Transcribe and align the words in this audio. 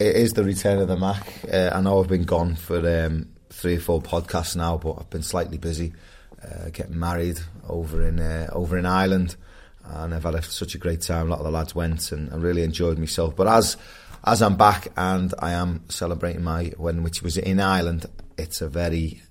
It 0.00 0.16
is 0.16 0.32
the 0.32 0.42
return 0.42 0.80
of 0.80 0.88
the 0.88 0.96
Mac. 0.96 1.24
Uh, 1.50 1.70
I 1.72 1.80
know 1.80 2.00
I've 2.00 2.08
been 2.08 2.24
gone 2.24 2.56
for 2.56 2.78
um, 2.78 3.28
three 3.50 3.76
or 3.76 3.80
four 3.80 4.02
podcasts 4.02 4.56
now, 4.56 4.76
but 4.76 4.96
I've 4.98 5.10
been 5.10 5.22
slightly 5.22 5.56
busy 5.56 5.92
uh, 6.42 6.70
getting 6.70 6.98
married 6.98 7.38
over 7.68 8.02
in 8.02 8.18
uh, 8.18 8.48
over 8.52 8.76
in 8.76 8.86
Ireland, 8.86 9.36
and 9.84 10.12
I've 10.12 10.24
had 10.24 10.34
a, 10.34 10.42
such 10.42 10.74
a 10.74 10.78
great 10.78 11.02
time. 11.02 11.28
A 11.28 11.30
lot 11.30 11.38
of 11.38 11.44
the 11.44 11.52
lads 11.52 11.76
went, 11.76 12.10
and 12.10 12.32
I 12.32 12.36
really 12.36 12.64
enjoyed 12.64 12.98
myself. 12.98 13.36
But 13.36 13.46
as 13.46 13.76
as 14.24 14.42
I'm 14.42 14.56
back 14.56 14.88
and 14.96 15.32
I 15.38 15.52
am 15.52 15.84
celebrating 15.88 16.42
my 16.42 16.72
wedding, 16.76 17.04
which 17.04 17.22
was 17.22 17.36
in 17.36 17.60
Ireland, 17.60 18.06
it's 18.36 18.60
a 18.60 18.68
very 18.68 19.22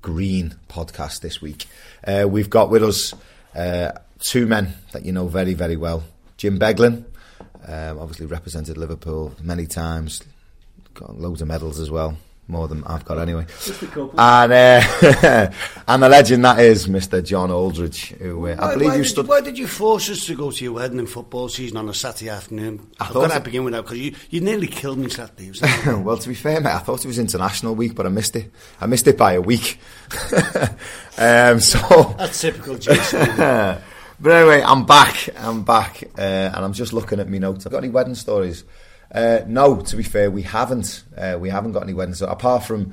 green 0.00 0.54
podcast 0.70 1.20
this 1.20 1.42
week. 1.42 1.66
Uh, 2.02 2.26
we've 2.26 2.48
got 2.48 2.70
with 2.70 2.82
us 2.82 3.12
uh, 3.54 3.92
two 4.20 4.46
men 4.46 4.72
that 4.92 5.04
you 5.04 5.12
know 5.12 5.28
very, 5.28 5.52
very 5.52 5.76
well. 5.76 6.02
Jim 6.38 6.58
Beglin, 6.58 7.04
um, 7.68 7.98
obviously 7.98 8.26
represented 8.26 8.76
Liverpool 8.78 9.34
many 9.42 9.66
times, 9.66 10.22
got 10.94 11.18
loads 11.20 11.42
of 11.42 11.48
medals 11.48 11.78
as 11.78 11.90
well. 11.90 12.16
More 12.50 12.66
than 12.66 12.82
I've 12.84 13.04
got 13.04 13.18
anyway. 13.18 13.44
And 14.16 14.52
uh, 14.52 15.50
and 15.86 16.02
the 16.02 16.08
legend 16.08 16.46
that 16.46 16.60
is 16.60 16.86
Mr. 16.86 17.22
John 17.22 17.50
Aldridge, 17.50 18.08
who 18.12 18.46
uh, 18.46 18.56
I 18.58 18.72
believe 18.72 18.88
why 18.88 18.96
you 18.96 19.02
did, 19.02 19.08
stood. 19.10 19.28
Why 19.28 19.42
did 19.42 19.58
you 19.58 19.66
force 19.66 20.08
us 20.08 20.24
to 20.24 20.34
go 20.34 20.50
to 20.50 20.64
your 20.64 20.72
wedding 20.72 20.98
in 20.98 21.06
football 21.06 21.50
season 21.50 21.76
on 21.76 21.90
a 21.90 21.92
Saturday 21.92 22.30
afternoon? 22.30 22.90
I 22.98 23.04
I've 23.04 23.10
thought 23.12 23.28
got 23.28 23.34
to 23.34 23.40
begin 23.40 23.64
with 23.64 23.74
that 23.74 23.82
because 23.82 23.98
you, 23.98 24.14
you 24.30 24.40
nearly 24.40 24.66
killed 24.66 24.96
me 24.96 25.10
Saturday. 25.10 25.50
Was 25.50 25.60
that- 25.60 26.00
well, 26.02 26.16
to 26.16 26.26
be 26.26 26.34
fair, 26.34 26.58
mate, 26.62 26.72
I 26.72 26.78
thought 26.78 27.04
it 27.04 27.08
was 27.08 27.18
International 27.18 27.74
Week, 27.74 27.94
but 27.94 28.06
I 28.06 28.08
missed 28.08 28.34
it. 28.34 28.50
I 28.80 28.86
missed 28.86 29.06
it 29.06 29.18
by 29.18 29.34
a 29.34 29.42
week. 29.42 29.78
um, 31.18 31.60
so 31.60 32.14
That's 32.16 32.40
typical 32.40 32.78
Jason. 32.78 33.20
But 34.20 34.32
anyway, 34.32 34.62
I'm 34.62 34.84
back. 34.84 35.28
I'm 35.36 35.62
back, 35.62 36.04
uh, 36.18 36.20
and 36.20 36.56
I'm 36.56 36.72
just 36.72 36.92
looking 36.92 37.20
at 37.20 37.28
my 37.28 37.38
notes. 37.38 37.66
I've 37.66 37.72
got 37.72 37.78
any 37.78 37.88
wedding 37.88 38.14
stories? 38.14 38.64
Uh, 39.12 39.40
no, 39.46 39.80
to 39.80 39.96
be 39.96 40.02
fair, 40.02 40.30
we 40.30 40.42
haven't. 40.42 41.04
Uh, 41.16 41.36
we 41.40 41.50
haven't 41.50 41.72
got 41.72 41.82
any 41.82 41.94
wedding 41.94 42.14
stories 42.14 42.32
apart 42.32 42.64
from 42.64 42.92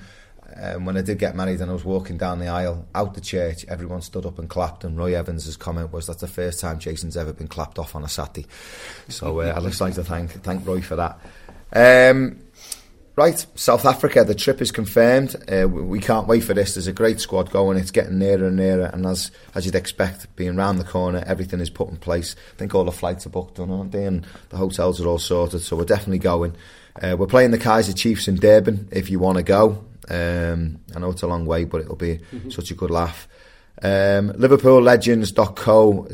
um, 0.56 0.86
when 0.86 0.98
I 0.98 1.02
did 1.02 1.20
get 1.20 1.36
married 1.36 1.60
and 1.60 1.70
I 1.70 1.74
was 1.74 1.84
walking 1.84 2.18
down 2.18 2.40
the 2.40 2.48
aisle 2.48 2.88
out 2.96 3.14
the 3.14 3.22
church. 3.22 3.66
Everyone 3.66 4.02
stood 4.02 4.26
up 4.26 4.40
and 4.40 4.50
clapped, 4.50 4.84
and 4.84 4.98
Roy 4.98 5.16
Evans's 5.16 5.58
comment 5.58 5.92
was 5.92 6.08
that's 6.08 6.22
the 6.22 6.28
first 6.28 6.60
time 6.60 6.80
Jason's 6.80 7.18
ever 7.18 7.34
been 7.34 7.48
clapped 7.48 7.80
off 7.80 7.96
on 7.96 8.04
a 8.04 8.10
Saturday. 8.10 8.48
So 9.10 9.42
uh, 9.42 9.54
I'd 9.56 9.64
just 9.64 9.82
like 9.82 9.96
to 9.96 10.04
thank 10.04 10.32
thank 10.44 10.66
Roy 10.66 10.82
for 10.82 10.96
that. 10.96 11.20
Um, 11.74 12.40
Right, 13.18 13.46
South 13.56 13.86
Africa, 13.86 14.26
the 14.26 14.36
trip 14.36 14.62
is 14.62 14.74
confirmed. 14.74 15.38
Uh, 15.50 15.70
we 15.70 16.02
can't 16.02 16.28
wait 16.28 16.44
for 16.44 16.54
this. 16.54 16.74
There's 16.74 16.88
a 16.88 16.94
great 16.94 17.22
squad 17.22 17.50
going. 17.50 17.78
It's 17.78 17.92
getting 17.92 18.20
nearer 18.20 18.48
and 18.48 18.58
nearer, 18.58 18.88
and 18.88 19.06
as 19.06 19.32
as 19.54 19.66
you'd 19.66 19.76
expect, 19.76 20.36
being 20.36 20.58
round 20.58 20.80
the 20.80 20.84
corner, 20.84 21.24
everything 21.26 21.62
is 21.62 21.70
put 21.70 21.90
in 21.90 21.96
place. 21.96 22.36
I 22.54 22.58
think 22.58 22.76
all 22.76 22.84
the 22.84 22.92
flights 22.92 23.26
are 23.26 23.30
booked, 23.30 23.56
done, 23.56 23.72
aren't 23.72 23.94
they? 23.94 24.04
And 24.04 24.28
the 24.50 24.58
hotels 24.58 25.00
are 25.00 25.08
all 25.08 25.18
sorted, 25.18 25.62
so 25.62 25.78
we're 25.78 25.86
definitely 25.86 26.20
going. 26.20 26.58
Uh, 27.02 27.16
we're 27.18 27.26
playing 27.28 27.52
the 27.52 27.58
Kaiser 27.58 27.94
Chiefs 27.94 28.28
in 28.28 28.36
Durban. 28.36 28.90
If 28.92 29.10
you 29.10 29.20
want 29.20 29.38
to 29.38 29.44
go, 29.44 29.86
um, 30.10 30.82
I 30.94 31.00
know 31.00 31.12
it's 31.12 31.24
a 31.24 31.28
long 31.28 31.46
way, 31.46 31.64
but 31.64 31.80
it'll 31.80 31.96
be 31.96 32.20
such 32.50 32.70
a 32.72 32.76
good 32.76 32.92
laugh. 32.92 33.30
Um, 33.82 34.32
LiverpoolLegends.co 34.32 36.08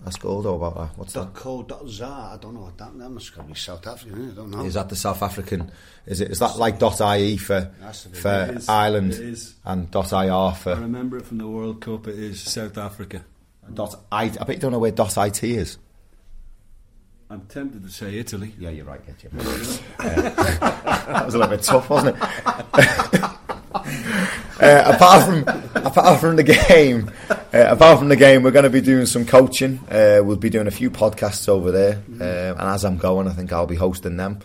Zar. 0.00 0.06
Ask 0.06 0.24
Aldo 0.24 0.54
about 0.56 0.74
that. 0.76 0.98
What's 0.98 1.12
that? 1.12 1.20
dot 1.20 1.34
co 1.34 1.62
dot 1.62 1.86
za. 1.88 2.06
I 2.06 2.38
don't 2.40 2.54
know 2.54 2.60
what 2.60 2.78
that. 2.78 2.96
That 2.98 3.08
must 3.10 3.46
be 3.46 3.54
South 3.54 3.86
African. 3.86 4.18
isn't? 4.20 4.32
I 4.32 4.34
don't 4.34 4.50
know. 4.50 4.64
Is 4.64 4.74
that 4.74 4.88
the 4.88 4.96
South 4.96 5.22
African? 5.22 5.70
Is 6.06 6.20
it? 6.20 6.30
Is 6.30 6.38
that 6.38 6.56
like 6.58 6.78
dot 6.78 7.00
.ie 7.00 7.36
for 7.36 7.70
Has 7.82 8.02
to 8.04 8.08
be. 8.10 8.18
for 8.18 8.52
is. 8.56 8.68
Ireland 8.68 9.12
It 9.14 9.20
is. 9.20 9.54
and 9.64 9.88
.ir 9.94 10.52
for? 10.52 10.72
I 10.74 10.78
remember 10.80 11.18
it 11.18 11.26
from 11.26 11.38
the 11.38 11.48
World 11.48 11.80
Cup. 11.80 12.06
It 12.08 12.18
is 12.18 12.40
South 12.40 12.78
Africa. 12.78 13.24
dot 13.74 13.94
I? 14.10 14.24
I 14.24 14.28
bet 14.28 14.50
you 14.50 14.56
don't 14.58 14.72
know 14.72 14.78
where 14.78 14.92
dot 14.92 15.16
.it 15.18 15.42
is. 15.44 15.78
I'm 17.30 17.42
tempted 17.42 17.82
to 17.84 17.90
say 17.90 18.16
Italy. 18.18 18.54
Yeah, 18.58 18.70
you're 18.70 18.86
right. 18.86 19.02
Yeah, 19.06 19.12
uh, 19.38 19.42
Jim. 19.42 19.74
that 19.98 21.22
was 21.26 21.34
a 21.34 21.38
little 21.38 21.54
bit 21.56 21.62
tough, 21.62 21.90
wasn't 21.90 22.16
it? 22.16 23.30
uh, 24.60 24.92
apart 24.94 25.24
from 25.24 25.42
apart 25.74 26.20
from 26.20 26.36
the 26.36 26.42
game, 26.42 27.10
uh, 27.30 27.36
apart 27.52 27.98
from 27.98 28.08
the 28.08 28.16
game, 28.16 28.42
we're 28.42 28.50
going 28.50 28.64
to 28.64 28.70
be 28.70 28.80
doing 28.80 29.06
some 29.06 29.24
coaching. 29.24 29.78
Uh, 29.90 30.20
we'll 30.22 30.36
be 30.36 30.50
doing 30.50 30.66
a 30.66 30.72
few 30.72 30.90
podcasts 30.90 31.48
over 31.48 31.70
there, 31.70 32.02
um, 32.08 32.20
and 32.20 32.60
as 32.60 32.84
I'm 32.84 32.96
going, 32.96 33.28
I 33.28 33.32
think 33.32 33.52
I'll 33.52 33.66
be 33.66 33.76
hosting 33.76 34.16
them. 34.16 34.40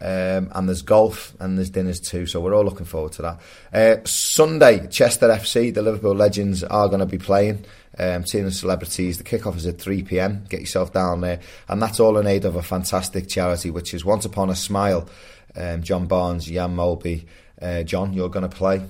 Um, 0.00 0.50
and 0.52 0.68
there's 0.68 0.82
golf 0.82 1.34
and 1.40 1.56
there's 1.56 1.70
dinners 1.70 2.00
too, 2.00 2.26
so 2.26 2.40
we're 2.40 2.54
all 2.54 2.64
looking 2.64 2.84
forward 2.84 3.12
to 3.12 3.22
that. 3.22 3.40
Uh, 3.72 4.04
Sunday, 4.04 4.86
Chester 4.88 5.28
FC, 5.28 5.72
the 5.72 5.82
Liverpool 5.82 6.14
legends 6.14 6.62
are 6.64 6.88
going 6.88 7.00
to 7.00 7.06
be 7.06 7.18
playing. 7.18 7.64
Um, 7.96 8.24
team 8.24 8.44
of 8.44 8.54
celebrities. 8.54 9.18
The 9.18 9.24
kickoff 9.24 9.56
is 9.56 9.66
at 9.66 9.80
3 9.80 10.02
pm. 10.02 10.44
Get 10.48 10.60
yourself 10.60 10.92
down 10.92 11.20
there, 11.20 11.40
and 11.68 11.80
that's 11.80 12.00
all 12.00 12.18
in 12.18 12.26
aid 12.26 12.44
of 12.44 12.56
a 12.56 12.62
fantastic 12.62 13.28
charity, 13.28 13.70
which 13.70 13.94
is 13.94 14.04
Once 14.04 14.24
Upon 14.24 14.50
a 14.50 14.56
Smile. 14.56 15.08
Um, 15.56 15.82
John 15.82 16.06
Barnes, 16.06 16.46
Jan 16.46 16.74
Molby, 16.74 17.26
uh, 17.62 17.84
John, 17.84 18.12
you're 18.12 18.28
going 18.28 18.48
to 18.48 18.54
play. 18.54 18.82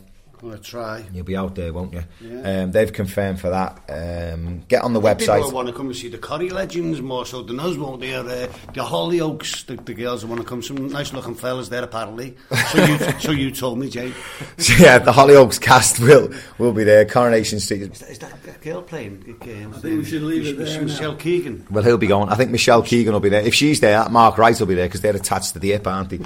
I'm 0.45 0.51
going 0.51 0.63
to 0.63 0.71
try. 0.71 1.03
You'll 1.11 1.25
be 1.25 1.39
out 1.39 1.55
there, 1.55 1.73
won't 1.73 1.95
you? 1.95 2.03
Yeah. 2.21 2.65
Um, 2.65 2.73
they've 2.73 2.93
confirmed 2.93 3.41
for 3.41 3.49
that. 3.49 3.81
Um, 3.89 4.61
get 4.69 4.83
on 4.83 4.93
the 4.93 5.01
People 5.01 5.15
website. 5.15 5.39
People 5.39 5.53
want 5.53 5.69
to 5.69 5.73
come 5.73 5.87
and 5.87 5.97
see 5.97 6.11
the 6.11 6.19
Corrie 6.19 6.51
legends 6.51 7.01
more 7.01 7.25
so 7.25 7.43
than 7.43 7.59
us, 7.59 7.79
won't 7.79 8.03
they? 8.03 8.15
Or, 8.15 8.21
uh, 8.21 8.47
the 8.75 8.83
Hollyoaks, 8.83 9.65
the, 9.65 9.77
the 9.77 9.95
girls 9.95 10.21
that 10.21 10.27
want 10.27 10.43
to 10.43 10.47
come. 10.47 10.63
Some 10.63 10.89
nice 10.89 11.15
looking 11.15 11.35
fellas 11.35 11.71
there, 11.71 11.83
apparently. 11.83 12.37
So 12.73 12.85
you, 12.85 12.99
so 13.21 13.31
you 13.31 13.51
told 13.53 13.79
me, 13.79 13.89
Jay. 13.89 14.13
So, 14.59 14.75
yeah, 14.85 14.99
the 14.99 15.13
Hollyoaks 15.13 15.59
cast 15.59 15.99
will 15.99 16.31
will 16.59 16.75
be 16.75 16.85
there. 16.85 17.07
Coronation 17.07 17.59
Street. 17.59 17.81
Is 17.81 18.01
that, 18.01 18.11
is 18.11 18.19
that 18.19 18.33
a 18.47 18.63
girl 18.63 18.83
playing? 18.83 19.25
I 19.41 19.79
think 19.79 19.83
we 19.83 20.05
should 20.05 20.23
leave 20.23 20.47
it 20.47 20.59
there 20.59 20.83
Michelle 20.83 21.13
now. 21.13 21.19
Keegan. 21.19 21.67
Well, 21.71 21.85
he'll 21.85 21.97
be 21.97 22.07
going. 22.07 22.29
I 22.29 22.35
think 22.35 22.51
Michelle 22.51 22.83
Keegan 22.83 23.15
will 23.15 23.21
be 23.21 23.31
there. 23.31 23.41
If 23.41 23.55
she's 23.55 23.81
there, 23.81 24.07
Mark 24.11 24.37
Wright 24.37 24.61
will 24.61 24.67
be 24.67 24.75
there 24.75 24.89
because 24.89 25.01
they're 25.01 25.17
attached 25.17 25.55
to 25.55 25.59
the 25.59 25.71
hip, 25.71 25.87
aren't 25.87 26.11
they? 26.11 26.21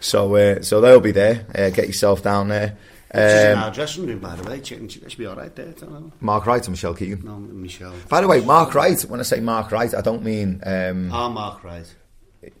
so, 0.00 0.34
uh, 0.34 0.60
so 0.60 0.80
they'll 0.80 0.98
be 0.98 1.12
there. 1.12 1.46
Uh, 1.54 1.70
get 1.70 1.86
yourself 1.86 2.24
down 2.24 2.48
there. 2.48 2.76
She's 3.12 3.20
in 3.44 3.52
Um, 3.58 3.64
our 3.64 3.70
dressing 3.72 4.06
room, 4.06 4.20
by 4.20 4.36
the 4.36 4.48
way. 4.48 4.60
She, 4.62 4.76
she 4.88 5.00
should 5.00 5.18
be 5.18 5.26
all 5.26 5.34
right 5.34 5.54
there. 5.56 5.68
I 5.68 5.72
don't 5.72 5.90
know. 5.92 6.12
Mark 6.20 6.46
Wright 6.46 6.62
and 6.64 6.70
Michelle 6.72 6.94
Keegan. 6.94 7.22
No, 7.24 7.38
Michelle. 7.38 7.94
By 8.08 8.20
the 8.20 8.28
way, 8.28 8.40
Mark 8.40 8.74
Wright. 8.74 9.00
When 9.02 9.18
I 9.18 9.24
say 9.24 9.40
Mark 9.40 9.72
Wright, 9.72 9.92
I 9.94 10.00
don't 10.00 10.22
mean 10.22 10.60
um, 10.64 11.10
Ah, 11.12 11.28
Mark, 11.28 11.64
Wright. 11.64 11.92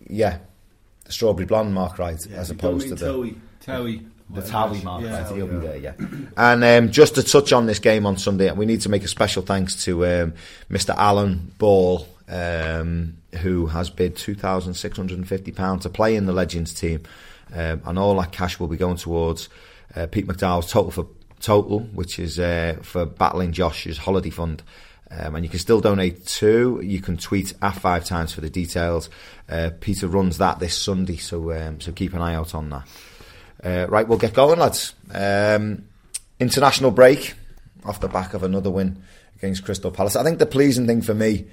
yeah, 0.08 0.38
the 1.04 1.12
strawberry 1.12 1.46
blonde 1.46 1.72
Mark 1.72 1.98
Wright, 1.98 2.20
as 2.32 2.50
opposed 2.50 2.88
to 2.88 2.94
the. 2.96 3.06
Towie. 3.06 3.36
Towie. 3.64 4.06
The 4.32 4.40
whatever 4.42 4.74
Towie. 4.74 4.84
Mark, 4.84 5.02
Yeah, 5.02 5.22
right, 5.22 5.34
he'll 5.34 5.46
yeah. 5.46 5.58
be 5.58 5.66
there, 5.66 5.76
yeah. 5.76 5.92
And 6.36 6.62
um, 6.64 6.90
just 6.92 7.14
to 7.16 7.22
touch 7.22 7.52
on 7.52 7.66
this 7.66 7.78
game 7.80 8.06
on 8.06 8.16
Sunday, 8.16 8.50
we 8.52 8.64
need 8.66 8.80
to 8.82 8.88
make 8.88 9.02
a 9.04 9.08
special 9.08 9.42
thanks 9.42 9.84
to 9.84 10.04
um, 10.06 10.34
Mr. 10.70 10.94
Alan 10.96 11.52
Ball, 11.58 12.06
um, 12.28 13.16
who 13.40 13.66
has 13.66 13.90
bid 13.90 14.14
£2,650 14.16 15.80
to 15.82 15.88
play 15.88 16.16
in 16.16 16.26
the 16.26 16.32
Legends 16.32 16.72
team. 16.74 17.02
Um, 17.52 17.82
and 17.84 17.98
all 17.98 18.16
that 18.20 18.30
cash 18.30 18.60
will 18.60 18.68
be 18.68 18.76
going 18.76 18.96
towards 18.96 19.48
uh, 19.94 20.06
Pete 20.06 20.26
McDowell's 20.26 20.70
total 20.70 20.90
for 20.90 21.06
total, 21.40 21.80
which 21.80 22.18
is 22.18 22.38
uh, 22.38 22.76
for 22.82 23.06
battling 23.06 23.52
Josh's 23.52 23.98
holiday 23.98 24.30
fund. 24.30 24.62
Um, 25.10 25.34
and 25.34 25.44
you 25.44 25.50
can 25.50 25.58
still 25.58 25.80
donate 25.80 26.24
too. 26.26 26.80
You 26.84 27.00
can 27.00 27.16
tweet 27.16 27.52
at 27.60 27.74
five 27.74 28.04
times 28.04 28.32
for 28.32 28.40
the 28.40 28.50
details. 28.50 29.10
Uh, 29.48 29.70
Peter 29.80 30.06
runs 30.06 30.38
that 30.38 30.60
this 30.60 30.76
Sunday, 30.76 31.16
so 31.16 31.52
um, 31.52 31.80
so 31.80 31.90
keep 31.90 32.14
an 32.14 32.22
eye 32.22 32.34
out 32.34 32.54
on 32.54 32.70
that. 32.70 32.86
Uh, 33.62 33.86
right, 33.88 34.06
we'll 34.06 34.18
get 34.18 34.34
going, 34.34 34.60
lads. 34.60 34.94
Um, 35.12 35.86
international 36.38 36.92
break 36.92 37.34
off 37.84 38.00
the 38.00 38.08
back 38.08 38.34
of 38.34 38.44
another 38.44 38.70
win 38.70 39.02
against 39.36 39.64
Crystal 39.64 39.90
Palace. 39.90 40.14
I 40.14 40.22
think 40.22 40.38
the 40.38 40.46
pleasing 40.46 40.86
thing 40.86 41.02
for 41.02 41.14
me 41.14 41.46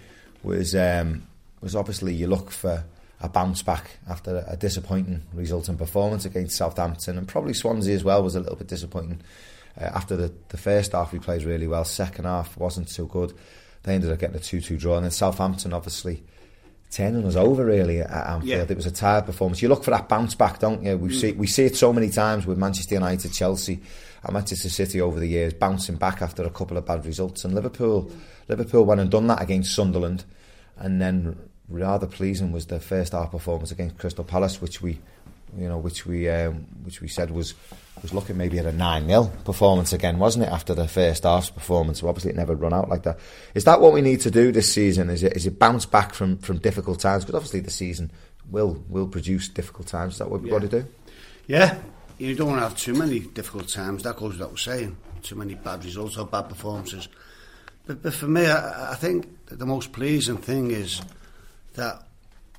was 0.43 0.75
um, 0.75 1.27
was 1.61 1.75
obviously 1.75 2.13
you 2.13 2.27
look 2.27 2.51
for 2.51 2.83
a 3.21 3.29
bounce 3.29 3.63
back 3.63 3.97
after 4.09 4.45
a 4.47 4.55
disappointing 4.55 5.23
result 5.33 5.69
and 5.69 5.77
performance 5.77 6.25
against 6.25 6.55
Southampton 6.55 7.17
and 7.17 7.27
probably 7.27 7.53
Swansea 7.53 7.95
as 7.95 8.03
well 8.03 8.21
was 8.21 8.35
a 8.35 8.39
little 8.39 8.55
bit 8.55 8.67
disappointing. 8.67 9.21
Uh, 9.79 9.85
after 9.85 10.15
the, 10.15 10.33
the 10.49 10.57
first 10.57 10.91
half, 10.91 11.11
we 11.11 11.19
played 11.19 11.43
really 11.43 11.67
well. 11.67 11.83
Second 11.83 12.25
half 12.25 12.57
wasn't 12.57 12.89
so 12.89 13.05
good. 13.05 13.33
They 13.83 13.95
ended 13.95 14.11
up 14.11 14.19
getting 14.19 14.35
a 14.35 14.39
2 14.39 14.61
2 14.61 14.77
draw. 14.77 14.95
And 14.97 15.05
then 15.05 15.11
Southampton, 15.11 15.73
obviously, 15.73 16.23
turning 16.91 17.25
us 17.25 17.35
over 17.35 17.65
really 17.65 18.01
at 18.01 18.11
Anfield. 18.11 18.49
Yeah. 18.49 18.65
It 18.69 18.75
was 18.75 18.85
a 18.85 18.91
tired 18.91 19.25
performance. 19.25 19.61
You 19.61 19.69
look 19.69 19.83
for 19.83 19.91
that 19.91 20.09
bounce 20.09 20.35
back, 20.35 20.59
don't 20.59 20.83
you? 20.83 20.97
We 20.97 21.13
see 21.13 21.31
we 21.33 21.47
see 21.47 21.65
it 21.65 21.75
so 21.75 21.91
many 21.93 22.09
times 22.09 22.45
with 22.45 22.57
Manchester 22.57 22.95
United, 22.95 23.33
Chelsea, 23.33 23.79
and 24.23 24.33
Manchester 24.33 24.69
City 24.69 25.01
over 25.01 25.19
the 25.19 25.27
years, 25.27 25.53
bouncing 25.53 25.95
back 25.95 26.21
after 26.21 26.43
a 26.43 26.49
couple 26.49 26.77
of 26.77 26.85
bad 26.85 27.05
results. 27.05 27.45
And 27.45 27.53
Liverpool, 27.53 28.11
Liverpool 28.47 28.85
went 28.85 29.01
and 29.01 29.11
done 29.11 29.27
that 29.27 29.41
against 29.41 29.75
Sunderland, 29.75 30.25
and 30.77 31.01
then 31.01 31.37
rather 31.69 32.07
pleasing 32.07 32.51
was 32.51 32.67
the 32.67 32.79
first 32.79 33.13
half 33.13 33.31
performance 33.31 33.71
against 33.71 33.97
Crystal 33.97 34.23
Palace, 34.23 34.61
which 34.61 34.81
we, 34.81 34.99
you 35.57 35.67
know, 35.67 35.77
which 35.77 36.05
we 36.05 36.29
um, 36.29 36.65
which 36.83 37.01
we 37.01 37.07
said 37.07 37.31
was 37.31 37.53
was 38.01 38.13
looking 38.13 38.37
maybe 38.37 38.59
at 38.59 38.65
a 38.65 38.71
nine 38.71 39.07
0 39.07 39.31
performance 39.43 39.91
again, 39.93 40.19
wasn't 40.19 40.45
it? 40.45 40.49
After 40.49 40.73
the 40.73 40.87
first 40.87 41.23
half's 41.23 41.49
performance, 41.49 41.99
so 41.99 42.07
obviously 42.07 42.31
it 42.31 42.37
never 42.37 42.55
run 42.55 42.73
out 42.73 42.89
like 42.89 43.03
that. 43.03 43.19
Is 43.55 43.63
that 43.65 43.81
what 43.81 43.93
we 43.93 44.01
need 44.01 44.21
to 44.21 44.31
do 44.31 44.51
this 44.51 44.71
season? 44.73 45.09
Is 45.09 45.23
it 45.23 45.35
is 45.35 45.45
it 45.45 45.59
bounce 45.59 45.85
back 45.85 46.13
from 46.13 46.37
from 46.37 46.57
difficult 46.57 46.99
times? 46.99 47.25
Because 47.25 47.35
obviously 47.35 47.61
the 47.61 47.71
season 47.71 48.11
will 48.49 48.83
will 48.89 49.07
produce 49.07 49.49
difficult 49.49 49.87
times. 49.87 50.13
Is 50.13 50.19
that 50.19 50.29
what 50.29 50.41
we've 50.41 50.51
got 50.51 50.61
to 50.61 50.67
do? 50.67 50.85
Yeah, 51.47 51.77
you 52.17 52.35
don't 52.35 52.47
want 52.49 52.59
to 52.59 52.67
have 52.67 52.77
too 52.77 52.93
many 52.93 53.19
difficult 53.19 53.67
times. 53.67 54.03
That 54.03 54.17
goes 54.17 54.37
without 54.37 54.57
saying. 54.59 54.97
Too 55.21 55.35
many 55.35 55.55
bad 55.55 55.83
results 55.83 56.17
or 56.17 56.25
bad 56.25 56.43
performances. 56.49 57.07
But, 57.85 58.03
but 58.03 58.13
for 58.13 58.27
me, 58.27 58.45
I, 58.45 58.91
I 58.91 58.95
think 58.95 59.27
the 59.47 59.65
most 59.65 59.91
pleasing 59.91 60.37
thing 60.37 60.71
is 60.71 61.01
that 61.77 62.03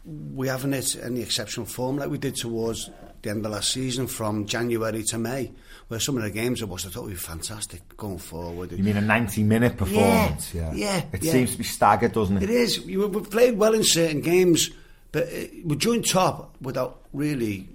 we 0.05 0.49
haven't 0.49 0.73
hit 0.73 0.97
any 1.03 1.21
exceptional 1.21 1.67
form 1.67 1.99
like 1.99 2.09
we 2.11 2.19
did 2.19 2.35
towards 2.37 2.89
the 3.23 3.31
end 3.31 3.45
of 3.45 3.53
last 3.53 3.73
season 3.73 4.07
from 4.07 4.47
January 4.47 5.03
to 5.03 5.19
May, 5.19 5.53
where 5.89 6.01
some 6.01 6.17
of 6.17 6.23
the 6.23 6.31
games 6.31 6.63
I 6.63 6.67
watched, 6.67 6.87
I 6.87 6.91
thought 6.91 7.05
we 7.05 7.13
were 7.13 7.19
fantastic 7.19 7.83
going 7.97 8.19
forward. 8.19 8.73
You 8.73 8.83
mean 8.83 8.97
a 8.97 9.01
90 9.01 9.43
minute 9.43 9.77
performance? 9.77 10.55
Yeah, 10.55 10.73
yeah, 10.73 11.03
It 11.13 11.23
yeah. 11.23 11.33
seems 11.33 11.53
to 11.53 11.59
be 11.59 11.65
staggered, 11.65 12.13
doesn't 12.13 12.37
it? 12.39 12.45
It 12.45 12.51
is. 12.51 12.81
We- 12.85 12.97
We've 12.97 13.29
played 13.31 13.59
well 13.59 13.75
in 13.75 13.83
certain 13.85 14.21
games, 14.21 14.71
but 15.13 15.25
uh, 15.25 15.47
we're 15.65 15.77
joined 15.77 16.07
top 16.09 16.57
without 16.63 17.03
really 17.13 17.69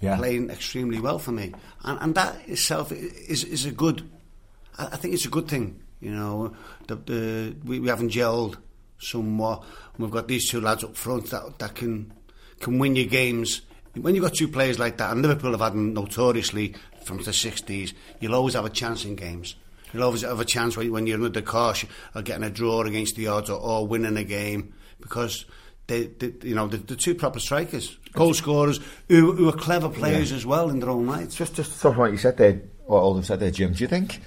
Yeah. 0.00 0.16
playing 0.18 0.50
extremely 0.50 1.00
well 1.00 1.18
for 1.18 1.32
me, 1.32 1.52
and, 1.84 1.98
and 2.02 2.14
that 2.16 2.36
itself 2.48 2.92
is 2.92 3.44
is 3.44 3.64
a 3.66 3.70
good. 3.72 4.02
I, 4.78 4.86
I 4.92 4.96
think 4.96 5.14
it's 5.14 5.24
a 5.26 5.30
good 5.30 5.48
thing. 5.48 5.80
You 6.00 6.10
know, 6.10 6.52
the, 6.88 6.96
the 6.96 7.56
we, 7.64 7.78
we 7.80 7.88
haven't 7.88 8.10
gelled 8.12 8.56
somewhat. 9.02 9.64
We've 9.98 10.10
got 10.10 10.28
these 10.28 10.48
two 10.48 10.60
lads 10.60 10.84
up 10.84 10.96
front 10.96 11.30
that 11.30 11.58
that 11.58 11.74
can 11.74 12.12
can 12.60 12.78
win 12.78 12.96
your 12.96 13.06
games. 13.06 13.62
When 13.94 14.14
you've 14.14 14.24
got 14.24 14.34
two 14.34 14.48
players 14.48 14.78
like 14.78 14.96
that, 14.98 15.12
and 15.12 15.20
Liverpool 15.20 15.50
have 15.50 15.60
had 15.60 15.72
them 15.74 15.92
notoriously 15.92 16.74
from 17.04 17.18
the 17.18 17.30
60s, 17.30 17.92
you'll 18.20 18.34
always 18.34 18.54
have 18.54 18.64
a 18.64 18.70
chance 18.70 19.04
in 19.04 19.16
games. 19.16 19.56
You'll 19.92 20.04
always 20.04 20.22
have 20.22 20.40
a 20.40 20.44
chance 20.44 20.76
when, 20.76 21.06
you're 21.06 21.16
under 21.16 21.28
the 21.28 21.42
cosh 21.42 21.84
or 22.14 22.22
getting 22.22 22.44
a 22.44 22.50
draw 22.50 22.82
against 22.82 23.16
the 23.16 23.26
odds 23.26 23.50
or, 23.50 23.60
or 23.60 23.86
winning 23.86 24.16
a 24.16 24.24
game 24.24 24.72
because 25.00 25.44
they, 25.86 26.06
they 26.06 26.32
you 26.48 26.54
know, 26.54 26.66
the, 26.68 26.78
the 26.78 26.96
two 26.96 27.14
proper 27.14 27.38
strikers, 27.38 27.98
goal 28.12 28.32
scorers, 28.32 28.80
who, 29.08 29.32
who 29.32 29.48
are 29.48 29.52
clever 29.52 29.90
players 29.90 30.32
as 30.32 30.46
well 30.46 30.70
in 30.70 30.80
their 30.80 30.88
own 30.88 31.06
right. 31.06 31.28
Just 31.28 31.54
just 31.54 31.76
something 31.76 32.00
what 32.00 32.12
you 32.12 32.18
said 32.18 32.38
there, 32.38 32.62
what 32.86 33.00
Aldo 33.00 33.20
said 33.22 33.40
there, 33.40 33.50
Jim. 33.50 33.72
Do 33.72 33.84
you 33.84 33.88
think 33.88 34.20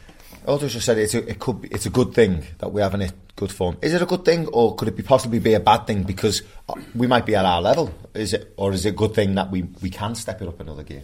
Aldo 0.47 0.67
just 0.67 0.85
said 0.85 0.97
it's 0.97 1.13
a, 1.13 1.27
it 1.29 1.39
could 1.39 1.61
be, 1.61 1.67
it's 1.69 1.85
a 1.85 1.89
good 1.89 2.13
thing 2.13 2.43
that 2.59 2.71
we 2.71 2.81
haven't 2.81 3.01
hit 3.01 3.13
good 3.35 3.51
form. 3.51 3.77
Is 3.81 3.93
it 3.93 4.01
a 4.01 4.05
good 4.05 4.23
thing, 4.23 4.47
or 4.47 4.75
could 4.75 4.87
it 4.87 4.95
be 4.95 5.03
possibly 5.03 5.39
be 5.39 5.53
a 5.53 5.59
bad 5.59 5.87
thing 5.87 6.03
because 6.03 6.41
uh, 6.69 6.75
we 6.93 7.07
might 7.07 7.25
be 7.25 7.35
at 7.35 7.45
our 7.45 7.61
level? 7.61 7.93
Is 8.13 8.33
it, 8.33 8.53
or 8.57 8.71
is 8.71 8.85
it 8.85 8.89
a 8.89 8.91
good 8.93 9.13
thing 9.13 9.35
that 9.35 9.51
we, 9.51 9.63
we 9.81 9.89
can 9.89 10.15
step 10.15 10.41
it 10.41 10.47
up 10.47 10.59
another 10.59 10.83
gear? 10.83 11.03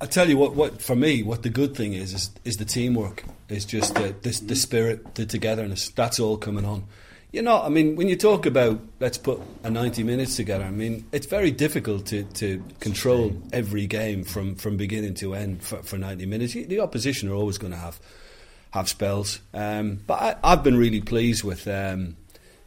I 0.00 0.06
tell 0.06 0.28
you 0.28 0.36
what, 0.36 0.56
what 0.56 0.82
for 0.82 0.96
me, 0.96 1.22
what 1.22 1.44
the 1.44 1.48
good 1.48 1.76
thing 1.76 1.92
is 1.92 2.12
is, 2.12 2.30
is 2.44 2.56
the 2.56 2.64
teamwork. 2.64 3.22
Is 3.48 3.64
just 3.64 3.94
the, 3.94 4.14
the 4.22 4.42
the 4.46 4.56
spirit, 4.56 5.14
the 5.14 5.26
togetherness. 5.26 5.90
That's 5.90 6.18
all 6.18 6.36
coming 6.36 6.64
on. 6.64 6.84
You 7.30 7.40
know, 7.40 7.62
I 7.62 7.68
mean, 7.68 7.96
when 7.96 8.08
you 8.08 8.16
talk 8.16 8.44
about 8.44 8.80
let's 8.98 9.16
put 9.16 9.40
a 9.62 9.70
ninety 9.70 10.02
minutes 10.02 10.34
together, 10.34 10.64
I 10.64 10.70
mean, 10.70 11.06
it's 11.12 11.26
very 11.26 11.52
difficult 11.52 12.06
to, 12.06 12.24
to 12.24 12.62
control 12.80 13.32
every 13.52 13.86
game 13.86 14.24
from, 14.24 14.56
from 14.56 14.76
beginning 14.76 15.14
to 15.14 15.34
end 15.34 15.62
for, 15.62 15.82
for 15.84 15.98
ninety 15.98 16.26
minutes. 16.26 16.54
The 16.54 16.80
opposition 16.80 17.28
are 17.28 17.34
always 17.34 17.58
going 17.58 17.72
to 17.72 17.78
have 17.78 18.00
have 18.72 18.88
spells, 18.88 19.40
um, 19.54 20.00
but 20.06 20.20
I, 20.20 20.36
I've 20.52 20.62
been 20.62 20.76
really 20.76 21.00
pleased 21.00 21.44
with 21.44 21.66
um, 21.68 22.16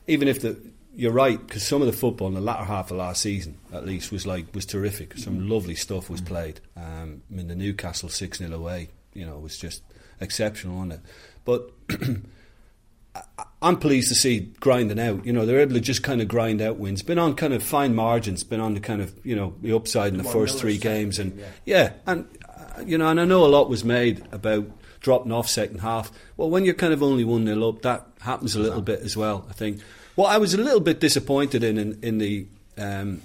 even 0.08 0.28
if 0.28 0.42
the 0.42 0.58
you're 0.96 1.12
right 1.12 1.46
because 1.46 1.68
some 1.68 1.82
of 1.82 1.88
the 1.88 1.94
football 1.94 2.28
in 2.28 2.34
the 2.34 2.42
latter 2.42 2.64
half 2.64 2.90
of 2.90 2.98
last 2.98 3.22
season, 3.22 3.58
at 3.74 3.86
least, 3.86 4.12
was 4.12 4.26
like 4.26 4.54
was 4.56 4.66
terrific. 4.66 5.18
Some 5.18 5.50
lovely 5.50 5.76
stuff 5.76 6.10
was 6.10 6.22
played. 6.22 6.62
Um, 6.78 7.22
I 7.30 7.36
mean, 7.36 7.48
the 7.48 7.56
Newcastle 7.56 8.10
six 8.10 8.38
0 8.38 8.56
away, 8.56 8.90
you 9.14 9.26
know, 9.26 9.38
was 9.38 9.58
just 9.58 9.84
exceptional 10.22 10.78
on 10.80 10.94
it. 10.94 11.02
But 11.44 11.72
I'm 13.62 13.78
pleased 13.78 14.10
to 14.10 14.16
see 14.16 14.52
grinding 14.60 15.00
out. 15.00 15.26
You 15.26 15.34
know, 15.34 15.46
they're 15.46 15.60
able 15.60 15.74
to 15.74 15.82
just 15.82 16.04
kind 16.04 16.22
of 16.22 16.28
grind 16.28 16.62
out 16.62 16.78
wins. 16.78 17.02
Been 17.02 17.20
on 17.20 17.36
kind 17.36 17.54
of 17.54 17.62
fine 17.62 17.94
margins. 17.94 18.44
Been 18.44 18.62
on 18.62 18.74
the 18.74 18.80
kind 18.80 19.02
of 19.02 19.14
you 19.26 19.36
know 19.36 19.54
the 19.62 19.76
upside 19.76 20.14
in 20.14 20.18
the 20.18 20.24
first 20.24 20.60
three 20.60 20.78
games, 20.78 21.20
and 21.20 21.44
yeah, 21.66 21.94
and 22.06 22.28
uh, 22.48 22.82
you 22.86 22.98
know, 22.98 23.10
and 23.10 23.20
I 23.20 23.26
know 23.26 23.46
a 23.46 23.48
lot 23.48 23.70
was 23.70 23.84
made 23.84 24.26
about 24.32 24.66
dropping 25.06 25.32
off 25.32 25.48
second 25.48 25.82
half. 25.82 26.12
Well, 26.36 26.50
when 26.50 26.66
you're 26.66 26.74
kind 26.74 26.92
of 26.92 27.04
only 27.04 27.24
one 27.24 27.46
0 27.46 27.70
up, 27.70 27.84
that 27.84 28.08
happens 28.22 28.56
a 28.56 28.60
little 28.60 28.82
bit 28.82 29.02
as 29.02 29.16
well. 29.16 29.46
I 29.48 29.54
think. 29.54 29.80
What 30.16 30.32
I 30.32 30.40
was 30.40 30.54
a 30.54 30.58
little 30.58 30.80
bit 30.80 31.00
disappointed 31.00 31.64
in 31.64 31.78
in, 31.78 32.00
in 32.02 32.18
the 32.18 32.48
um, 32.78 33.22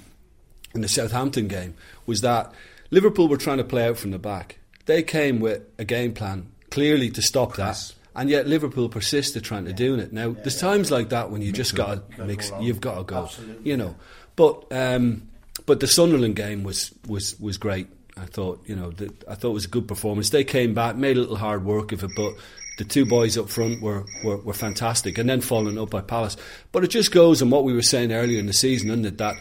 in 0.75 0.83
the 0.83 0.89
Southampton 0.89 1.49
game 1.49 1.75
was 2.05 2.21
that 2.21 2.53
Liverpool 2.91 3.29
were 3.29 3.39
trying 3.39 3.59
to 3.59 3.65
play 3.65 3.89
out 3.89 3.97
from 3.97 4.11
the 4.11 4.19
back. 4.19 4.59
They 4.85 5.03
came 5.03 5.41
with 5.41 5.63
a 5.79 5.85
game 5.85 6.13
plan 6.13 6.53
clearly 6.71 7.09
to 7.11 7.23
stop 7.23 7.57
that, 7.57 7.95
and 8.15 8.29
yet 8.29 8.47
Liverpool 8.47 8.91
persisted 8.91 9.43
trying 9.43 9.65
to 9.65 9.73
do 9.73 9.99
it. 9.99 10.13
Now, 10.13 10.33
there's 10.33 10.61
times 10.61 10.91
like 10.91 11.09
that 11.09 11.31
when 11.31 11.41
you 11.41 11.51
just 11.51 11.75
got 11.75 12.11
to 12.17 12.25
mix. 12.27 12.53
You've 12.61 12.81
got 12.81 12.99
to 12.99 13.05
go, 13.05 13.31
you 13.65 13.79
know. 13.79 13.97
But 14.37 14.67
um, 14.71 15.29
but 15.65 15.81
the 15.81 15.87
Sunderland 15.87 16.37
game 16.37 16.63
was 16.63 16.93
was 17.07 17.41
was 17.41 17.57
great. 17.57 17.87
I 18.21 18.27
thought 18.27 18.61
you 18.67 18.77
know 18.77 18.91
the, 18.91 19.13
I 19.29 19.35
thought 19.35 19.51
it 19.51 19.55
was 19.55 19.65
a 19.65 19.69
good 19.69 19.89
performance. 19.89 20.31
They 20.31 20.45
came 20.45 20.75
back, 20.75 20.97
made 20.97 21.17
a 21.17 21.21
little 21.21 21.37
hard 21.37 21.65
work 21.65 21.93
of 21.93 22.05
it, 22.05 22.11
but. 22.17 22.35
The 22.79 22.85
two 22.87 23.05
boys 23.05 23.37
up 23.37 23.51
front 23.51 23.83
were, 23.83 24.07
were, 24.25 24.39
were 24.39 24.55
fantastic, 24.55 25.19
and 25.19 25.29
then 25.29 25.43
following 25.43 25.79
up 25.79 25.91
by 25.91 26.01
Palace. 26.01 26.39
But 26.73 26.83
it 26.83 26.89
just 26.89 27.13
goes 27.13 27.43
on 27.43 27.51
what 27.51 27.63
we 27.65 27.75
were 27.75 27.83
saying 27.83 28.11
earlier 28.11 28.39
in 28.41 28.47
the 28.47 28.55
season, 28.55 28.89
isn't 28.89 29.05
it? 29.05 29.19
That 29.19 29.35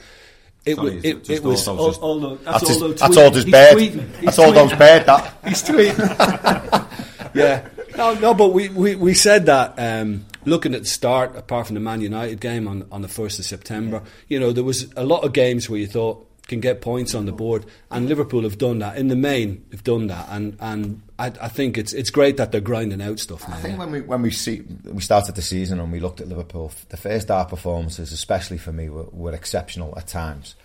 it, 0.65 0.75
Sorry, 0.75 0.97
it, 1.01 1.29
it 1.29 1.41
was. 1.41 1.65
all 1.65 1.77
those- 1.77 1.97
all- 1.99 2.25
all 2.25 2.35
the- 2.35 2.43
That's, 2.43 2.67
his, 2.67 2.81
all 2.81 2.87
the 2.89 2.93
that's 2.95 3.15
all 3.17 3.31
those 3.31 3.43
he's 3.45 3.51
bad. 3.53 3.77
tweeting. 3.77 4.21
That's 4.23 4.39
all 4.39 4.51
those 4.51 4.71
bad. 4.73 5.05
That 5.05 5.33
He's 5.47 5.63
tweeting. 5.63 7.29
yeah. 7.33 7.67
No, 7.95 8.13
no, 8.15 8.33
but 8.33 8.49
we, 8.49 8.67
we, 8.69 8.95
we 8.95 9.13
said 9.13 9.45
that 9.45 9.75
um, 9.77 10.25
looking 10.43 10.73
at 10.75 10.81
the 10.81 10.87
start, 10.87 11.37
apart 11.37 11.67
from 11.67 11.75
the 11.75 11.79
Man 11.79 12.01
United 12.01 12.41
game 12.41 12.67
on, 12.67 12.87
on 12.91 13.01
the 13.01 13.07
1st 13.07 13.39
of 13.39 13.45
September, 13.45 14.03
you 14.27 14.37
know, 14.37 14.51
there 14.51 14.65
was 14.65 14.91
a 14.97 15.05
lot 15.05 15.23
of 15.23 15.31
games 15.31 15.69
where 15.69 15.79
you 15.79 15.87
thought 15.87 16.28
can 16.49 16.59
get 16.59 16.81
points 16.81 17.15
on 17.15 17.25
the 17.25 17.31
board, 17.31 17.65
and 17.89 18.09
Liverpool 18.09 18.43
have 18.43 18.57
done 18.57 18.79
that. 18.79 18.97
In 18.97 19.07
the 19.07 19.15
main, 19.15 19.63
have 19.71 19.83
done 19.83 20.07
that, 20.07 20.27
and, 20.29 20.57
and 20.59 21.01
I, 21.17 21.27
I 21.27 21.47
think 21.47 21.77
it's 21.77 21.93
it's 21.93 22.09
great 22.09 22.35
that 22.37 22.51
they're 22.51 22.59
grinding 22.59 23.01
out 23.01 23.19
stuff 23.19 23.47
now. 23.47 23.55
I 23.55 23.59
think 23.59 23.73
yeah. 23.73 23.79
when 23.79 23.91
we 23.91 24.01
when 24.01 24.21
we 24.21 24.31
see 24.31 24.63
we 24.83 25.01
started 25.01 25.35
the 25.35 25.41
season 25.41 25.79
and 25.79 25.91
we 25.91 26.01
looked 26.01 26.19
at 26.19 26.27
Liverpool, 26.27 26.73
the 26.89 26.97
first 26.97 27.29
half 27.29 27.49
performances, 27.49 28.11
especially 28.11 28.57
for 28.57 28.73
me, 28.73 28.89
were, 28.89 29.07
were 29.11 29.33
exceptional 29.33 29.93
at 29.97 30.07
times, 30.07 30.55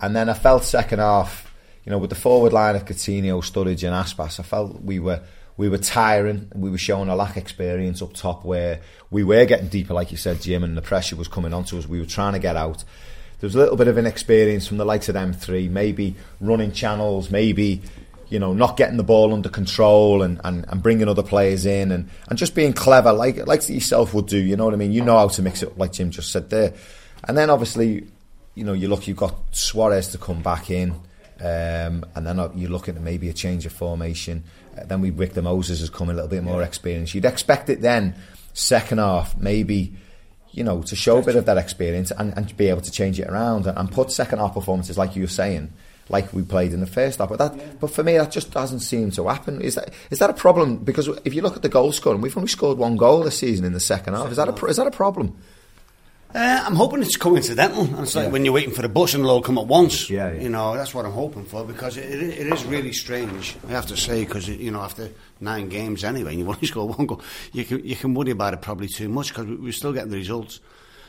and 0.00 0.14
then 0.14 0.28
I 0.28 0.34
felt 0.34 0.62
second 0.62 1.00
half, 1.00 1.52
you 1.84 1.90
know, 1.90 1.98
with 1.98 2.10
the 2.10 2.16
forward 2.16 2.52
line 2.52 2.76
of 2.76 2.84
Coutinho, 2.84 3.42
Sturridge, 3.42 3.82
and 3.82 3.94
Aspas, 3.94 4.38
I 4.38 4.44
felt 4.44 4.82
we 4.82 5.00
were 5.00 5.22
we 5.56 5.68
were 5.68 5.78
tiring. 5.78 6.50
We 6.54 6.70
were 6.70 6.78
showing 6.78 7.08
a 7.08 7.16
lack 7.16 7.32
of 7.32 7.38
experience 7.38 8.02
up 8.02 8.12
top, 8.12 8.44
where 8.44 8.80
we 9.10 9.24
were 9.24 9.44
getting 9.46 9.68
deeper, 9.68 9.94
like 9.94 10.10
you 10.10 10.18
said, 10.18 10.40
Jim, 10.42 10.62
and 10.62 10.76
the 10.76 10.82
pressure 10.82 11.16
was 11.16 11.28
coming 11.28 11.52
onto 11.52 11.78
us. 11.78 11.86
We 11.86 12.00
were 12.00 12.06
trying 12.06 12.34
to 12.34 12.38
get 12.38 12.56
out. 12.56 12.84
There 13.42 13.48
was 13.48 13.56
a 13.56 13.58
little 13.58 13.76
bit 13.76 13.88
of 13.88 13.98
inexperience 13.98 14.68
from 14.68 14.76
the 14.76 14.84
likes 14.84 15.08
of 15.08 15.14
them 15.14 15.32
three, 15.32 15.68
maybe 15.68 16.14
running 16.40 16.70
channels, 16.70 17.28
maybe 17.28 17.82
you 18.28 18.38
know, 18.38 18.52
not 18.52 18.76
getting 18.76 18.98
the 18.98 19.02
ball 19.02 19.34
under 19.34 19.48
control 19.48 20.22
and, 20.22 20.40
and, 20.44 20.64
and 20.68 20.80
bringing 20.80 21.08
other 21.08 21.24
players 21.24 21.66
in 21.66 21.90
and, 21.90 22.08
and 22.28 22.38
just 22.38 22.54
being 22.54 22.72
clever, 22.72 23.12
like 23.12 23.44
like 23.48 23.68
yourself 23.68 24.14
would 24.14 24.28
do. 24.28 24.38
You 24.38 24.54
know 24.54 24.64
what 24.64 24.74
I 24.74 24.76
mean? 24.76 24.92
You 24.92 25.02
know 25.02 25.18
how 25.18 25.26
to 25.26 25.42
mix 25.42 25.60
it 25.60 25.70
up, 25.70 25.76
like 25.76 25.90
Jim 25.90 26.12
just 26.12 26.30
said 26.30 26.50
there. 26.50 26.72
And 27.24 27.36
then 27.36 27.50
obviously, 27.50 28.06
you 28.54 28.62
know, 28.62 28.74
you 28.74 28.86
look, 28.86 29.08
you've 29.08 29.16
got 29.16 29.34
Suarez 29.50 30.06
to 30.12 30.18
come 30.18 30.40
back 30.40 30.70
in, 30.70 30.92
um, 31.40 32.04
and 32.14 32.24
then 32.24 32.38
you 32.54 32.68
look 32.68 32.88
at 32.88 32.94
maybe 33.00 33.28
a 33.28 33.32
change 33.32 33.66
of 33.66 33.72
formation. 33.72 34.44
Uh, 34.78 34.84
then 34.84 35.00
we 35.00 35.10
Victor 35.10 35.42
Moses 35.42 35.80
has 35.80 35.90
come 35.90 36.10
a 36.10 36.14
little 36.14 36.30
bit 36.30 36.44
more 36.44 36.62
experience. 36.62 37.12
You'd 37.12 37.24
expect 37.24 37.68
it 37.70 37.80
then, 37.80 38.14
second 38.52 38.98
half, 38.98 39.36
maybe 39.36 39.94
you 40.52 40.62
know, 40.62 40.82
to 40.82 40.94
show 40.94 41.18
a 41.18 41.22
bit 41.22 41.36
of 41.36 41.46
that 41.46 41.58
experience 41.58 42.10
and, 42.12 42.36
and 42.36 42.56
be 42.56 42.68
able 42.68 42.82
to 42.82 42.90
change 42.90 43.18
it 43.18 43.28
around 43.28 43.66
and, 43.66 43.76
and 43.76 43.90
put 43.90 44.12
second 44.12 44.38
half 44.38 44.54
performances 44.54 44.98
like 44.98 45.16
you 45.16 45.22
were 45.22 45.28
saying, 45.28 45.72
like 46.08 46.32
we 46.32 46.42
played 46.42 46.72
in 46.72 46.80
the 46.80 46.86
first 46.86 47.18
half. 47.18 47.30
But 47.30 47.38
that, 47.38 47.80
but 47.80 47.90
for 47.90 48.02
me, 48.02 48.18
that 48.18 48.30
just 48.30 48.52
doesn't 48.52 48.80
seem 48.80 49.10
to 49.12 49.28
happen. 49.28 49.60
Is 49.60 49.76
that 49.76 49.92
is 50.10 50.18
that 50.18 50.30
a 50.30 50.34
problem? 50.34 50.76
Because 50.76 51.08
if 51.24 51.34
you 51.34 51.42
look 51.42 51.56
at 51.56 51.62
the 51.62 51.68
goal 51.68 51.92
scoring, 51.92 52.20
we've 52.20 52.36
only 52.36 52.48
scored 52.48 52.78
one 52.78 52.96
goal 52.96 53.22
this 53.22 53.38
season 53.38 53.64
in 53.64 53.72
the 53.72 53.80
second 53.80 54.14
half. 54.14 54.30
Is 54.30 54.36
that 54.36 54.48
a 54.48 54.66
is 54.66 54.76
that 54.76 54.86
a 54.86 54.90
problem? 54.90 55.36
Uh, 56.34 56.64
I'm 56.64 56.76
hoping 56.76 57.02
it's 57.02 57.18
coincidental. 57.18 58.00
It's 58.00 58.16
like 58.16 58.32
when 58.32 58.44
you're 58.46 58.54
waiting 58.54 58.72
for 58.72 58.80
the 58.80 58.88
bus 58.88 59.12
and 59.12 59.22
it'll 59.22 59.36
all 59.36 59.42
come 59.42 59.58
at 59.58 59.66
once. 59.66 60.08
Yeah, 60.08 60.32
yeah. 60.32 60.40
You 60.40 60.48
know, 60.48 60.74
that's 60.74 60.94
what 60.94 61.04
I'm 61.04 61.12
hoping 61.12 61.44
for 61.44 61.62
because 61.62 61.98
it, 61.98 62.08
it, 62.10 62.22
it 62.22 62.46
is 62.46 62.64
really 62.64 62.94
strange, 62.94 63.54
I 63.68 63.72
have 63.72 63.86
to 63.88 63.98
say, 63.98 64.24
because, 64.24 64.48
you 64.48 64.70
know, 64.70 64.80
after 64.80 65.10
nine 65.42 65.68
games 65.68 66.04
anyway, 66.04 66.30
and 66.30 66.38
you've 66.38 66.48
only 66.54 66.66
scored 66.66 66.96
one 66.96 67.06
goal, 67.06 67.20
you 67.52 67.64
can, 67.64 67.84
you 67.84 67.96
can 67.96 68.14
worry 68.14 68.30
about 68.30 68.54
it 68.54 68.62
probably 68.62 68.88
too 68.88 69.08
much 69.08 69.28
because 69.28 69.46
we're 69.46 69.72
still 69.72 69.92
getting 69.92 70.10
the 70.10 70.16
results. 70.16 70.60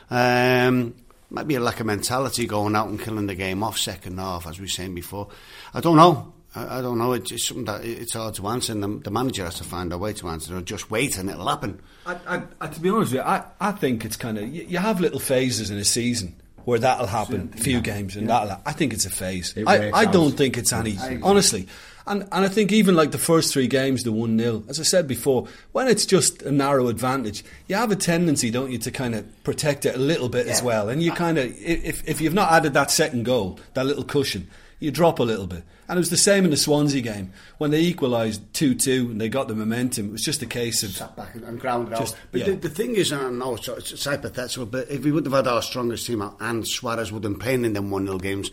Um, 0.10 0.96
might 1.30 1.48
be 1.48 1.56
a 1.56 1.60
lack 1.60 1.80
of 1.80 1.88
mentality 1.88 2.46
going 2.46 2.76
out 2.76 2.90
and 2.90 3.00
killing 3.00 3.26
the 3.26 3.36
game 3.36 3.64
off 3.64 3.78
second 3.78 4.20
half, 4.20 4.46
as 4.46 4.60
we 4.60 4.66
were 4.66 4.70
saying 4.70 4.94
before. 4.94 5.30
I 5.74 5.82
don't 5.82 5.98
know. 5.98 6.34
I, 6.56 6.80
I 6.80 6.82
don't 6.82 6.98
know. 6.98 7.14
It's, 7.14 7.32
it's 7.32 7.48
something 7.48 7.66
that 7.66 7.84
it's 7.84 8.14
hard 8.14 8.36
to 8.36 8.48
answer, 8.48 8.72
and 8.72 8.84
the, 8.84 8.88
the 8.88 9.12
manager 9.12 9.44
has 9.44 9.56
to 9.56 9.64
find 9.64 9.92
a 9.92 9.98
way 9.98 10.14
to 10.14 10.30
answer. 10.30 10.56
Or 10.58 10.62
just 10.62 10.92
wait 10.92 11.18
and 11.18 11.30
it'll 11.30 11.48
happen. 11.48 11.82
I, 12.06 12.18
I, 12.28 12.44
I, 12.62 12.68
to 12.68 12.80
be 12.80 12.90
honest 12.90 13.14
with 13.14 13.22
you, 13.22 13.28
I, 13.28 13.44
I 13.60 13.72
think 13.72 14.06
it's 14.06 14.16
kind 14.16 14.38
of 14.38 14.48
you, 14.54 14.64
you 14.64 14.78
have 14.78 15.02
little 15.02 15.20
phases 15.20 15.72
in 15.72 15.78
a 15.78 15.86
season 15.86 16.36
where 16.66 16.80
that'll 16.80 17.08
happen, 17.08 17.52
a 17.54 17.58
few 17.58 17.82
games, 17.82 18.16
and 18.16 18.30
that'll. 18.30 18.62
I 18.66 18.72
think 18.72 18.94
it's 18.94 19.06
a 19.06 19.10
phase. 19.10 19.54
I, 19.66 19.92
I 19.92 20.06
don't 20.06 20.32
think 20.32 20.58
it's 20.58 20.72
any. 20.72 20.98
Honestly. 21.22 21.68
And, 22.06 22.24
and 22.24 22.46
I 22.46 22.50
think 22.50 22.72
even 22.72 22.96
like 22.96 23.12
the 23.12 23.18
first 23.18 23.54
three 23.54 23.68
games, 23.68 24.04
the 24.04 24.12
1 24.12 24.38
0, 24.38 24.64
as 24.68 24.80
I 24.80 24.84
said 24.84 25.08
before, 25.08 25.48
when 25.72 25.88
it's 25.88 26.06
just 26.06 26.42
a 26.42 26.52
narrow 26.52 26.88
advantage, 26.88 27.46
you 27.68 27.76
have 27.76 27.92
a 27.92 27.96
tendency, 27.96 28.52
don't 28.52 28.72
you, 28.72 28.78
to 28.80 28.92
kind 28.92 29.16
of 29.16 29.44
protect 29.44 29.86
it 29.86 29.96
a 29.96 30.00
little 30.00 30.30
bit 30.30 30.48
as 30.48 30.62
well. 30.62 30.90
And 30.90 31.02
you 31.02 31.14
uh, 31.14 31.16
kind 31.16 31.38
of, 31.38 31.46
if, 31.62 32.08
if 32.08 32.20
you've 32.20 32.34
not 32.34 32.52
added 32.52 32.74
that 32.74 32.92
second 32.92 33.24
goal, 33.24 33.60
that 33.74 33.86
little 33.86 34.04
cushion, 34.04 34.50
you 34.80 34.92
drop 34.92 35.20
a 35.20 35.24
little 35.24 35.48
bit. 35.48 35.64
And 35.88 35.98
it 35.98 36.02
was 36.02 36.10
the 36.10 36.18
same 36.18 36.44
in 36.46 36.52
the 36.52 36.58
Swansea 36.58 37.02
game. 37.02 37.32
When 37.58 37.72
they 37.72 37.82
equalised 37.82 38.54
2 38.54 38.76
2 38.76 39.12
and 39.12 39.22
they 39.22 39.30
got 39.30 39.48
the 39.48 39.56
momentum, 39.56 40.08
it 40.10 40.12
was 40.12 40.24
just 40.24 40.42
a 40.42 40.46
case 40.46 40.84
of. 40.84 40.92
sat 40.92 41.16
back 41.16 41.36
and, 41.36 41.44
and 41.44 41.60
grounded 41.60 41.98
Just- 41.98 42.16
out. 42.16 42.22
But 42.32 42.42
yeah. 42.42 42.48
the, 42.48 42.56
the 42.56 42.70
thing 42.70 42.96
is, 42.96 43.12
and 43.12 43.22
I 43.22 43.30
know 43.30 43.56
it's, 43.56 43.68
it's, 43.68 43.94
it's 43.94 44.06
hypothetical, 44.06 44.66
but 44.66 44.90
if 44.90 45.04
we 45.04 45.12
would 45.12 45.26
have 45.26 45.34
had 45.34 45.48
our 45.48 45.62
strongest 45.62 46.08
team 46.08 46.22
out 46.22 46.38
and 46.42 46.68
Suarez 46.68 47.12
would 47.12 47.24
have 47.24 47.32
been 47.34 47.40
playing 47.40 47.64
in 47.64 47.74
them 47.74 47.92
1 47.92 48.06
0 48.06 48.18
games, 48.18 48.52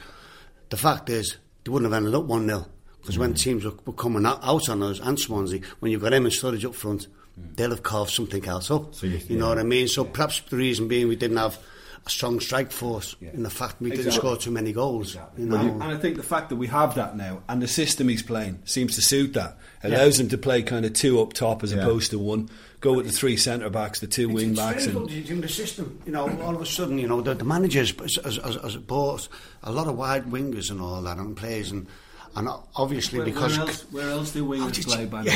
the 0.69 0.76
fact 0.76 1.11
is, 1.11 1.37
they 1.64 1.71
wouldn't 1.71 1.92
have 1.92 1.97
ended 1.97 2.14
up 2.14 2.25
1 2.25 2.47
0. 2.47 2.66
Because 3.00 3.19
when 3.19 3.35
mm. 3.35 3.38
teams 3.38 3.64
were, 3.64 3.75
were 3.87 3.92
coming 3.92 4.26
out, 4.26 4.40
out 4.42 4.69
on 4.69 4.83
us 4.83 5.00
and 5.00 5.19
Swansea, 5.19 5.61
when 5.80 5.90
you've 5.92 6.02
got 6.02 6.12
him 6.12 6.25
and 6.25 6.35
Sturridge 6.35 6.64
up 6.64 6.75
front, 6.75 7.07
mm. 7.38 7.57
they'll 7.57 7.71
have 7.71 7.83
carved 7.83 8.11
something 8.12 8.45
else 8.47 8.71
up. 8.71 8.95
So 8.95 9.07
you- 9.07 9.21
you 9.28 9.37
know 9.38 9.47
yeah. 9.47 9.49
what 9.50 9.59
I 9.59 9.62
mean? 9.64 9.88
So 9.88 10.04
perhaps 10.04 10.40
the 10.49 10.57
reason 10.57 10.88
being 10.88 11.09
we 11.09 11.16
didn't 11.16 11.38
have 11.38 11.59
a 12.07 12.11
strong 12.11 12.40
strike 12.40 12.73
force 12.73 13.14
in 13.21 13.42
the 13.42 13.50
fact 13.50 13.80
we 13.80 13.90
didn't 13.90 14.12
score 14.12 14.35
too 14.37 14.50
many 14.50 14.73
goals. 14.73 15.16
You 15.37 15.45
know? 15.47 15.59
And 15.59 15.83
I 15.83 15.97
think 15.99 16.16
the 16.16 16.23
fact 16.23 16.49
that 16.49 16.57
we 16.57 16.66
have 16.69 16.95
that 16.95 17.14
now 17.14 17.42
and 17.47 17.61
the 17.61 17.69
system 17.69 18.09
he's 18.09 18.23
playing 18.23 18.62
seems 18.64 18.95
to 18.97 19.02
suit 19.02 19.35
that. 19.35 19.59
Allows 19.83 20.19
him 20.19 20.28
to 20.30 20.38
play 20.38 20.62
kind 20.62 20.87
of 20.87 20.95
two 20.95 21.21
up 21.21 21.35
top 21.35 21.62
as 21.62 21.73
Yeah. 21.73 21.80
opposed 21.80 22.11
to 22.12 22.19
one. 22.19 22.49
Go 22.80 22.95
with 22.95 23.04
the 23.07 23.12
three 23.12 23.37
centre 23.37 23.69
backs, 23.69 24.00
the 24.00 24.07
two 24.07 24.30
wing 24.30 24.52
It's 24.52 24.59
backs. 24.59 24.85
strange 24.85 25.12
And, 25.12 25.28
in 25.28 25.40
the 25.42 25.49
system. 25.49 26.00
You 26.07 26.12
know, 26.12 26.40
all 26.40 26.54
of 26.54 26.62
a 26.62 26.66
sudden, 26.66 26.99
you 26.99 27.07
know, 27.07 27.21
the, 27.21 27.35
the 27.35 27.45
managers 27.45 27.92
has, 28.00 28.19
has, 28.25 28.37
has, 28.37 28.54
has 28.57 28.76
bought 28.76 29.28
a 29.62 29.71
lot 29.71 29.87
of 29.87 29.97
wide 29.97 30.25
wingers 30.25 30.71
and 30.71 30.80
all 30.80 31.02
that 31.02 31.19
and 31.19 31.37
players 31.37 31.71
and 31.71 31.87
and 32.37 32.49
obviously 32.76 33.25
because 33.25 33.82
where 33.90 34.08
else 34.10 34.32
do 34.32 34.44
wingers 34.46 34.87
Oh, 34.87 34.92
play? 34.92 35.02
you- 35.02 35.06
By 35.08 35.22
the 35.22 35.30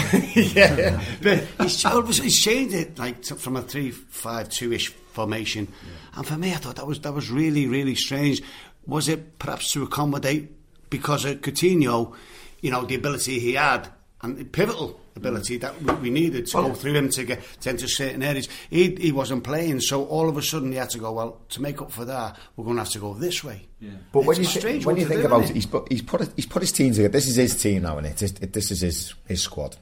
yeah, 0.54 0.74
way, 0.76 0.78
yeah. 0.78 1.04
but 1.22 1.44
he's, 1.66 1.84
all 1.84 1.98
of 1.98 2.08
a 2.08 2.12
sudden 2.12 2.24
he's 2.24 2.40
changed 2.42 2.74
it 2.74 2.98
like 2.98 3.22
to, 3.22 3.34
from 3.36 3.56
a 3.56 3.62
three-five-two-ish 3.62 4.88
formation, 4.88 5.68
and 6.16 6.26
for 6.26 6.36
me, 6.36 6.52
I 6.52 6.56
thought 6.56 6.76
that 6.76 6.86
was 6.86 7.00
that 7.00 7.12
was 7.12 7.30
really 7.30 7.66
really 7.66 7.94
strange. 7.94 8.42
Was 8.86 9.08
it 9.08 9.38
perhaps 9.38 9.72
to 9.72 9.82
accommodate 9.82 10.50
because 10.90 11.24
of 11.24 11.40
Coutinho, 11.40 12.14
you 12.60 12.70
know, 12.70 12.84
the 12.84 12.94
ability 12.94 13.38
he 13.40 13.54
had 13.54 13.88
and 14.22 14.50
pivotal 14.52 15.00
ability 15.16 15.58
mm. 15.58 15.62
that 15.62 16.00
we, 16.00 16.10
needed 16.10 16.46
to 16.46 16.52
go 16.52 16.74
through 16.74 16.94
him 16.94 17.08
to 17.10 17.24
get 17.24 17.42
to 17.60 17.70
enter 17.70 17.88
certain 17.88 18.22
areas. 18.22 18.48
He 18.70 18.94
he 18.94 19.12
wasn't 19.12 19.44
playing, 19.44 19.80
so 19.80 20.04
all 20.06 20.28
of 20.28 20.36
a 20.36 20.42
sudden 20.42 20.72
he 20.72 20.78
had 20.78 20.90
to 20.90 20.98
go. 20.98 21.12
Well, 21.12 21.40
to 21.50 21.62
make 21.62 21.80
up 21.80 21.90
for 21.90 22.04
that, 22.04 22.38
we're 22.56 22.64
going 22.64 22.76
to 22.76 22.82
have 22.82 22.92
to 22.92 22.98
go 22.98 23.14
this 23.14 23.42
way. 23.44 23.66
But 24.12 24.20
It's 24.20 24.54
when 24.54 24.78
you, 24.78 24.86
when 24.86 24.96
you 24.96 25.06
think 25.06 25.20
do, 25.20 25.26
about 25.26 25.44
it, 25.44 25.54
he's 25.54 25.66
put, 25.66 25.90
he's 25.90 26.02
put 26.02 26.28
he's 26.36 26.46
put 26.46 26.62
his 26.62 26.72
team 26.72 26.92
together. 26.92 27.12
This 27.12 27.28
is 27.28 27.36
his 27.36 27.60
team 27.60 27.82
now, 27.82 27.98
and 27.98 28.06
it, 28.06 28.22
it, 28.22 28.52
this 28.52 28.70
is 28.70 28.80
his 28.80 29.14
his 29.26 29.42
squad. 29.42 29.76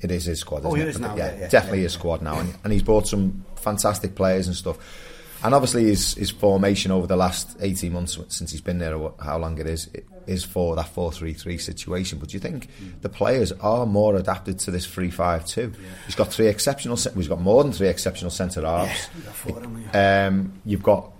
It 0.00 0.10
is 0.10 0.26
his 0.26 0.40
squad. 0.40 0.62
Oh, 0.64 0.74
it 0.74 0.82
it? 0.82 0.88
is 0.88 1.00
now, 1.00 1.16
Yeah, 1.16 1.32
yeah, 1.32 1.40
yeah, 1.40 1.48
definitely 1.48 1.78
yeah. 1.78 1.84
his 1.84 1.92
squad 1.94 2.20
now, 2.20 2.38
and, 2.38 2.54
and 2.62 2.72
he's 2.72 2.82
brought 2.82 3.06
some 3.06 3.44
fantastic 3.56 4.14
players 4.14 4.46
and 4.46 4.54
stuff. 4.54 4.76
And 5.44 5.54
obviously, 5.54 5.84
his 5.84 6.14
his 6.14 6.30
formation 6.30 6.90
over 6.90 7.06
the 7.06 7.16
last 7.16 7.56
eighteen 7.60 7.92
months 7.92 8.18
since 8.28 8.50
he's 8.50 8.62
been 8.62 8.78
there, 8.78 8.96
or 8.96 9.14
how 9.22 9.38
long 9.38 9.58
it 9.58 9.66
is, 9.66 9.90
it 9.92 10.06
is 10.26 10.42
for 10.42 10.74
that 10.76 10.88
four 10.88 11.12
three 11.12 11.34
three 11.34 11.58
situation. 11.58 12.18
But 12.18 12.30
do 12.30 12.34
you 12.34 12.40
think 12.40 12.68
the 13.02 13.10
players 13.10 13.52
are 13.52 13.84
more 13.84 14.16
adapted 14.16 14.58
to 14.60 14.70
this 14.70 14.86
three 14.86 15.10
five 15.10 15.44
two? 15.44 15.72
He's 16.06 16.14
got 16.14 16.32
three 16.32 16.48
exceptional. 16.48 16.96
He's 16.96 17.28
got 17.28 17.42
more 17.42 17.62
than 17.62 17.72
three 17.72 17.88
exceptional 17.88 18.30
centre 18.30 18.62
halves. 18.62 19.08
Um, 19.92 20.54
you've 20.64 20.82
got 20.82 21.12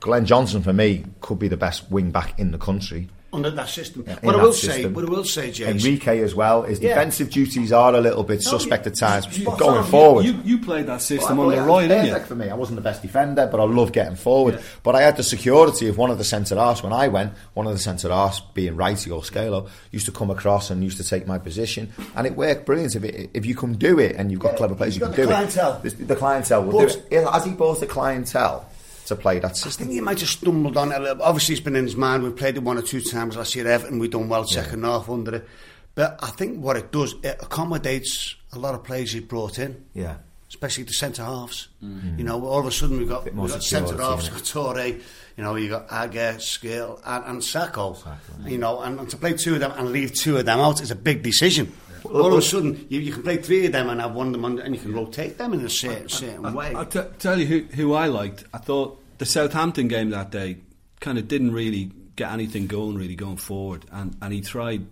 Glenn 0.00 0.24
Johnson 0.24 0.62
for 0.62 0.72
me 0.72 1.04
could 1.20 1.38
be 1.38 1.48
the 1.48 1.56
best 1.56 1.90
wing 1.90 2.10
back 2.10 2.38
in 2.38 2.52
the 2.52 2.58
country. 2.58 3.08
Under 3.30 3.50
that 3.50 3.68
system. 3.68 4.04
in 4.06 4.16
But 4.22 4.36
I 4.36 4.42
will 4.42 4.52
say, 4.54 4.68
system. 4.68 4.92
but 4.94 5.04
I 5.04 5.08
will 5.10 5.24
say, 5.24 5.50
Jason, 5.50 5.76
Enrique 5.76 6.20
as 6.22 6.34
well. 6.34 6.62
His 6.62 6.80
Yeah. 6.80 6.94
defensive 6.94 7.28
duties 7.28 7.72
are 7.72 7.94
a 7.94 8.00
little 8.00 8.22
bit 8.24 8.42
No, 8.44 8.50
suspect 8.52 8.86
you- 8.86 8.92
at 8.92 8.96
times. 8.98 9.38
you- 9.38 9.44
But 9.44 9.58
going 9.58 9.84
you- 9.84 9.90
forward, 9.90 10.24
you, 10.24 10.38
you 10.44 10.58
played 10.58 10.86
that 10.86 11.02
system 11.02 11.36
Well, 11.36 11.48
under 11.50 11.60
yeah, 11.60 11.66
Roy, 11.66 11.88
didn't 11.88 12.06
you? 12.06 12.18
for 12.20 12.34
me. 12.34 12.48
I 12.48 12.54
wasn't 12.54 12.76
the 12.76 12.82
best 12.82 13.02
defender, 13.02 13.46
but 13.50 13.60
I 13.60 13.64
love 13.64 13.92
getting 13.92 14.16
forward. 14.16 14.58
But 14.82 14.94
I 14.94 15.02
had 15.02 15.18
the 15.18 15.22
security 15.22 15.88
of 15.88 15.98
one 15.98 16.10
of 16.10 16.16
the 16.16 16.24
centre 16.24 16.56
halves 16.56 16.82
when 16.82 16.92
I 16.94 17.08
went. 17.08 17.32
One 17.52 17.66
of 17.66 17.72
the 17.74 17.78
centre 17.78 18.08
halves, 18.08 18.40
being 18.54 18.76
Righty 18.76 19.10
or 19.10 19.20
Scalo, 19.20 19.66
used 19.92 20.06
to 20.06 20.12
come 20.12 20.30
across 20.30 20.70
and 20.70 20.82
used 20.82 20.96
to 20.96 21.04
take 21.04 21.26
my 21.26 21.36
position, 21.36 21.90
and 22.16 22.26
it 22.26 22.34
worked 22.34 22.64
brilliant. 22.64 22.96
If, 22.96 23.04
it, 23.04 23.30
if 23.34 23.44
you 23.44 23.54
can 23.54 23.74
do 23.74 23.98
it 23.98 24.16
and 24.16 24.30
you've 24.30 24.40
got 24.40 24.56
clever 24.56 24.74
players, 24.74 24.96
you 24.96 25.02
can 25.04 25.12
do 25.14 25.26
clientele. 25.26 25.80
it. 25.84 25.98
The, 25.98 26.04
the 26.04 26.16
clientele 26.16 26.64
will 26.64 26.78
But- 26.80 26.92
do 27.10 27.16
it. 27.18 27.26
Has 27.30 27.44
he 27.44 27.50
bought 27.50 27.80
the 27.80 27.86
clientele 27.86 28.64
to 29.08 29.16
play 29.16 29.38
that 29.38 29.66
I 29.66 29.70
think 29.70 29.90
he 29.90 30.00
might 30.00 30.20
have 30.20 30.28
stumbled 30.28 30.76
on 30.76 30.92
it 30.92 30.98
a 30.98 31.02
little. 31.02 31.22
Obviously, 31.22 31.54
it's 31.54 31.64
been 31.64 31.76
in 31.76 31.84
his 31.84 31.96
mind. 31.96 32.22
We 32.22 32.30
played 32.30 32.56
it 32.56 32.62
one 32.62 32.78
or 32.78 32.82
two 32.82 33.00
times 33.00 33.36
last 33.36 33.54
year 33.54 33.66
at 33.66 33.72
Everton. 33.72 33.98
We've 33.98 34.10
done 34.10 34.28
well 34.28 34.44
second 34.44 34.84
half 34.84 35.08
under 35.08 35.36
it. 35.36 35.48
But 35.94 36.18
I 36.22 36.28
think 36.28 36.62
what 36.62 36.76
it 36.76 36.92
does, 36.92 37.14
it 37.24 37.38
accommodates 37.40 38.36
a 38.52 38.58
lot 38.58 38.74
of 38.74 38.84
players 38.84 39.12
he 39.12 39.20
brought 39.20 39.58
in. 39.58 39.84
Yeah. 39.94 40.18
Especially 40.48 40.84
the 40.84 40.92
centre 40.92 41.24
halves. 41.24 41.68
Mm. 41.84 42.18
You 42.18 42.24
know, 42.24 42.46
all 42.46 42.60
of 42.60 42.66
a 42.66 42.70
sudden 42.70 42.98
we've 42.98 43.08
got, 43.08 43.24
we've 43.24 43.50
got 43.50 43.62
centre 43.62 43.96
halves, 44.00 44.28
got 44.28 44.42
Toure, 44.42 45.02
you 45.36 45.44
know, 45.44 45.56
you 45.56 45.68
got 45.68 45.86
Agger, 45.90 46.36
Skrtel, 46.38 47.00
and, 47.04 47.24
and 47.24 47.42
Sakho. 47.42 47.98
You 48.46 48.58
know, 48.58 48.80
and, 48.80 48.98
and 48.98 49.10
to 49.10 49.16
play 49.16 49.34
two 49.34 49.54
of 49.54 49.60
them 49.60 49.72
and 49.76 49.90
leave 49.90 50.14
two 50.14 50.36
of 50.36 50.46
them 50.46 50.58
out 50.58 50.80
is 50.80 50.90
a 50.90 50.96
big 50.96 51.22
decision. 51.22 51.72
All 52.04 52.32
of 52.32 52.38
a 52.38 52.42
sudden, 52.42 52.86
you, 52.88 53.00
you 53.00 53.12
can 53.12 53.22
play 53.22 53.36
three 53.36 53.66
of 53.66 53.72
them 53.72 53.88
and 53.88 54.00
have 54.00 54.14
one 54.14 54.28
of 54.28 54.32
them, 54.32 54.44
on, 54.44 54.58
and 54.58 54.74
you 54.74 54.80
can 54.80 54.92
rotate 54.92 55.38
them 55.38 55.52
in 55.52 55.64
a 55.64 55.70
certain, 55.70 56.08
certain 56.08 56.52
way. 56.52 56.74
I'll 56.74 56.86
t- 56.86 57.00
tell 57.18 57.38
you 57.38 57.46
who, 57.46 57.60
who 57.74 57.94
I 57.94 58.06
liked. 58.06 58.44
I 58.52 58.58
thought 58.58 59.02
the 59.18 59.26
Southampton 59.26 59.88
game 59.88 60.10
that 60.10 60.30
day 60.30 60.58
kind 61.00 61.18
of 61.18 61.28
didn't 61.28 61.52
really 61.52 61.92
get 62.16 62.32
anything 62.32 62.66
going, 62.66 62.96
really 62.96 63.14
going 63.14 63.36
forward. 63.36 63.84
And, 63.92 64.16
and 64.20 64.32
he 64.32 64.40
tried 64.40 64.86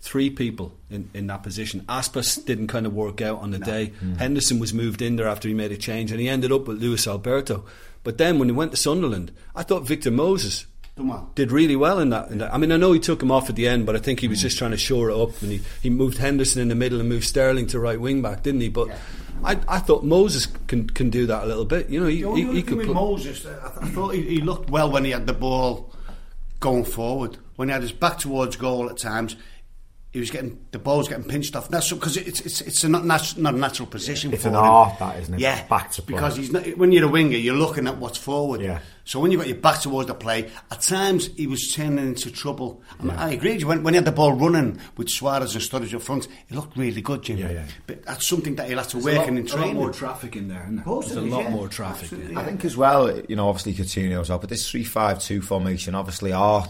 three 0.00 0.30
people 0.30 0.74
in, 0.90 1.08
in 1.14 1.26
that 1.28 1.42
position. 1.42 1.82
Aspas 1.88 2.44
didn't 2.44 2.66
kind 2.66 2.86
of 2.86 2.94
work 2.94 3.20
out 3.20 3.40
on 3.40 3.50
the 3.50 3.58
day. 3.58 3.92
Mm. 4.02 4.16
Henderson 4.16 4.58
was 4.58 4.74
moved 4.74 5.00
in 5.02 5.16
there 5.16 5.28
after 5.28 5.48
he 5.48 5.54
made 5.54 5.72
a 5.72 5.76
change, 5.76 6.10
and 6.10 6.20
he 6.20 6.28
ended 6.28 6.50
up 6.50 6.66
with 6.66 6.82
Luis 6.82 7.06
Alberto. 7.06 7.64
But 8.02 8.18
then 8.18 8.38
when 8.38 8.48
he 8.48 8.54
went 8.54 8.72
to 8.72 8.76
Sunderland, 8.76 9.30
I 9.54 9.62
thought 9.62 9.86
Victor 9.86 10.10
Moses 10.10 10.66
Done 10.66 10.70
well. 10.70 10.71
Did 11.34 11.50
really 11.50 11.76
well 11.76 11.98
in 11.98 12.10
that, 12.10 12.30
in 12.30 12.38
that. 12.38 12.52
I 12.52 12.58
mean, 12.58 12.70
I 12.70 12.76
know 12.76 12.92
he 12.92 13.00
took 13.00 13.22
him 13.22 13.30
off 13.30 13.48
at 13.48 13.56
the 13.56 13.66
end, 13.66 13.86
but 13.86 13.96
I 13.96 13.98
think 13.98 14.20
he 14.20 14.28
was 14.28 14.42
just 14.42 14.58
trying 14.58 14.72
to 14.72 14.76
shore 14.76 15.10
it 15.10 15.16
up, 15.16 15.40
and 15.42 15.52
he, 15.52 15.60
he 15.82 15.90
moved 15.90 16.18
Henderson 16.18 16.60
in 16.60 16.68
the 16.68 16.74
middle 16.74 17.00
and 17.00 17.08
moved 17.08 17.24
Sterling 17.24 17.66
to 17.68 17.80
right 17.80 18.00
wing 18.00 18.20
back, 18.20 18.42
didn't 18.42 18.60
he? 18.60 18.68
But 18.68 18.88
I, 19.42 19.58
I 19.68 19.78
thought 19.78 20.04
Moses 20.04 20.46
can 20.66 20.88
can 20.88 21.10
do 21.10 21.26
that 21.26 21.44
a 21.44 21.46
little 21.46 21.64
bit. 21.64 21.88
You 21.88 22.00
know, 22.00 22.06
he, 22.06 22.22
The 22.22 22.34
he, 22.34 22.52
he 22.56 22.62
could 22.62 22.78
with 22.78 22.86
put. 22.88 22.94
Moses, 22.94 23.46
uh, 23.46 23.72
I, 23.80 23.84
I 23.86 23.88
thought 23.88 24.14
he, 24.14 24.22
he 24.22 24.40
looked 24.40 24.70
well 24.70 24.90
when 24.90 25.04
he 25.04 25.10
had 25.10 25.26
the 25.26 25.32
ball 25.32 25.92
going 26.60 26.84
forward. 26.84 27.38
When 27.56 27.68
he 27.68 27.72
had 27.72 27.82
his 27.82 27.92
back 27.92 28.18
towards 28.18 28.56
goal 28.56 28.88
at 28.90 28.98
times, 28.98 29.36
he 30.12 30.20
was 30.20 30.30
getting 30.30 30.58
the 30.72 30.78
ball 30.78 30.98
was 30.98 31.08
getting 31.08 31.24
pinched 31.24 31.56
off. 31.56 31.68
That's 31.70 31.90
because 31.90 32.16
it's 32.18 32.40
it's 32.42 32.60
it's 32.60 32.84
a 32.84 32.88
not 32.88 33.04
nat- 33.06 33.36
not 33.38 33.54
a 33.54 33.58
natural 33.58 33.86
position. 33.88 34.32
It's 34.32 34.42
for 34.42 34.50
an 34.50 34.54
him. 34.54 34.60
art, 34.60 34.98
that, 34.98 35.18
isn't 35.20 35.34
it? 35.34 35.40
Yeah, 35.40 35.66
Back 35.68 35.90
to 35.92 36.02
play. 36.02 36.14
because 36.14 36.36
he's 36.36 36.52
not, 36.52 36.66
when 36.76 36.92
you're 36.92 37.06
a 37.06 37.08
winger, 37.08 37.36
you're 37.38 37.54
looking 37.54 37.86
at 37.88 37.96
what's 37.96 38.18
forward. 38.18 38.60
Yeah. 38.60 38.80
So 39.04 39.18
when 39.18 39.30
you've 39.32 39.40
got 39.40 39.48
your 39.48 39.56
back 39.56 39.80
towards 39.80 40.06
the 40.08 40.14
play, 40.14 40.48
at 40.70 40.80
times 40.80 41.28
he 41.36 41.46
was 41.48 41.72
turning 41.74 42.06
into 42.06 42.30
trouble. 42.30 42.82
I, 43.00 43.02
mean, 43.02 43.16
I 43.16 43.32
agree. 43.32 43.52
with 43.52 43.62
you. 43.62 43.66
When, 43.66 43.82
when 43.82 43.94
he 43.94 43.96
had 43.96 44.04
the 44.04 44.12
ball 44.12 44.32
running 44.34 44.78
with 44.96 45.08
Suarez 45.08 45.54
and 45.54 45.64
Sturridge 45.64 45.92
up 45.94 46.02
front, 46.02 46.28
he 46.46 46.54
looked 46.54 46.76
really 46.76 47.00
good, 47.02 47.22
Jim. 47.22 47.38
Yeah, 47.38 47.50
yeah. 47.50 47.64
But 47.86 48.04
that's 48.04 48.28
something 48.28 48.54
that 48.56 48.68
he'll 48.68 48.78
have 48.78 48.88
to 48.88 48.98
There's 49.00 49.18
work 49.18 49.26
a 49.26 49.28
in 49.30 49.34
lot, 49.36 49.40
in 49.40 49.46
a 49.46 49.50
lot 49.50 49.56
training. 49.56 49.74
more 49.74 49.90
traffic 49.92 50.36
in 50.36 50.48
there, 50.48 50.62
isn't 50.62 50.76
there? 50.76 50.84
course 50.84 51.06
There's 51.06 51.16
a 51.16 51.20
lot 51.22 51.42
yeah. 51.44 51.50
more 51.50 51.68
traffic. 51.68 52.04
Absolutely, 52.04 52.34
yeah. 52.34 52.40
I 52.40 52.44
think 52.44 52.64
as 52.64 52.76
well, 52.76 53.20
you 53.28 53.34
know, 53.34 53.48
obviously 53.48 53.74
Coutinho 53.74 54.20
as 54.20 54.28
well, 54.28 54.38
but 54.38 54.50
this 54.50 54.70
three-five-two 54.70 55.42
formation, 55.42 55.94
obviously 55.96 56.32
our 56.32 56.68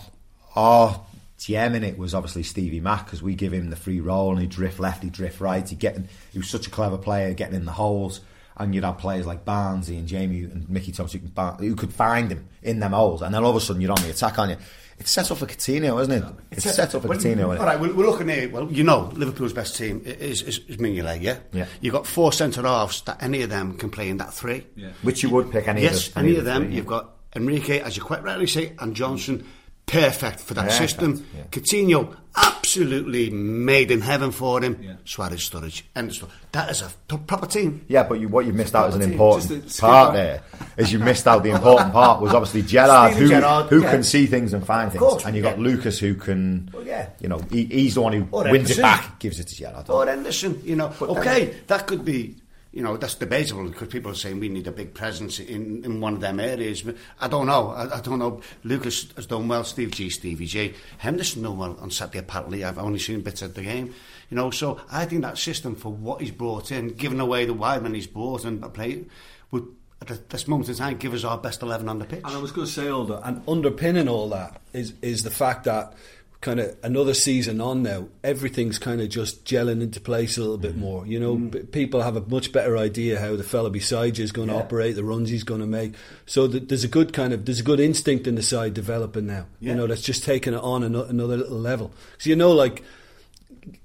our 0.54 1.00
GM 1.42 1.74
in 1.74 1.82
it 1.82 1.98
was 1.98 2.14
obviously 2.14 2.44
Stevie 2.44 2.80
Mac 2.80 3.04
because 3.04 3.22
we 3.22 3.34
give 3.34 3.52
him 3.52 3.70
the 3.70 3.76
free 3.76 4.00
role 4.00 4.30
and 4.30 4.40
he 4.40 4.46
drift 4.46 4.78
left, 4.78 5.02
he 5.02 5.10
drift 5.10 5.40
right. 5.40 5.68
He 5.68 5.74
getting 5.74 6.08
he 6.32 6.38
was 6.38 6.48
such 6.48 6.66
a 6.66 6.70
clever 6.70 6.98
player 6.98 7.34
getting 7.34 7.56
in 7.56 7.64
the 7.64 7.72
holes, 7.72 8.20
and 8.56 8.74
you'd 8.74 8.84
have 8.84 8.98
players 8.98 9.26
like 9.26 9.44
Barnsley 9.44 9.96
and 9.96 10.06
Jamie 10.06 10.44
and 10.44 10.68
Mickey 10.70 10.92
Thompson 10.92 11.20
who, 11.20 11.28
can, 11.28 11.54
who 11.58 11.74
could 11.74 11.92
find 11.92 12.30
him 12.30 12.48
in 12.62 12.78
them 12.78 12.92
holes, 12.92 13.22
and 13.22 13.34
then 13.34 13.42
all 13.42 13.50
of 13.50 13.56
a 13.56 13.60
sudden 13.60 13.82
you're 13.82 13.90
on 13.90 14.02
the 14.02 14.10
attack 14.10 14.38
on 14.38 14.50
you. 14.50 14.56
It's 14.98 15.10
set 15.10 15.32
up 15.32 15.38
for 15.38 15.46
Coutinho, 15.46 16.00
isn't 16.00 16.12
it? 16.12 16.24
It's, 16.52 16.62
set 16.62 16.94
up 16.94 17.02
for 17.02 17.08
Well, 17.08 17.18
Coutinho. 17.18 17.46
All 17.46 17.52
isn't 17.52 17.64
it? 17.64 17.66
right, 17.66 17.80
we're, 17.80 17.92
we're 17.92 18.06
looking 18.06 18.28
here. 18.28 18.48
Well, 18.48 18.70
you 18.70 18.84
know, 18.84 19.10
Liverpool's 19.14 19.52
best 19.52 19.74
team 19.74 20.00
is, 20.04 20.42
is, 20.42 20.58
is 20.68 20.76
Mignolet, 20.76 21.20
yeah? 21.22 21.38
Yeah. 21.52 21.66
You've 21.80 21.94
got 21.94 22.06
four 22.06 22.32
centre 22.32 22.62
halves 22.62 23.02
that 23.02 23.20
any 23.20 23.42
of 23.42 23.50
them 23.50 23.76
can 23.78 23.90
play 23.90 24.10
in 24.10 24.18
that 24.18 24.32
three. 24.32 24.64
Yeah. 24.76 24.90
Which 25.02 25.24
you 25.24 25.30
would 25.30 25.50
pick 25.50 25.66
any 25.66 25.82
yes, 25.82 26.06
of 26.08 26.14
the, 26.14 26.20
any 26.20 26.32
of 26.32 26.38
of 26.38 26.44
them. 26.44 26.66
three, 26.66 26.76
You've 26.76 26.86
got 26.86 27.10
Enrique, 27.34 27.80
as 27.80 27.96
you 27.96 28.02
quite 28.04 28.22
rightly 28.22 28.46
say, 28.46 28.74
and 28.78 28.94
Johnson. 28.94 29.44
Perfect 29.92 30.40
for 30.40 30.54
that 30.54 30.70
Perfect, 30.70 30.90
system. 30.90 31.26
yeah. 31.36 31.42
Coutinho, 31.50 32.16
absolutely 32.34 33.28
made 33.28 33.90
in 33.90 34.00
heaven 34.00 34.30
for 34.30 34.62
him. 34.62 34.78
Yeah. 34.82 34.94
Suarez, 35.04 35.48
Sturridge, 35.48 35.82
story. 36.14 36.32
That 36.52 36.70
is 36.70 36.80
a 36.80 37.18
proper 37.18 37.46
team. 37.46 37.84
Yeah, 37.88 38.04
but 38.04 38.18
you, 38.18 38.28
what 38.28 38.46
you 38.46 38.54
missed 38.54 38.74
out 38.74 38.88
as 38.88 38.94
an 38.94 39.02
important 39.02 39.78
part 39.78 40.14
there 40.14 40.42
is 40.78 40.92
you 40.92 40.98
missed 40.98 41.26
out 41.26 41.42
the 41.42 41.50
important 41.50 41.92
part 41.92 42.22
was 42.22 42.32
obviously 42.32 42.62
Gerrard, 42.66 43.12
who, 43.12 43.28
Gerrard, 43.28 43.66
who 43.66 43.82
yeah. 43.82 43.90
can 43.90 44.02
see 44.02 44.24
things 44.26 44.54
and 44.54 44.64
find 44.64 44.90
things, 44.90 45.00
course, 45.00 45.26
and 45.26 45.36
you 45.36 45.42
got. 45.42 45.58
Lucas 45.58 45.98
who 45.98 46.14
can, 46.14 46.70
Well, 46.72 46.86
yeah. 46.86 47.10
you 47.20 47.28
know, 47.28 47.38
he, 47.50 47.64
he's 47.66 47.94
the 47.94 48.00
one 48.00 48.14
who 48.14 48.26
Or 48.32 48.50
wins 48.50 48.70
it 48.70 48.78
back, 48.80 49.18
gives 49.18 49.38
it 49.38 49.48
to 49.48 49.54
Gerrard. 49.54 49.90
Or 49.90 50.06
Henderson, 50.06 50.58
you 50.64 50.76
know. 50.76 50.90
Uh, 51.00 51.06
okay, 51.18 51.54
that 51.66 51.86
could 51.86 52.04
be 52.04 52.36
you 52.72 52.82
know, 52.82 52.96
that's 52.96 53.14
debatable 53.14 53.64
because 53.64 53.88
people 53.88 54.10
are 54.10 54.14
saying 54.14 54.40
we 54.40 54.48
need 54.48 54.66
a 54.66 54.72
big 54.72 54.94
presence 54.94 55.38
in, 55.38 55.84
in 55.84 56.00
one 56.00 56.14
of 56.14 56.20
them 56.20 56.40
areas. 56.40 56.82
But 56.82 56.96
I 57.20 57.28
don't 57.28 57.46
know. 57.46 57.68
I, 57.68 57.98
I 57.98 58.00
don't 58.00 58.18
know. 58.18 58.40
Lucas 58.64 59.12
has 59.16 59.26
done 59.26 59.46
well. 59.48 59.62
Steve 59.64 59.90
G, 59.90 60.08
Stevie 60.08 60.46
G. 60.46 60.74
Henderson 60.98 61.42
done 61.42 61.58
well 61.58 61.76
on 61.80 61.90
Saturday. 61.90 62.20
Apparently, 62.20 62.64
I've 62.64 62.78
only 62.78 62.98
seen 62.98 63.20
bits 63.20 63.42
of 63.42 63.54
the 63.54 63.62
game. 63.62 63.94
You 64.30 64.36
know, 64.36 64.50
so 64.50 64.80
I 64.90 65.04
think 65.04 65.20
that 65.22 65.36
system 65.36 65.74
for 65.74 65.92
what 65.92 66.22
he's 66.22 66.30
brought 66.30 66.72
in, 66.72 66.88
giving 66.88 67.20
away 67.20 67.44
the 67.44 67.52
wide 67.52 67.82
men 67.82 67.92
he's 67.92 68.06
brought 68.06 68.46
and 68.46 68.62
play, 68.72 69.04
would 69.50 69.66
at 70.00 70.30
this 70.30 70.48
moment 70.48 70.68
in 70.68 70.74
time 70.74 70.96
give 70.96 71.14
us 71.14 71.24
our 71.24 71.38
best 71.38 71.62
eleven 71.62 71.88
on 71.88 71.98
the 71.98 72.06
pitch. 72.06 72.22
And 72.24 72.34
I 72.34 72.38
was 72.38 72.52
going 72.52 72.66
to 72.66 72.72
say 72.72 72.88
all 72.88 73.04
that, 73.04 73.20
and 73.28 73.42
underpinning 73.46 74.08
all 74.08 74.30
that 74.30 74.60
is 74.72 74.94
is 75.02 75.22
the 75.22 75.30
fact 75.30 75.64
that 75.64 75.92
kind 76.42 76.58
of 76.58 76.76
another 76.82 77.14
season 77.14 77.60
on 77.60 77.82
now, 77.82 78.08
everything's 78.22 78.78
kind 78.78 79.00
of 79.00 79.08
just 79.08 79.44
gelling 79.44 79.80
into 79.80 80.00
place 80.00 80.36
a 80.36 80.40
little 80.40 80.58
bit 80.58 80.76
more. 80.76 81.06
You 81.06 81.20
know, 81.20 81.36
mm. 81.36 81.70
people 81.70 82.02
have 82.02 82.16
a 82.16 82.20
much 82.20 82.52
better 82.52 82.76
idea 82.76 83.20
how 83.20 83.36
the 83.36 83.44
fella 83.44 83.70
beside 83.70 84.18
you 84.18 84.24
is 84.24 84.32
going 84.32 84.48
to 84.48 84.56
operate, 84.56 84.96
the 84.96 85.04
runs 85.04 85.30
he's 85.30 85.44
going 85.44 85.60
to 85.60 85.66
make. 85.66 85.94
So 86.26 86.48
th- 86.48 86.64
there's 86.66 86.84
a 86.84 86.88
good 86.88 87.12
kind 87.12 87.32
of 87.32 87.46
there's 87.46 87.60
a 87.60 87.64
good 87.64 87.80
instinct 87.80 88.26
in 88.26 88.34
the 88.34 88.42
side 88.42 88.74
developing 88.74 89.26
now. 89.26 89.46
Yeah. 89.60 89.70
You 89.70 89.78
know, 89.78 89.86
that's 89.86 90.02
just 90.02 90.24
taking 90.24 90.52
it 90.52 90.60
on 90.60 90.82
an- 90.82 90.96
another 90.96 91.36
little 91.36 91.58
level. 91.58 91.92
So 92.18 92.28
you 92.28 92.36
know, 92.36 92.52
like 92.52 92.84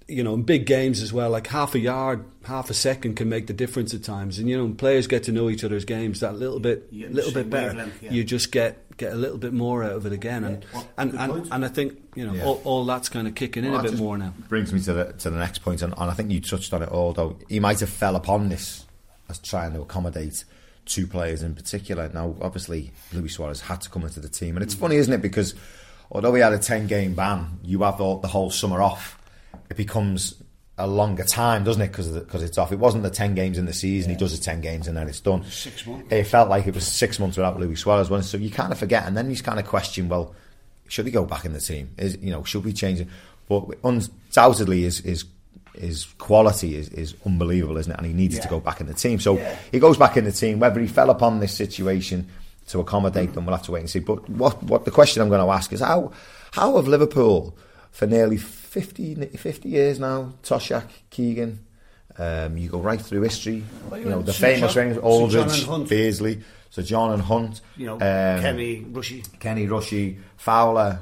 you 0.08 0.24
know, 0.24 0.34
in 0.34 0.44
big 0.44 0.66
games 0.66 1.02
as 1.02 1.12
well, 1.12 1.30
like 1.30 1.48
half 1.48 1.76
a 1.76 1.80
yard, 1.80 2.24
half 2.46 2.70
a 2.70 2.74
second 2.74 3.16
can 3.16 3.28
make 3.28 3.48
the 3.48 3.54
difference 3.54 3.94
at 3.94 4.04
times. 4.04 4.40
And 4.40 4.50
you 4.50 4.58
know, 4.58 4.74
players 4.74 5.08
get 5.08 5.24
to 5.24 5.32
know 5.32 5.50
each 5.50 5.64
other's 5.64 5.86
games 5.86 6.22
that 6.22 6.36
little 6.36 6.60
bit, 6.60 6.92
little 6.94 7.34
bit 7.34 7.50
better. 7.50 7.92
Yeah. 8.02 8.12
You 8.12 8.24
just 8.24 8.52
get 8.52 8.84
get 8.98 9.14
a 9.14 9.16
little 9.16 9.38
bit 9.38 9.54
more 9.54 9.84
out 9.84 9.92
of 9.92 10.06
it 10.06 10.14
again, 10.14 10.44
and 10.44 10.64
yeah. 10.64 10.70
well, 10.74 10.88
and, 10.98 11.14
and, 11.14 11.48
and 11.52 11.66
I 11.66 11.68
think 11.68 12.00
you 12.16 12.26
know 12.26 12.44
all, 12.44 12.62
all, 12.64 12.86
that's 12.86 13.10
kind 13.10 13.28
of 13.28 13.36
kicking 13.36 13.66
in 13.66 13.74
a 13.74 13.84
bit 13.84 13.98
more 13.98 14.18
now. 14.18 14.34
Brings 14.50 14.72
me 14.72 14.80
to 14.82 14.94
the 14.94 15.14
to 15.14 15.30
the 15.30 15.38
next 15.38 15.60
point, 15.60 15.82
and, 15.82 15.94
and 15.98 16.10
I 16.10 16.14
think 16.14 16.32
you 16.32 16.40
touched 16.40 16.74
on 16.74 16.82
it 16.82 16.90
all. 16.90 17.14
Though 17.14 17.38
he 17.50 17.60
might 17.60 17.80
have 17.82 17.90
fell 17.90 18.16
upon 18.16 18.50
this 18.50 18.86
as 19.30 19.40
trying 19.40 19.74
to 19.74 19.82
accommodate 19.82 20.46
two 20.86 21.06
players 21.06 21.44
in 21.44 21.54
particular. 21.54 22.10
Now, 22.14 22.36
obviously, 22.42 22.92
Luis 23.12 23.34
Suarez 23.34 23.60
had 23.62 23.82
to 23.82 23.90
come 23.90 24.04
into 24.04 24.22
the 24.22 24.30
team, 24.30 24.56
and 24.56 24.64
it's 24.64 24.76
mm. 24.76 24.80
funny, 24.80 24.96
isn't 24.96 25.14
it? 25.14 25.22
Because 25.22 25.54
although 26.10 26.34
he 26.34 26.42
had 26.42 26.54
a 26.54 26.60
ten 26.60 26.88
game 26.88 27.14
ban, 27.14 27.60
you 27.64 27.84
have 27.84 28.00
all, 28.00 28.20
the 28.20 28.30
whole 28.30 28.50
summer 28.50 28.82
off 28.82 29.17
it 29.70 29.78
becomes 29.78 30.36
a 30.78 30.86
longer 30.86 31.24
time, 31.24 31.64
doesn't 31.64 31.82
it? 31.82 31.88
Because 31.88 32.10
because 32.10 32.44
it's 32.44 32.58
off. 32.58 32.72
It 32.72 32.80
wasn't 32.80 33.04
the 33.04 33.10
ten 33.10 33.34
games 33.34 33.58
in 33.58 33.66
the 33.66 33.74
season. 33.74 34.12
Yeah. 34.12 34.18
He 34.18 34.20
does 34.20 34.38
the 34.38 34.44
ten 34.44 34.62
games 34.62 34.88
and 34.88 34.96
then 34.96 35.08
it's 35.08 35.20
done. 35.20 35.44
Six 35.46 35.86
months. 35.88 36.12
It 36.12 36.24
felt 36.26 36.50
like 36.50 36.68
it 36.68 36.76
was 36.76 36.86
six 36.86 37.20
months 37.20 37.38
without 37.38 37.60
Luis 37.60 37.80
Suarez. 37.80 38.30
So 38.30 38.38
you 38.38 38.52
kind 38.52 38.72
of 38.72 38.78
forget, 38.78 39.06
and 39.06 39.18
then 39.18 39.30
you 39.30 39.38
kind 39.38 39.60
of 39.60 39.66
question, 39.66 40.08
well, 40.08 40.36
should 40.88 41.06
he 41.06 41.12
go 41.12 41.26
back 41.26 41.46
in 41.46 41.54
the 41.54 41.60
team? 41.60 41.90
Is 41.98 42.18
you 42.22 42.32
know 42.32 42.44
should 42.44 42.64
we 42.64 42.74
change 42.74 43.00
it? 43.02 43.08
But 43.50 43.78
undoubtedly, 43.84 44.84
his 44.84 45.00
his 45.00 45.26
his 45.74 46.06
quality 46.18 46.76
is, 46.76 46.90
is 46.90 47.16
unbelievable, 47.26 47.78
isn't 47.78 47.92
it? 47.92 47.98
And 47.98 48.06
he 48.06 48.14
needs 48.14 48.36
yeah. 48.36 48.42
to 48.42 48.48
go 48.48 48.60
back 48.60 48.82
in 48.82 48.88
the 48.88 48.94
team. 48.94 49.20
So 49.20 49.38
yeah. 49.38 49.58
he 49.72 49.80
goes 49.80 49.98
back 49.98 50.18
in 50.18 50.26
the 50.26 50.32
team. 50.32 50.60
Whether 50.60 50.80
he 50.80 50.88
fell 50.88 51.10
upon 51.10 51.40
this 51.40 51.54
situation 51.54 52.28
to 52.68 52.80
accommodate 52.80 53.34
them, 53.34 53.46
we'll 53.46 53.56
have 53.56 53.66
to 53.66 53.72
wait 53.72 53.82
and 53.82 53.90
see. 53.90 54.00
But 54.00 54.30
what 54.30 54.62
what 54.64 54.86
the 54.86 54.92
question 54.92 55.22
I'm 55.22 55.30
going 55.30 55.46
to 55.46 55.52
ask 55.52 55.74
is 55.74 55.80
how 55.80 56.12
how 56.52 56.76
have 56.76 56.88
Liverpool 56.88 57.58
for 57.92 58.06
nearly 58.06 58.38
50, 58.68 59.16
50 59.16 59.70
years 59.70 60.00
now, 60.00 60.34
Toshack, 60.44 60.88
Keegan. 61.10 61.60
Um, 62.18 62.58
you 62.58 62.70
go 62.70 62.80
right 62.80 63.00
through 63.00 63.22
history. 63.22 63.64
Well, 63.90 64.00
you 64.00 64.10
know 64.10 64.22
the 64.22 64.34
famous 64.34 64.76
rings, 64.76 64.98
Aldridge, 64.98 65.68
Beardsley, 65.88 66.42
St 66.72 66.88
John 66.88 67.14
and 67.14 67.22
Hunt. 67.22 67.62
You 67.76 67.88
know 67.88 67.94
um, 67.94 68.00
Kenny 68.42 68.82
Rushy, 68.82 69.24
Kenny 69.40 69.68
Rushy, 69.68 70.18
Fowler. 70.36 71.00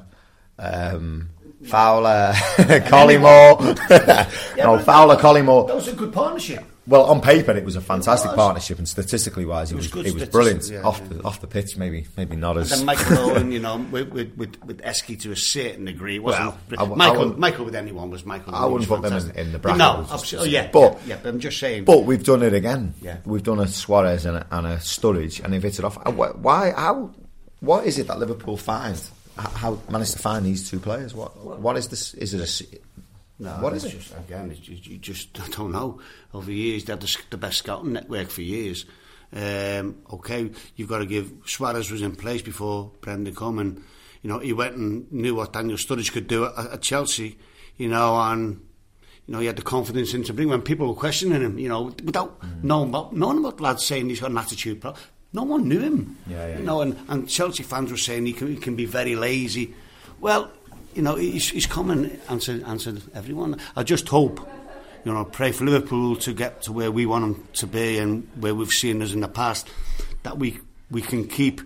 Um, 0.60 1.30
Fowler, 1.64 2.34
Collymore. 2.88 3.60
no, 4.58 4.80
Fowler, 4.80 5.16
Collymore. 5.16 5.68
That 5.68 5.76
was 5.76 5.88
a 5.88 5.94
good 5.94 6.14
partnership. 6.14 6.64
Well, 6.88 7.06
on 7.06 7.20
paper, 7.20 7.52
it 7.52 7.66
was 7.66 7.76
a 7.76 7.82
fantastic 7.82 8.32
was. 8.32 8.38
partnership, 8.38 8.78
and 8.78 8.88
statistically 8.88 9.44
wise, 9.44 9.72
it 9.72 9.76
was 9.76 9.88
it 9.88 9.96
was, 9.96 10.06
it 10.06 10.14
was 10.14 10.30
brilliant. 10.30 10.70
Yeah, 10.70 10.84
off 10.84 11.00
yeah. 11.02 11.18
the 11.18 11.24
off 11.24 11.42
the 11.42 11.48
pitch, 11.48 11.78
maybe 11.78 12.06
maybe 12.16 12.36
not 12.36 12.58
as. 12.58 12.72
And 12.72 12.82
then 12.82 12.86
Michael 12.86 13.18
Owen, 13.32 13.52
you 13.52 13.60
know, 13.60 13.78
with 13.78 14.10
with 14.10 14.38
with, 14.38 14.64
with 14.64 14.82
Heskey 14.82 15.20
to 15.22 15.32
a 15.32 15.36
certain 15.36 15.86
degree, 15.86 16.20
wasn't 16.20 16.54
well, 16.70 16.96
Michael 16.96 17.40
Michael 17.40 17.66
with 17.66 17.76
anyone 17.76 18.12
was 18.12 18.24
Michael. 18.24 18.54
I 18.54 18.66
wouldn't 18.66 18.88
put 18.88 19.02
them 19.02 19.14
in, 19.14 19.32
in, 19.32 19.52
the 19.52 19.58
bracket. 19.58 19.80
No, 19.80 20.06
absolutely. 20.12 20.50
Oh, 20.50 20.62
yeah, 20.62 20.70
but 20.72 20.94
yeah, 21.08 21.16
yeah, 21.16 21.20
but 21.24 21.30
I'm 21.30 21.40
just 21.40 21.60
saying. 21.60 21.86
But 21.86 22.04
we've 22.04 22.24
done 22.24 22.44
it 22.44 22.54
again. 22.54 22.94
Yeah, 23.02 23.18
we've 23.26 23.44
done 23.44 23.60
a 23.60 23.68
Suarez 23.68 24.26
and 24.26 24.38
a, 24.38 24.48
and 24.52 24.68
a 24.68 24.78
Sturridge, 24.78 25.44
and 25.44 25.54
they've 25.54 25.64
hit 25.64 25.80
it 25.80 25.86
off. 25.86 25.98
Uh, 26.06 26.12
why? 26.12 26.72
How? 26.72 27.12
What 27.62 27.88
is 27.88 27.98
it 27.98 28.08
that 28.08 28.20
Liverpool 28.20 28.58
finds? 28.58 29.12
How 29.38 29.80
managed 29.90 30.14
to 30.14 30.20
find 30.20 30.46
these 30.46 30.70
two 30.70 30.80
players? 30.80 31.16
What? 31.16 31.36
What 31.36 31.78
is 31.78 31.88
this? 31.88 32.14
Is 32.14 32.36
it 32.36 32.42
a 32.42 32.95
no, 33.38 33.52
what 33.52 33.74
is 33.74 33.84
it? 33.84 33.92
Just, 33.92 34.16
again, 34.18 34.52
it's, 34.52 34.68
you 34.88 34.98
just 34.98 35.40
I 35.40 35.48
don't 35.56 35.72
know. 35.72 36.00
Over 36.34 36.52
years, 36.52 36.86
they 36.86 36.94
had 36.94 37.02
the, 37.02 37.18
the 37.30 37.38
best 37.38 37.60
scouting 37.60 37.94
network 37.94 38.30
for 38.30 38.42
years. 38.42 38.86
Um, 39.34 39.98
okay, 40.14 40.52
you've 40.76 40.88
got 40.88 41.00
to 41.00 41.06
give 41.06 41.34
Suarez 41.46 41.92
was 41.92 42.02
in 42.02 42.16
place 42.16 42.42
before 42.42 42.92
Brendan 43.02 43.36
come, 43.36 43.60
and 43.60 43.84
you 44.22 44.30
know 44.30 44.40
he 44.40 44.54
went 44.54 44.76
and 44.76 45.12
knew 45.12 45.36
what 45.36 45.54
Daniel 45.54 45.78
Sturridge 45.78 46.12
could 46.12 46.28
do 46.28 46.46
at, 46.46 46.58
at 46.58 46.82
Chelsea. 46.82 47.38
You 47.78 47.90
know, 47.90 48.16
and 48.16 48.62
you 49.28 49.34
know 49.34 49.40
he 49.40 49.48
had 49.48 49.58
the 49.58 49.62
confidence 49.62 50.14
in 50.14 50.24
to 50.24 50.34
bring 50.34 50.48
when 50.48 50.62
people 50.62 50.88
were 50.88 50.94
questioning 50.94 51.42
him. 51.42 51.60
You 51.60 51.68
know, 51.68 51.84
without 52.04 52.40
mm. 52.40 52.64
knowing 52.64 52.90
about 52.90 53.14
knowing 53.14 53.40
about 53.40 53.60
lads 53.60 53.86
saying 53.86 54.08
he's 54.08 54.22
got 54.22 54.32
an 54.32 54.38
attitude 54.38 54.80
problem. 54.80 55.02
No 55.34 55.44
one 55.44 55.68
knew 55.68 55.82
him. 55.82 56.18
Yeah, 56.28 56.48
yeah, 56.48 56.58
you 56.60 56.64
know, 56.64 56.80
and, 56.80 56.98
and 57.10 57.28
Chelsea 57.28 57.64
fans 57.64 57.92
were 57.92 57.98
saying 57.98 58.26
he 58.26 58.32
can, 58.32 58.48
he 58.48 58.56
can 58.56 58.78
be 58.78 58.86
very 58.86 59.18
lazy. 59.18 59.76
Well, 60.22 60.50
you 60.96 61.02
know, 61.02 61.16
he's, 61.16 61.50
he's 61.50 61.66
come 61.66 61.92
and 61.92 62.20
answered, 62.30 62.64
answered 62.64 63.02
everyone. 63.14 63.60
I 63.76 63.84
just 63.84 64.08
hope, 64.08 64.40
you 65.04 65.14
know, 65.14 65.26
pray 65.26 65.52
for 65.52 65.66
Liverpool 65.66 66.16
to 66.18 66.34
get 66.34 66.64
to 66.64 66.72
where 66.72 66.92
we 66.92 67.06
want 67.06 67.26
them 67.26 67.48
to 67.54 67.68
be 67.68 67.98
and 67.98 68.28
where 68.40 68.56
we've 68.56 68.72
seen 68.72 69.02
us 69.02 69.12
in 69.12 69.20
the 69.20 69.28
past, 69.28 69.68
that 70.24 70.38
we, 70.38 70.60
we 70.90 71.02
can 71.02 71.28
keep, 71.28 71.62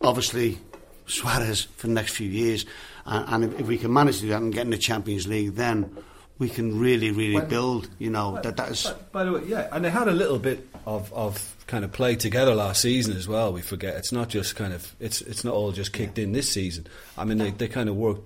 obviously, 0.00 0.58
Suarez 1.06 1.64
for 1.76 1.88
the 1.88 1.92
next 1.92 2.14
few 2.14 2.28
years. 2.28 2.64
And, 3.04 3.44
and 3.44 3.52
if, 3.52 3.60
if, 3.60 3.66
we 3.66 3.78
can 3.78 3.92
manage 3.92 4.16
to 4.16 4.22
do 4.22 4.28
that 4.28 4.40
and 4.40 4.54
get 4.54 4.62
in 4.62 4.70
the 4.70 4.78
Champions 4.78 5.26
League, 5.26 5.56
then 5.56 5.96
we 6.38 6.48
can 6.48 6.78
really, 6.78 7.10
really 7.10 7.34
when, 7.34 7.48
build, 7.48 7.90
you 7.98 8.10
know, 8.10 8.38
that 8.42 8.56
that 8.56 8.70
is... 8.70 8.94
By 9.10 9.24
the 9.24 9.32
way, 9.32 9.42
yeah, 9.46 9.68
and 9.72 9.84
they 9.84 9.90
had 9.90 10.06
a 10.06 10.12
little 10.12 10.38
bit 10.38 10.68
of, 10.86 11.12
of 11.12 11.56
kind 11.66 11.84
of 11.84 11.90
play 11.90 12.14
together 12.14 12.54
last 12.54 12.82
season 12.82 13.16
as 13.16 13.26
well. 13.26 13.52
We 13.52 13.60
forget 13.60 13.96
it's 13.96 14.12
not 14.12 14.28
just 14.28 14.54
kind 14.54 14.72
of 14.72 14.94
it's 15.00 15.20
it's 15.20 15.44
not 15.44 15.52
all 15.52 15.72
just 15.72 15.92
kicked 15.92 16.16
yeah. 16.16 16.24
in 16.24 16.32
this 16.32 16.50
season. 16.50 16.86
I 17.18 17.24
mean, 17.24 17.38
they, 17.38 17.50
they 17.50 17.68
kind 17.68 17.88
of 17.88 17.96
worked 17.96 18.22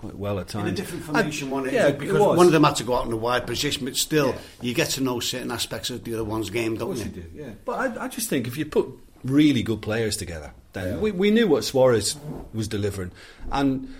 quite 0.00 0.16
well 0.16 0.38
at 0.40 0.48
times. 0.48 0.66
In 0.66 0.72
a 0.72 0.76
different 0.76 1.04
formation, 1.04 1.48
and, 1.48 1.52
one, 1.52 1.70
yeah, 1.70 1.90
because 1.90 2.18
one 2.18 2.46
of 2.46 2.52
them 2.52 2.64
had 2.64 2.76
to 2.76 2.84
go 2.84 2.94
out 2.94 3.04
in 3.04 3.12
a 3.12 3.16
wide 3.16 3.46
position, 3.46 3.84
but 3.84 3.96
still, 3.96 4.28
yeah. 4.28 4.38
you 4.62 4.74
get 4.74 4.88
to 4.90 5.02
know 5.02 5.20
certain 5.20 5.50
aspects 5.50 5.90
of 5.90 6.04
the 6.04 6.14
other 6.14 6.24
one's 6.24 6.48
game, 6.48 6.78
don't 6.78 6.96
you? 6.96 7.04
you 7.04 7.10
do, 7.10 7.24
yeah. 7.34 7.50
But 7.66 7.98
I, 7.98 8.04
I, 8.04 8.08
just 8.08 8.30
think 8.30 8.46
if 8.46 8.56
you 8.56 8.64
put 8.64 8.88
really 9.24 9.62
good 9.62 9.82
players 9.82 10.16
together, 10.16 10.54
then 10.72 10.94
yeah. 10.94 10.98
we, 10.98 11.12
we 11.12 11.30
knew 11.30 11.46
what 11.46 11.64
Suarez 11.64 12.16
was 12.54 12.66
delivering, 12.66 13.12
and 13.52 13.94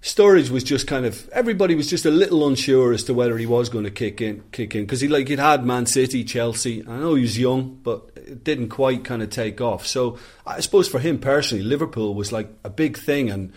Sturridge 0.00 0.48
was 0.48 0.64
just 0.64 0.86
kind 0.86 1.04
of 1.04 1.28
everybody 1.28 1.74
was 1.74 1.90
just 1.90 2.06
a 2.06 2.10
little 2.10 2.48
unsure 2.48 2.94
as 2.94 3.04
to 3.04 3.12
whether 3.12 3.36
he 3.36 3.44
was 3.44 3.68
going 3.68 3.84
to 3.84 3.90
kick 3.90 4.22
in, 4.22 4.42
kick 4.52 4.74
in 4.74 4.84
because 4.84 5.02
he 5.02 5.08
like 5.08 5.28
he'd 5.28 5.38
had 5.38 5.66
Man 5.66 5.84
City, 5.84 6.24
Chelsea. 6.24 6.82
I 6.88 6.96
know 6.96 7.14
he 7.14 7.22
was 7.22 7.38
young, 7.38 7.78
but 7.82 8.10
it 8.16 8.42
didn't 8.42 8.70
quite 8.70 9.04
kind 9.04 9.22
of 9.22 9.28
take 9.28 9.60
off. 9.60 9.86
So 9.86 10.18
I 10.46 10.60
suppose 10.60 10.88
for 10.88 10.98
him 10.98 11.18
personally, 11.18 11.62
Liverpool 11.62 12.14
was 12.14 12.32
like 12.32 12.48
a 12.64 12.70
big 12.70 12.96
thing 12.96 13.28
and 13.28 13.52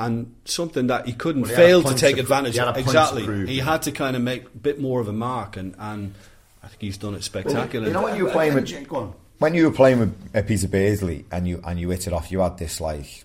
and 0.00 0.34
something 0.46 0.86
that 0.86 1.06
he 1.06 1.12
couldn't 1.12 1.42
well, 1.42 1.50
he 1.50 1.56
fail 1.56 1.82
to 1.82 1.94
take 1.94 2.16
to 2.16 2.22
advantage 2.22 2.58
of. 2.58 2.76
Exactly, 2.76 3.24
prove, 3.24 3.48
he 3.48 3.58
had 3.58 3.82
to 3.82 3.92
kind 3.92 4.16
of 4.16 4.22
make 4.22 4.44
a 4.46 4.58
bit 4.58 4.80
more 4.80 5.00
of 5.00 5.08
a 5.08 5.12
mark, 5.12 5.56
and, 5.56 5.74
and 5.78 6.14
I 6.62 6.68
think 6.68 6.80
he's 6.80 6.96
done 6.96 7.14
it 7.14 7.22
spectacularly. 7.22 7.88
you 7.88 7.94
know 7.94 8.02
when 8.02 8.16
you 8.16 8.24
were 8.24 8.30
playing 8.30 8.54
with 8.54 8.70
when 9.38 9.54
you 9.54 9.64
were 9.64 9.74
playing 9.74 9.98
with 10.00 10.46
Peter 10.46 10.68
Beardsley 10.68 11.26
and 11.30 11.46
you 11.46 11.60
and 11.64 11.78
you 11.78 11.90
hit 11.90 12.06
it 12.06 12.12
off, 12.12 12.32
you 12.32 12.40
had 12.40 12.58
this 12.58 12.80
like 12.80 13.24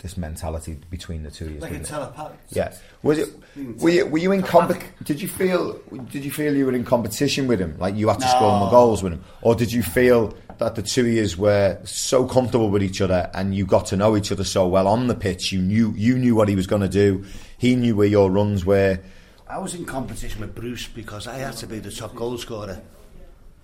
this 0.00 0.16
mentality 0.16 0.78
between 0.90 1.22
the 1.22 1.30
two 1.30 1.46
of 1.46 1.52
you. 1.54 1.60
Like 1.60 1.72
a 1.72 1.80
telepath. 1.80 2.32
Yeah. 2.50 2.74
Was 3.02 3.18
it? 3.18 3.28
Were 3.56 3.90
you, 3.90 4.06
were 4.06 4.18
you 4.18 4.32
in 4.32 4.42
comp- 4.42 4.82
Did 5.04 5.20
you 5.20 5.28
feel? 5.28 5.80
Did 6.10 6.24
you 6.24 6.30
feel 6.30 6.54
you 6.54 6.66
were 6.66 6.74
in 6.74 6.84
competition 6.84 7.46
with 7.46 7.60
him? 7.60 7.76
Like 7.78 7.96
you 7.96 8.08
had 8.08 8.20
to 8.20 8.26
no. 8.26 8.30
score 8.30 8.58
more 8.58 8.70
goals 8.70 9.02
with 9.02 9.12
him, 9.12 9.24
or 9.42 9.54
did 9.54 9.72
you 9.72 9.82
feel 9.82 10.36
that 10.58 10.74
the 10.74 10.82
two 10.82 11.02
of 11.02 11.08
you 11.08 11.28
were 11.36 11.78
so 11.84 12.26
comfortable 12.26 12.70
with 12.70 12.82
each 12.82 13.00
other 13.00 13.30
and 13.34 13.54
you 13.54 13.66
got 13.66 13.86
to 13.86 13.96
know 13.96 14.16
each 14.16 14.32
other 14.32 14.44
so 14.44 14.66
well 14.66 14.88
on 14.88 15.06
the 15.06 15.14
pitch? 15.14 15.52
You 15.52 15.60
knew 15.60 15.92
you 15.96 16.18
knew 16.18 16.34
what 16.34 16.48
he 16.48 16.56
was 16.56 16.66
going 16.66 16.82
to 16.82 16.88
do. 16.88 17.24
He 17.56 17.74
knew 17.76 17.96
where 17.96 18.06
your 18.06 18.30
runs 18.30 18.64
were. 18.64 19.00
I 19.48 19.58
was 19.58 19.74
in 19.74 19.84
competition 19.84 20.40
with 20.40 20.54
Bruce 20.54 20.86
because 20.88 21.26
I 21.26 21.36
had 21.36 21.56
to 21.58 21.66
be 21.66 21.78
the 21.78 21.90
top 21.90 22.14
goal 22.14 22.36
scorer. 22.38 22.82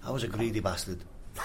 I 0.02 0.11
was 0.11 0.22
a 0.22 0.28
greedy 0.28 0.61
bastard. 0.61 1.00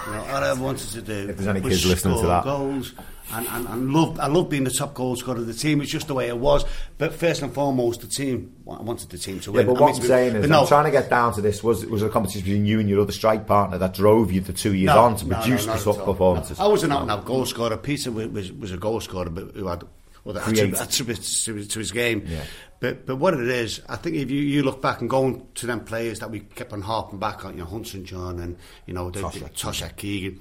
You 0.05 0.11
know, 0.13 0.19
all 0.19 0.43
I 0.43 0.53
wanted 0.53 0.89
to 0.89 1.01
do 1.01 1.29
if 1.29 1.37
there's 1.37 1.47
any 1.47 1.61
kids 1.61 1.85
listening 1.85 2.19
to 2.21 2.27
that. 2.27 2.43
goals 2.43 2.93
and, 3.31 3.47
and, 3.47 3.67
and 3.67 3.93
love, 3.93 4.19
I 4.19 4.27
love 4.27 4.49
being 4.49 4.63
the 4.63 4.71
top 4.71 4.93
goal 4.93 5.15
scorer 5.15 5.37
of 5.37 5.47
the 5.47 5.53
team. 5.53 5.81
It's 5.81 5.91
just 5.91 6.07
the 6.07 6.13
way 6.13 6.27
it 6.27 6.37
was. 6.37 6.65
But 6.97 7.13
first 7.13 7.41
and 7.41 7.53
foremost, 7.53 8.01
the 8.01 8.07
team. 8.07 8.55
I 8.69 8.81
wanted 8.81 9.09
the 9.09 9.17
team 9.17 9.39
to 9.41 9.51
win. 9.51 9.67
Yeah, 9.67 9.73
but 9.73 9.81
what 9.81 9.93
I 9.93 9.97
am 9.97 10.01
saying 10.01 10.35
is, 10.35 10.49
no, 10.49 10.61
I'm 10.61 10.67
trying 10.67 10.85
to 10.85 10.91
get 10.91 11.09
down 11.09 11.33
to 11.33 11.41
this. 11.41 11.63
Was 11.63 11.85
was 11.85 12.01
a 12.01 12.09
competition 12.09 12.41
between 12.41 12.65
you 12.65 12.79
and 12.79 12.89
your 12.89 13.01
other 13.01 13.11
strike 13.11 13.45
partner 13.45 13.77
that 13.77 13.93
drove 13.93 14.31
you 14.31 14.41
the 14.41 14.53
two 14.53 14.73
years 14.73 14.87
no, 14.87 14.99
on 15.01 15.15
to 15.17 15.27
no, 15.27 15.35
produce 15.35 15.67
no, 15.67 15.73
the 15.75 15.93
top 15.93 16.05
performances? 16.05 16.59
I 16.59 16.67
was 16.67 16.83
an 16.83 16.91
out 16.91 17.03
and 17.03 17.11
out 17.11 17.25
goal 17.25 17.45
scorer. 17.45 17.77
Peter 17.77 18.11
was, 18.11 18.27
was, 18.27 18.51
was 18.51 18.71
a 18.71 18.77
goal 18.77 18.99
scorer, 18.99 19.29
but 19.29 19.55
who 19.55 19.67
had 19.67 19.83
other 20.29 20.39
Create. 20.39 20.73
attributes 20.75 21.45
to, 21.45 21.63
to 21.65 21.79
his 21.79 21.91
game. 21.91 22.23
Yeah. 22.25 22.43
But 22.79 23.05
but 23.05 23.17
what 23.17 23.33
it 23.33 23.47
is, 23.47 23.81
I 23.89 23.97
think 23.97 24.15
if 24.15 24.31
you, 24.31 24.39
you 24.39 24.63
look 24.63 24.81
back 24.81 25.01
and 25.01 25.09
going 25.09 25.47
to 25.55 25.67
them 25.67 25.83
players 25.83 26.19
that 26.19 26.31
we 26.31 26.39
kept 26.39 26.71
on 26.71 26.81
harping 26.81 27.19
back 27.19 27.43
on, 27.45 27.53
you 27.53 27.59
know, 27.59 27.65
Hunson 27.65 28.05
John 28.05 28.39
and 28.39 28.57
you 28.85 28.93
know 28.93 29.11
the, 29.11 29.19
the 29.19 29.27
Toshack. 29.27 29.51
Toshack 29.53 29.95
Keegan, 29.97 30.39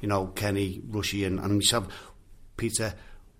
you 0.00 0.08
know 0.08 0.26
Kenny 0.28 0.82
Rushy 0.88 1.24
and, 1.24 1.38
and 1.38 1.54
myself, 1.54 1.86
Peter, 2.56 2.94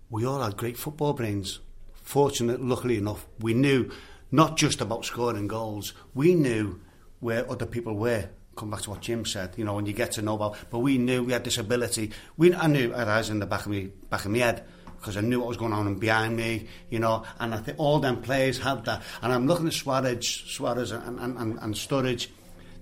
we 0.09 0.25
all 0.25 0.41
had 0.41 0.55
great 0.55 0.77
football 0.77 1.13
brains. 1.13 1.59
Fortunately, 2.01 2.65
luckily 2.65 2.97
enough, 2.97 3.27
we 3.39 3.53
knew 3.53 3.91
not 4.31 4.57
just 4.57 4.81
about 4.81 5.05
scoring 5.05 5.47
goals. 5.47 5.93
We 6.13 6.33
knew 6.33 6.79
where 7.19 7.49
other 7.51 7.65
people 7.65 7.95
were. 7.95 8.29
Come 8.55 8.71
back 8.71 8.81
to 8.81 8.89
what 8.89 9.01
Jim 9.01 9.25
said, 9.25 9.53
you 9.57 9.63
know, 9.63 9.75
when 9.75 9.85
you 9.85 9.93
get 9.93 10.13
to 10.13 10.21
know 10.21 10.35
about. 10.35 10.57
But 10.69 10.79
we 10.79 10.97
knew 10.97 11.23
we 11.23 11.33
had 11.33 11.43
this 11.43 11.57
ability. 11.57 12.11
We, 12.35 12.53
I 12.53 12.67
knew 12.67 12.93
I 12.93 13.17
was 13.17 13.29
in 13.29 13.39
the 13.39 13.45
back 13.45 13.61
of 13.61 13.67
me, 13.67 13.91
back 14.09 14.25
of 14.25 14.31
my 14.31 14.39
head 14.39 14.65
because 14.99 15.17
I 15.17 15.21
knew 15.21 15.39
what 15.39 15.47
was 15.47 15.57
going 15.57 15.73
on 15.73 15.95
behind 15.95 16.35
me, 16.35 16.67
you 16.89 16.99
know. 16.99 17.23
And 17.39 17.53
I 17.53 17.57
think 17.57 17.79
all 17.79 17.99
them 17.99 18.21
players 18.21 18.59
have 18.59 18.85
that. 18.85 19.01
And 19.21 19.31
I'm 19.31 19.47
looking 19.47 19.67
at 19.67 19.73
Suarez, 19.73 20.27
Suarez 20.27 20.91
and, 20.91 21.19
and, 21.19 21.37
and, 21.37 21.59
and 21.59 21.73
Sturridge. 21.73 22.27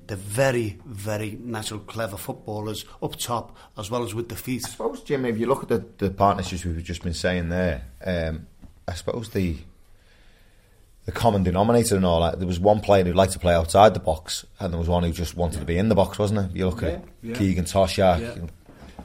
They're 0.07 0.17
very, 0.17 0.79
very 0.85 1.37
natural, 1.41 1.81
clever 1.81 2.15
footballers 2.15 2.85
up 3.03 3.17
top 3.17 3.57
as 3.77 3.91
well 3.91 4.03
as 4.03 4.15
with 4.15 4.29
the 4.29 4.37
feet. 4.37 4.63
I 4.65 4.69
suppose, 4.69 5.03
Jim, 5.03 5.25
if 5.25 5.37
you 5.37 5.47
look 5.47 5.63
at 5.63 5.69
the, 5.69 5.85
the 5.97 6.11
partnerships 6.11 6.63
we've 6.63 6.81
just 6.81 7.03
been 7.03 7.13
saying 7.13 7.49
there, 7.49 7.83
um, 8.05 8.47
I 8.87 8.93
suppose 8.93 9.29
the 9.29 9.57
the 11.07 11.11
common 11.13 11.41
denominator 11.41 11.95
and 11.95 12.05
all 12.05 12.21
that, 12.21 12.37
there 12.37 12.47
was 12.47 12.59
one 12.59 12.81
player 12.81 13.05
who 13.05 13.13
liked 13.13 13.31
to 13.31 13.39
play 13.39 13.53
outside 13.53 13.93
the 13.93 13.99
box, 13.99 14.45
and 14.59 14.73
there 14.73 14.77
was 14.77 14.89
one 14.89 15.03
who 15.03 15.11
just 15.11 15.37
wanted 15.37 15.59
to 15.59 15.65
be 15.65 15.77
in 15.77 15.87
the 15.87 15.95
box, 15.95 16.19
wasn't 16.19 16.37
it? 16.37 16.55
You 16.55 16.65
look 16.67 16.83
at 16.83 16.99
Yeah, 17.21 17.31
yeah. 17.31 17.35
Keegan 17.35 17.63
Toshack, 17.63 18.19
Yeah. 18.19 18.47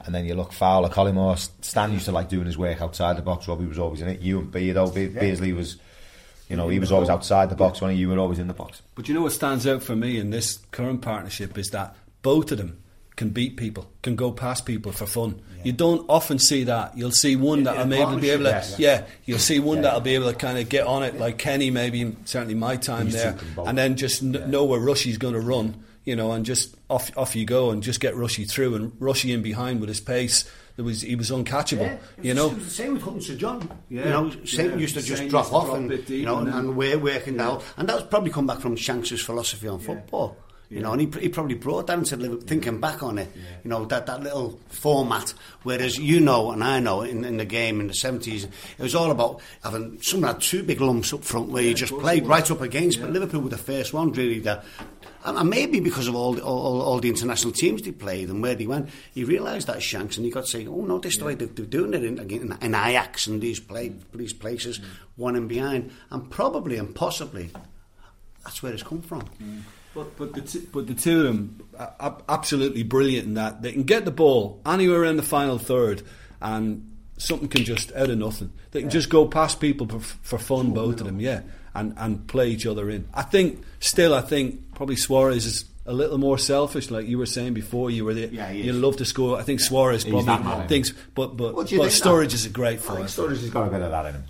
And 0.05 0.13
then 0.13 0.25
you 0.25 0.35
look 0.35 0.51
Fowler, 0.53 0.89
Collymore, 0.89 1.37
Stan 1.61 1.91
used 1.93 2.05
to 2.05 2.11
like 2.11 2.29
doing 2.29 2.45
his 2.45 2.57
work 2.57 2.81
outside 2.81 3.17
the 3.17 3.21
box, 3.21 3.47
Robbie 3.47 3.65
was 3.65 3.79
always 3.79 4.01
in 4.01 4.07
it, 4.09 4.19
you 4.21 4.39
and 4.39 4.51
Beardo, 4.51 4.87
oh, 4.87 4.91
Be- 4.91 5.07
Beardsley 5.07 5.53
was, 5.53 5.77
you 6.49 6.55
know, 6.55 6.69
he 6.69 6.79
was 6.79 6.91
always 6.91 7.09
outside 7.09 7.49
the 7.49 7.55
box, 7.55 7.81
when 7.81 7.95
you 7.95 8.09
were 8.09 8.19
always 8.19 8.39
in 8.39 8.47
the 8.47 8.53
box. 8.53 8.81
But 8.95 9.07
you 9.07 9.13
know 9.13 9.21
what 9.21 9.31
stands 9.31 9.65
out 9.67 9.83
for 9.83 9.95
me 9.95 10.17
in 10.17 10.29
this 10.29 10.59
current 10.71 11.01
partnership 11.01 11.57
is 11.57 11.71
that 11.71 11.95
both 12.21 12.51
of 12.51 12.57
them 12.57 12.79
can 13.15 13.29
beat 13.29 13.57
people, 13.57 13.87
can 14.01 14.15
go 14.15 14.31
past 14.31 14.65
people 14.65 14.91
for 14.91 15.05
fun. 15.05 15.39
You 15.63 15.71
don't 15.71 16.05
often 16.09 16.39
see 16.39 16.63
that. 16.65 16.97
You'll 16.97 17.11
see 17.11 17.35
one 17.35 17.63
that'll 17.63 17.85
maybe 17.85 18.19
be 18.19 18.31
able 18.31 18.45
to, 18.45 18.51
partnership, 18.51 18.79
yeah, 18.79 19.05
you'll 19.23 19.39
see 19.39 19.59
one 19.59 19.81
that'll 19.81 20.01
be 20.01 20.15
able 20.15 20.29
to 20.29 20.35
kind 20.37 20.57
of 20.57 20.67
get 20.67 20.85
on 20.87 21.03
it, 21.03 21.17
like 21.17 21.37
Kenny, 21.37 21.69
maybe 21.69 22.17
certainly 22.25 22.55
my 22.55 22.75
time 22.75 23.05
These 23.05 23.13
two 23.23 23.31
there, 23.31 23.65
and 23.65 23.77
then 23.77 23.95
just 23.95 24.19
kn- 24.21 24.49
know 24.51 24.65
where 24.65 24.79
Rushy's 24.79 25.17
going 25.17 25.35
to 25.35 25.39
run, 25.39 25.81
you 26.03 26.15
know, 26.15 26.31
and 26.31 26.45
just 26.45 26.75
off 26.89 27.15
off 27.17 27.35
you 27.35 27.45
go 27.45 27.71
and 27.71 27.83
just 27.83 27.99
get 27.99 28.15
Rushy 28.15 28.45
through 28.45 28.75
and 28.75 28.93
Rushy 28.99 29.31
in 29.31 29.41
behind 29.41 29.79
with 29.79 29.89
his 29.89 29.99
pace. 29.99 30.49
There 30.75 30.83
was 30.83 31.01
he 31.01 31.15
was 31.15 31.29
uncatchable, 31.29 31.99
you 32.21 32.33
know. 32.33 32.49
It 32.49 32.55
was 32.55 32.65
the 32.65 32.71
same 32.71 32.93
with 32.93 33.03
Hutton 33.03 33.21
St 33.21 33.39
John. 33.39 33.69
Yeah, 33.89 34.05
you 34.05 34.09
know, 34.09 34.29
Saint 34.45 34.71
yeah. 34.71 34.77
used 34.77 34.95
to 34.95 35.01
just 35.01 35.19
Saint 35.19 35.29
drop 35.29 35.47
to 35.47 35.53
off 35.53 35.65
drop 35.65 35.77
and 35.77 35.91
a 35.91 35.97
bit 35.97 36.07
deep 36.07 36.19
you 36.21 36.25
know, 36.25 36.39
and 36.39 36.47
and, 36.47 36.57
and 36.57 36.77
we're 36.77 36.97
working 36.97 37.39
out, 37.39 37.63
and 37.77 37.87
that's 37.87 38.03
probably 38.03 38.31
come 38.31 38.47
back 38.47 38.59
from 38.59 38.75
Shanks' 38.75 39.21
philosophy 39.21 39.67
on 39.67 39.79
football. 39.79 40.35
You 40.73 40.79
know, 40.79 40.91
and 40.93 41.01
he, 41.01 41.19
he 41.19 41.29
probably 41.29 41.53
brought 41.53 41.85
that 41.85 41.99
into 41.99 42.17
Liverpool, 42.17 42.47
thinking 42.47 42.79
back 42.79 43.03
on 43.03 43.19
it. 43.19 43.29
You 43.63 43.69
know, 43.69 43.85
that, 43.85 44.07
that 44.07 44.23
little 44.23 44.59
format. 44.69 45.31
Whereas 45.61 45.99
you 45.99 46.19
know, 46.19 46.51
and 46.51 46.63
I 46.63 46.79
know, 46.79 47.03
in, 47.03 47.23
in 47.23 47.37
the 47.37 47.45
game 47.45 47.79
in 47.79 47.85
the 47.85 47.93
seventies, 47.93 48.45
it 48.45 48.79
was 48.79 48.95
all 48.95 49.11
about 49.11 49.41
having 49.63 50.01
someone 50.01 50.33
had 50.33 50.41
two 50.41 50.63
big 50.63 50.81
lumps 50.81 51.13
up 51.13 51.23
front 51.23 51.49
where 51.49 51.61
you 51.61 51.75
just 51.75 51.93
played 51.99 52.25
right 52.25 52.49
up 52.49 52.61
against. 52.61 52.99
But 52.99 53.11
Liverpool 53.11 53.41
were 53.41 53.49
the 53.49 53.57
first 53.57 53.93
one 53.93 54.11
really 54.13 54.39
that. 54.39 54.65
And 55.25 55.37
and 55.37 55.49
maybe 55.49 55.79
because 55.79 56.07
of 56.07 56.15
all 56.15 56.33
the, 56.33 56.43
all, 56.43 56.81
all 56.81 56.99
the 56.99 57.09
international 57.09 57.53
teams 57.53 57.81
they 57.81 57.91
played 57.91 58.29
and 58.29 58.41
where 58.41 58.55
they 58.55 58.67
went, 58.67 58.89
he 59.13 59.23
realised 59.23 59.67
that 59.67 59.81
Shanks 59.81 60.17
and 60.17 60.25
he 60.25 60.31
got 60.31 60.45
to 60.45 60.51
say, 60.51 60.67
oh 60.67 60.81
no, 60.85 60.99
this 60.99 61.13
is 61.13 61.19
the 61.19 61.25
way 61.25 61.35
they're, 61.35 61.47
they're 61.47 61.65
doing 61.65 61.93
it 61.93 62.03
in, 62.03 62.19
in, 62.19 62.57
in 62.61 62.75
Ajax 62.75 63.27
and 63.27 63.41
these, 63.41 63.59
play, 63.59 63.93
these 64.13 64.33
places, 64.33 64.79
mm. 64.79 64.85
one 65.15 65.35
and 65.35 65.47
behind. 65.47 65.91
And 66.09 66.29
probably 66.29 66.77
and 66.77 66.93
possibly 66.93 67.51
that's 68.43 68.61
where 68.61 68.73
it's 68.73 68.83
come 68.83 69.01
from. 69.01 69.21
Mm. 69.41 69.61
But 69.93 70.17
but 70.17 70.33
the 70.33 70.41
t- 70.41 70.67
but 70.71 70.87
the 70.87 70.95
two 70.95 71.19
of 71.19 71.25
them 71.25 71.61
are 71.77 72.17
absolutely 72.27 72.81
brilliant 72.81 73.27
in 73.27 73.33
that 73.35 73.61
they 73.61 73.71
can 73.71 73.83
get 73.83 74.05
the 74.05 74.11
ball 74.11 74.59
anywhere 74.65 75.03
in 75.03 75.17
the 75.17 75.23
final 75.23 75.59
third, 75.59 76.01
and 76.41 76.91
something 77.17 77.47
can 77.47 77.63
just 77.63 77.91
out 77.93 78.09
of 78.09 78.17
nothing. 78.17 78.51
They 78.71 78.81
can 78.81 78.89
just 78.89 79.11
go 79.11 79.27
past 79.27 79.59
people 79.59 79.87
for, 79.87 79.99
for 79.99 80.39
fun, 80.39 80.71
both 80.71 80.99
of 80.99 81.05
them, 81.05 81.19
yeah, 81.19 81.41
and 81.75 81.93
and 81.97 82.27
play 82.27 82.49
each 82.49 82.65
other 82.65 82.89
in. 82.89 83.07
I 83.13 83.23
think 83.23 83.63
still, 83.79 84.13
I 84.13 84.21
think 84.21 84.73
probably 84.75 84.95
Suarez 84.95 85.45
is. 85.45 85.65
A 85.85 85.91
little 85.91 86.17
more 86.17 86.37
selfish, 86.37 86.89
like 86.89 87.07
you 87.07 87.17
were 87.17 87.25
saying 87.25 87.53
before. 87.55 87.91
You 87.91 88.05
were 88.05 88.13
there. 88.13 88.27
Yeah, 88.27 88.49
you 88.51 88.71
love 88.71 88.95
to 88.97 89.03
score. 89.05 89.37
I 89.37 89.43
think 89.43 89.59
Suarez 89.59 90.05
He's 90.05 90.25
that 90.25 90.41
probably 90.41 90.67
thinks, 90.69 90.93
but 91.13 91.35
but, 91.35 91.53
What 91.55 91.67
do 91.67 91.75
you 91.75 91.81
but 91.81 91.91
think, 91.91 92.01
Sturridge 92.05 92.29
though? 92.29 92.35
is 92.35 92.45
a 92.45 92.49
great 92.49 92.79
I 92.79 92.81
for 92.81 92.93
think 92.93 93.05
us. 93.07 93.17
Sturridge 93.17 93.41
has 93.41 93.49
got 93.49 93.67
a 93.67 93.69
bit 93.69 93.81
of 93.81 93.91
that 93.91 94.05
in 94.05 94.13
him. 94.13 94.23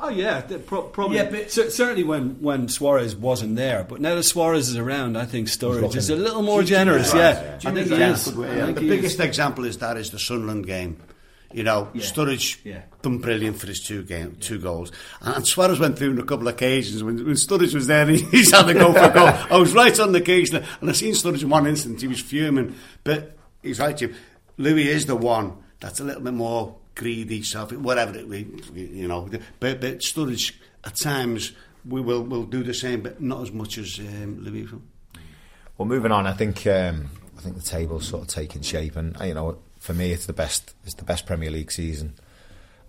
Oh 0.00 0.08
yeah, 0.08 0.40
pro- 0.64 0.84
probably. 0.84 1.18
Yeah, 1.18 1.28
but- 1.30 1.50
Cer- 1.50 1.68
certainly 1.68 2.02
when, 2.02 2.40
when 2.40 2.68
Suarez 2.68 3.14
wasn't 3.14 3.56
there, 3.56 3.84
but 3.86 4.00
now 4.00 4.14
that 4.14 4.22
Suarez 4.22 4.70
is 4.70 4.78
around, 4.78 5.18
I 5.18 5.26
think 5.26 5.48
Sturridge 5.48 5.94
is 5.96 6.08
a 6.08 6.16
little 6.16 6.40
more 6.40 6.62
generous. 6.62 7.12
Yeah, 7.12 7.58
I 7.62 7.70
think 7.72 7.88
he 7.88 7.94
Yeah. 7.98 8.12
is. 8.12 8.26
And 8.28 8.74
the 8.74 8.80
biggest 8.80 9.16
is. 9.16 9.20
example 9.20 9.66
is 9.66 9.76
that 9.78 9.98
is 9.98 10.12
the 10.12 10.18
Sunderland 10.18 10.66
game. 10.66 10.96
You 11.56 11.62
know, 11.62 11.88
Sturridge 11.94 12.58
Yeah. 12.64 12.82
done 13.00 13.16
brilliant 13.16 13.58
for 13.58 13.66
his 13.66 13.80
two 13.80 14.02
game, 14.02 14.36
two 14.40 14.58
goals, 14.58 14.92
and, 15.22 15.36
and 15.36 15.46
Suarez 15.46 15.78
went 15.80 15.96
through 15.98 16.10
on 16.10 16.18
a 16.18 16.22
couple 16.22 16.46
of 16.48 16.54
occasions 16.54 17.02
when, 17.02 17.16
when 17.24 17.34
Sturridge 17.34 17.74
was 17.74 17.86
there. 17.86 18.06
He, 18.10 18.18
he's 18.24 18.50
had 18.52 18.66
to 18.66 18.74
go 18.74 18.92
for 18.92 18.98
a 19.10 19.10
goal. 19.12 19.28
I 19.50 19.56
was 19.56 19.72
right 19.72 19.98
on 19.98 20.12
the 20.12 20.18
occasion, 20.18 20.62
and 20.80 20.90
I 20.90 20.92
seen 20.92 21.14
Sturridge 21.14 21.42
in 21.42 21.48
one 21.48 21.66
instant. 21.66 22.02
He 22.02 22.08
was 22.08 22.20
fuming, 22.20 22.74
but 23.04 23.38
he's 23.62 23.78
right, 23.78 23.96
Jim. 23.96 24.14
Luis 24.58 24.86
is 24.88 25.06
the 25.06 25.16
one 25.16 25.56
that's 25.80 25.98
a 25.98 26.04
little 26.04 26.20
bit 26.22 26.34
more 26.34 26.76
greedy, 26.94 27.42
self, 27.42 27.72
whatever 27.72 28.16
it 28.18 28.28
be, 28.28 28.80
you 28.82 29.08
know. 29.08 29.26
But 29.58 29.80
but 29.80 30.00
Sturridge 30.00 30.52
at 30.84 30.96
times 30.96 31.52
we 31.88 32.02
will 32.02 32.22
will 32.22 32.44
do 32.44 32.62
the 32.62 32.74
same, 32.74 33.00
but 33.00 33.22
not 33.22 33.40
as 33.40 33.50
much 33.50 33.78
as 33.78 33.98
um, 33.98 34.40
Luis. 34.44 34.68
Well, 35.78 35.88
moving 35.88 36.12
on, 36.12 36.26
I 36.26 36.34
think 36.34 36.66
um, 36.66 37.08
I 37.38 37.40
think 37.40 37.56
the 37.56 37.62
table's 37.62 38.06
sort 38.08 38.22
of 38.22 38.28
taking 38.28 38.60
shape, 38.62 38.96
and 38.96 39.16
you 39.24 39.32
know, 39.32 39.58
for 39.86 39.94
me, 39.94 40.10
it's 40.10 40.26
the 40.26 40.32
best. 40.32 40.74
It's 40.84 40.94
the 40.94 41.04
best 41.04 41.26
Premier 41.26 41.48
League 41.48 41.70
season. 41.70 42.14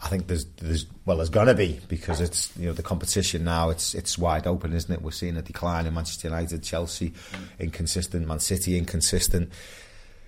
I 0.02 0.08
think 0.10 0.28
there's 0.28 0.46
there's 0.58 0.88
well, 1.06 1.18
there's 1.18 1.30
gonna 1.30 1.54
be 1.54 1.80
because 1.88 2.20
it's 2.22 2.52
you 2.58 2.66
know 2.66 2.74
the 2.74 2.82
competition 2.82 3.44
now. 3.44 3.70
It's 3.70 3.94
it's 3.94 4.18
wide 4.18 4.48
open, 4.48 4.74
isn't 4.74 4.92
it? 4.92 5.04
We're 5.04 5.12
seeing 5.12 5.38
a 5.38 5.44
decline 5.44 5.86
in 5.86 5.94
Manchester 5.94 6.28
United, 6.28 6.64
Chelsea, 6.64 7.14
inconsistent, 7.60 8.28
Man 8.28 8.40
City, 8.40 8.80
inconsistent. 8.80 9.52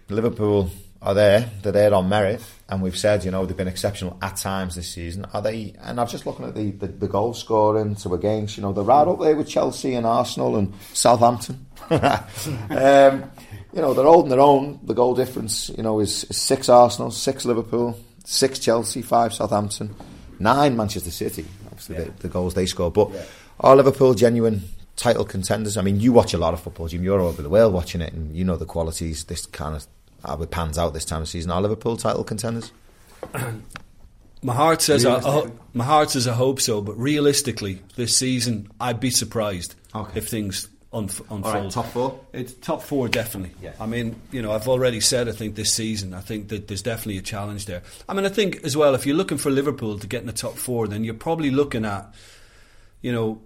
Liverpool 0.10 0.70
are 1.02 1.16
there. 1.16 1.50
They're 1.64 1.72
there 1.72 1.94
on 1.94 2.08
merit, 2.08 2.42
and 2.68 2.84
we've 2.84 2.98
said 2.98 3.26
you 3.26 3.32
know 3.32 3.48
they've 3.48 3.58
been 3.58 3.68
exceptional 3.68 4.20
at 4.22 4.38
times 4.38 4.76
this 4.76 4.90
season. 4.90 5.26
Are 5.34 5.42
they? 5.42 5.74
And 5.82 6.00
I'm 6.00 6.08
just 6.08 6.28
looking 6.28 6.46
at 6.46 6.54
the 6.54 6.70
the, 6.70 6.88
the 6.88 7.08
goal 7.08 7.34
scoring 7.34 7.96
so 7.96 8.14
against. 8.14 8.58
You 8.58 8.64
know 8.64 8.74
they're 8.74 8.84
right 8.84 9.08
up 9.08 9.20
there 9.20 9.36
with 9.36 9.48
Chelsea 9.48 9.96
and 9.96 10.06
Arsenal 10.06 10.56
and 10.56 10.72
Southampton. 10.94 11.66
um, 11.90 13.32
you 13.74 13.82
know 13.82 13.94
they're 13.94 14.06
holding 14.06 14.30
their 14.30 14.40
own. 14.40 14.80
The 14.84 14.94
goal 14.94 15.16
difference, 15.16 15.70
you 15.70 15.84
know, 15.84 16.00
is, 16.00 16.24
is 16.26 16.38
six 16.38 16.70
Arsenal, 16.70 17.12
six 17.12 17.46
Liverpool, 17.46 18.00
six 18.26 18.60
Chelsea, 18.60 19.02
five 19.02 19.34
Southampton, 19.34 19.96
nine 20.40 20.76
Manchester 20.76 21.12
City. 21.12 21.46
Obviously 21.68 21.96
the, 21.98 22.12
the 22.20 22.28
goals 22.28 22.54
they 22.54 22.66
score, 22.66 22.92
but 22.92 23.10
are 23.60 23.76
Liverpool 23.76 24.14
genuine? 24.14 24.64
Title 24.96 25.24
contenders. 25.24 25.78
I 25.78 25.82
mean, 25.82 26.02
you 26.02 26.12
watch 26.12 26.34
a 26.34 26.38
lot 26.38 26.54
of 26.54 26.60
football, 26.60 26.90
Jim. 26.90 27.04
You're 27.04 27.22
all 27.22 27.28
over 27.30 27.42
the 27.42 27.48
world 27.48 27.74
watching 27.74 28.02
it, 28.02 28.12
and 28.12 28.36
you 28.36 28.44
know 28.44 28.58
the 28.58 28.66
qualities. 28.66 29.24
This 29.24 29.46
kind 29.46 29.74
of 29.74 29.88
how 30.26 30.42
it 30.42 30.52
pans 30.52 30.78
out 30.78 30.94
this 30.94 31.06
time 31.06 31.22
of 31.22 31.30
season. 31.30 31.52
Are 31.52 31.62
Liverpool 31.62 31.96
title 31.96 32.26
contenders? 32.26 32.74
My 34.42 34.54
heart 34.54 34.82
says 34.82 35.06
I, 35.06 35.16
I, 35.20 35.52
my 35.74 35.84
heart 35.84 36.12
says 36.12 36.26
I 36.28 36.34
hope 36.34 36.62
so, 36.62 36.82
but 36.82 36.98
realistically, 36.98 37.82
this 37.98 38.18
season 38.18 38.70
I'd 38.80 39.00
be 39.02 39.12
surprised 39.12 39.76
Okay. 39.94 40.18
if 40.18 40.30
things 40.30 40.70
unf- 40.94 41.22
unfold. 41.30 41.46
right, 41.46 41.72
top 41.72 41.86
four? 41.88 42.20
It's 42.34 42.54
top 42.54 42.82
four 42.82 43.08
definitely. 43.08 43.56
Yeah. 43.62 43.74
I 43.80 43.86
mean, 43.86 44.20
you 44.32 44.42
know, 44.42 44.52
I've 44.52 44.68
already 44.68 45.00
said 45.00 45.30
I 45.30 45.34
think 45.34 45.56
this 45.56 45.74
season 45.74 46.14
I 46.14 46.22
think 46.22 46.50
that 46.50 46.68
there's 46.68 46.82
definitely 46.82 47.18
a 47.18 47.22
challenge 47.22 47.66
there. 47.66 47.84
I 48.08 48.14
mean, 48.14 48.26
I 48.26 48.30
think 48.30 48.64
as 48.64 48.76
well 48.76 48.96
if 48.96 49.06
you're 49.06 49.16
looking 49.16 49.38
for 49.38 49.50
Liverpool 49.52 50.00
to 50.00 50.08
get 50.08 50.22
in 50.22 50.28
the 50.28 50.34
top 50.34 50.56
four, 50.56 50.88
then 50.88 51.04
you're 51.04 51.14
probably 51.14 51.52
looking 51.52 51.86
at, 51.86 52.14
you 53.02 53.12
know. 53.12 53.42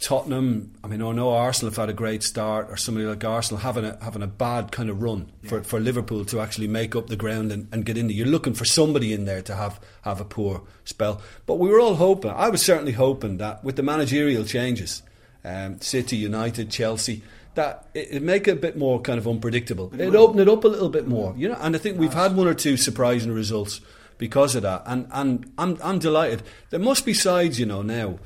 Tottenham, 0.00 0.72
I 0.82 0.88
mean, 0.88 1.00
I 1.00 1.12
know 1.12 1.30
Arsenal 1.30 1.70
have 1.70 1.76
had 1.76 1.88
a 1.88 1.92
great 1.92 2.24
start, 2.24 2.68
or 2.68 2.76
somebody 2.76 3.06
like 3.06 3.22
Arsenal 3.22 3.60
having 3.60 3.84
a 3.84 3.96
having 4.02 4.22
a 4.22 4.26
bad 4.26 4.72
kind 4.72 4.90
of 4.90 5.00
run 5.00 5.30
for, 5.44 5.62
for 5.62 5.78
Liverpool 5.78 6.24
to 6.24 6.40
actually 6.40 6.66
make 6.66 6.96
up 6.96 7.06
the 7.06 7.14
ground 7.14 7.52
and, 7.52 7.68
and 7.70 7.84
get 7.84 7.96
in 7.96 8.08
there. 8.08 8.16
You're 8.16 8.26
looking 8.26 8.54
for 8.54 8.64
somebody 8.64 9.12
in 9.12 9.24
there 9.24 9.40
to 9.42 9.54
have, 9.54 9.78
have 10.02 10.20
a 10.20 10.24
poor 10.24 10.64
spell. 10.84 11.22
But 11.46 11.60
we 11.60 11.68
were 11.68 11.78
all 11.78 11.94
hoping, 11.94 12.32
I 12.32 12.48
was 12.48 12.60
certainly 12.60 12.90
hoping 12.90 13.36
that 13.36 13.62
with 13.62 13.76
the 13.76 13.84
managerial 13.84 14.42
changes, 14.44 15.00
um, 15.48 15.80
City, 15.80 16.16
United, 16.16 16.70
Chelsea, 16.70 17.22
that 17.54 17.86
it, 17.94 18.08
it'd 18.10 18.22
make 18.22 18.48
it 18.48 18.52
a 18.52 18.56
bit 18.56 18.76
more 18.76 19.00
kind 19.00 19.18
of 19.18 19.26
unpredictable. 19.26 19.92
It'd 19.94 20.16
open 20.16 20.38
it 20.40 20.48
up 20.48 20.64
a 20.64 20.68
little 20.68 20.88
bit 20.88 21.08
more, 21.08 21.34
you 21.36 21.48
know. 21.48 21.56
And 21.60 21.74
I 21.74 21.78
think 21.78 21.98
we've 21.98 22.14
had 22.14 22.36
one 22.36 22.46
or 22.46 22.54
two 22.54 22.76
surprising 22.76 23.32
results 23.32 23.80
because 24.18 24.54
of 24.54 24.62
that. 24.62 24.82
And 24.86 25.08
and 25.10 25.52
I'm 25.58 25.78
I'm 25.82 25.98
delighted. 25.98 26.42
There 26.70 26.80
must 26.80 27.04
be 27.06 27.14
sides, 27.14 27.58
you 27.58 27.66
know, 27.66 27.82
now. 27.82 28.18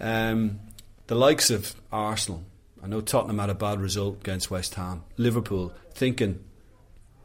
Um, 0.00 0.60
the 1.08 1.14
likes 1.14 1.50
of 1.50 1.74
Arsenal. 1.90 2.44
I 2.82 2.86
know 2.86 3.00
Tottenham 3.00 3.38
had 3.38 3.50
a 3.50 3.54
bad 3.54 3.80
result 3.80 4.20
against 4.20 4.50
West 4.50 4.74
Ham. 4.74 5.02
Liverpool 5.16 5.72
thinking 5.94 6.44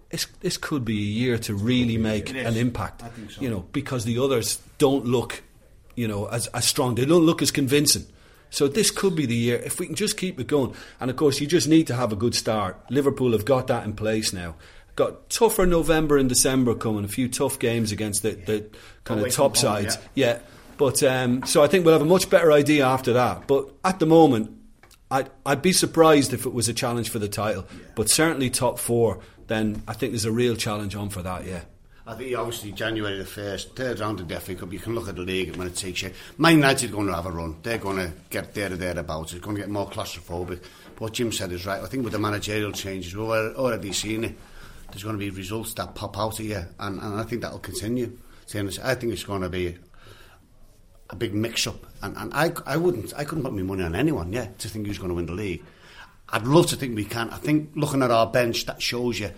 this 0.09 0.25
this 0.39 0.57
could 0.57 0.83
be 0.83 0.97
a 0.97 1.11
year 1.21 1.37
to 1.39 1.53
really 1.53 1.97
make 1.97 2.29
an 2.29 2.57
impact. 2.57 3.03
You 3.39 3.49
know, 3.49 3.65
because 3.71 4.05
the 4.05 4.17
others 4.19 4.61
don't 4.79 5.05
look 5.05 5.43
you 5.95 6.07
know, 6.07 6.25
as, 6.25 6.47
as 6.47 6.65
strong. 6.65 6.95
They 6.95 7.05
don't 7.05 7.25
look 7.25 7.41
as 7.41 7.51
convincing. 7.51 8.05
So 8.53 8.67
this 8.67 8.91
could 8.91 9.15
be 9.15 9.25
the 9.25 9.35
year 9.35 9.57
if 9.65 9.79
we 9.79 9.87
can 9.87 9.95
just 9.95 10.15
keep 10.15 10.39
it 10.39 10.45
going. 10.45 10.75
And 10.99 11.09
of 11.09 11.17
course, 11.17 11.41
you 11.41 11.47
just 11.47 11.67
need 11.67 11.87
to 11.87 11.95
have 11.95 12.13
a 12.13 12.15
good 12.15 12.35
start. 12.35 12.79
Liverpool 12.91 13.31
have 13.31 13.45
got 13.45 13.65
that 13.67 13.83
in 13.83 13.93
place 13.93 14.31
now. 14.31 14.53
Got 14.95 15.31
tougher 15.31 15.65
November 15.65 16.17
and 16.17 16.29
December 16.29 16.75
coming. 16.75 17.03
A 17.03 17.07
few 17.07 17.27
tough 17.27 17.57
games 17.57 17.91
against 17.91 18.21
the, 18.21 18.33
the 18.33 18.69
kind 19.05 19.19
Away 19.19 19.29
of 19.29 19.35
top 19.35 19.55
home, 19.55 19.61
sides. 19.61 19.97
yeah. 20.13 20.27
Yeah, 20.35 20.39
but 20.77 21.01
um, 21.01 21.43
so 21.47 21.63
I 21.63 21.67
think 21.67 21.83
we'll 21.83 21.95
have 21.95 22.03
a 22.03 22.05
much 22.05 22.29
better 22.29 22.51
idea 22.51 22.85
after 22.85 23.13
that. 23.13 23.47
But 23.47 23.71
at 23.83 23.97
the 23.97 24.05
moment, 24.05 24.51
I'd, 25.09 25.31
I'd 25.47 25.63
be 25.63 25.73
surprised 25.73 26.31
if 26.31 26.45
it 26.45 26.53
was 26.53 26.69
a 26.69 26.73
challenge 26.75 27.09
for 27.09 27.17
the 27.17 27.27
title. 27.27 27.65
But 27.95 28.07
certainly 28.07 28.51
top 28.51 28.77
four, 28.77 29.19
then 29.47 29.81
I 29.87 29.93
think 29.93 30.11
there's 30.11 30.25
a 30.25 30.31
real 30.31 30.55
challenge 30.55 30.95
on 30.95 31.09
for 31.09 31.23
that. 31.23 31.47
Yeah. 31.47 31.61
I 32.05 32.15
think 32.15 32.37
obviously 32.37 32.73
January 32.73 33.17
the 33.17 33.25
first, 33.25 33.77
third 33.77 34.01
round 34.01 34.19
of 34.19 34.27
the 34.27 34.37
FA 34.39 34.55
Cup. 34.55 34.73
You 34.73 34.79
can 34.79 34.93
look 34.93 35.07
at 35.07 35.15
the 35.15 35.21
league 35.21 35.55
when 35.55 35.67
it 35.67 35.75
takes 35.75 35.99
shape. 35.99 36.13
Man 36.37 36.55
United 36.55 36.89
are 36.89 36.93
going 36.93 37.07
to 37.07 37.13
have 37.13 37.25
a 37.25 37.31
run. 37.31 37.55
They're 37.63 37.77
going 37.77 37.95
to 37.95 38.11
get 38.29 38.53
there 38.53 38.73
or 38.73 38.75
thereabouts. 38.75 39.31
It's 39.31 39.41
going 39.41 39.55
to 39.55 39.61
get 39.61 39.69
more 39.69 39.89
claustrophobic. 39.89 40.61
But 40.95 41.01
what 41.01 41.13
Jim 41.13 41.31
said 41.31 41.53
is 41.53 41.65
right. 41.65 41.81
I 41.81 41.85
think 41.85 42.03
with 42.03 42.11
the 42.11 42.19
managerial 42.19 42.73
changes, 42.73 43.15
we've 43.15 43.25
already 43.25 43.93
seen 43.93 44.25
it. 44.25 44.37
There's 44.91 45.03
going 45.03 45.15
to 45.15 45.19
be 45.19 45.29
results 45.29 45.73
that 45.75 45.95
pop 45.95 46.19
out 46.19 46.39
of 46.39 46.45
you, 46.45 46.63
and, 46.79 47.01
and 47.01 47.19
I 47.19 47.23
think 47.23 47.41
that'll 47.41 47.59
continue. 47.59 48.17
I 48.53 48.95
think 48.95 49.13
it's 49.13 49.23
going 49.23 49.41
to 49.41 49.49
be 49.49 49.77
a 51.09 51.15
big 51.15 51.33
mix-up, 51.33 51.85
and, 52.03 52.15
and 52.17 52.33
I, 52.33 52.51
I 52.65 52.77
wouldn't, 52.77 53.13
I 53.17 53.23
couldn't 53.23 53.43
put 53.43 53.53
my 53.53 53.63
money 53.63 53.81
on 53.81 53.95
anyone, 53.95 54.31
yeah, 54.31 54.49
to 54.59 54.67
think 54.67 54.85
who's 54.85 54.99
going 54.99 55.09
to 55.09 55.15
win 55.15 55.25
the 55.25 55.33
league. 55.33 55.63
I'd 56.29 56.45
love 56.45 56.67
to 56.67 56.75
think 56.75 56.95
we 56.95 57.05
can. 57.05 57.31
I 57.31 57.37
think 57.37 57.71
looking 57.75 58.03
at 58.03 58.11
our 58.11 58.27
bench, 58.27 58.65
that 58.67 58.81
shows 58.81 59.19
you 59.19 59.31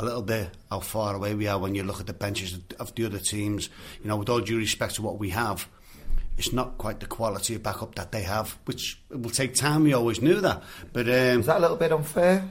a 0.00 0.04
little 0.04 0.22
bit 0.22 0.50
how 0.70 0.80
far 0.80 1.14
away 1.14 1.34
we 1.34 1.46
are 1.46 1.58
when 1.58 1.74
you 1.74 1.82
look 1.82 2.00
at 2.00 2.06
the 2.06 2.12
benches 2.12 2.58
of 2.78 2.94
the 2.94 3.04
other 3.04 3.18
teams. 3.18 3.68
You 4.02 4.08
know, 4.08 4.16
with 4.16 4.28
all 4.28 4.40
due 4.40 4.58
respect 4.58 4.94
to 4.96 5.02
what 5.02 5.18
we 5.18 5.30
have, 5.30 5.68
it's 6.38 6.52
not 6.52 6.78
quite 6.78 7.00
the 7.00 7.06
quality 7.06 7.54
of 7.54 7.62
backup 7.62 7.94
that 7.96 8.12
they 8.12 8.22
have, 8.22 8.56
which 8.64 8.98
will 9.10 9.30
take 9.30 9.54
time. 9.54 9.84
We 9.84 9.92
always 9.92 10.22
knew 10.22 10.40
that, 10.40 10.62
but 10.92 11.06
um, 11.06 11.40
Is 11.40 11.46
that 11.46 11.58
a 11.58 11.60
little 11.60 11.76
bit 11.76 11.92
unfair? 11.92 12.48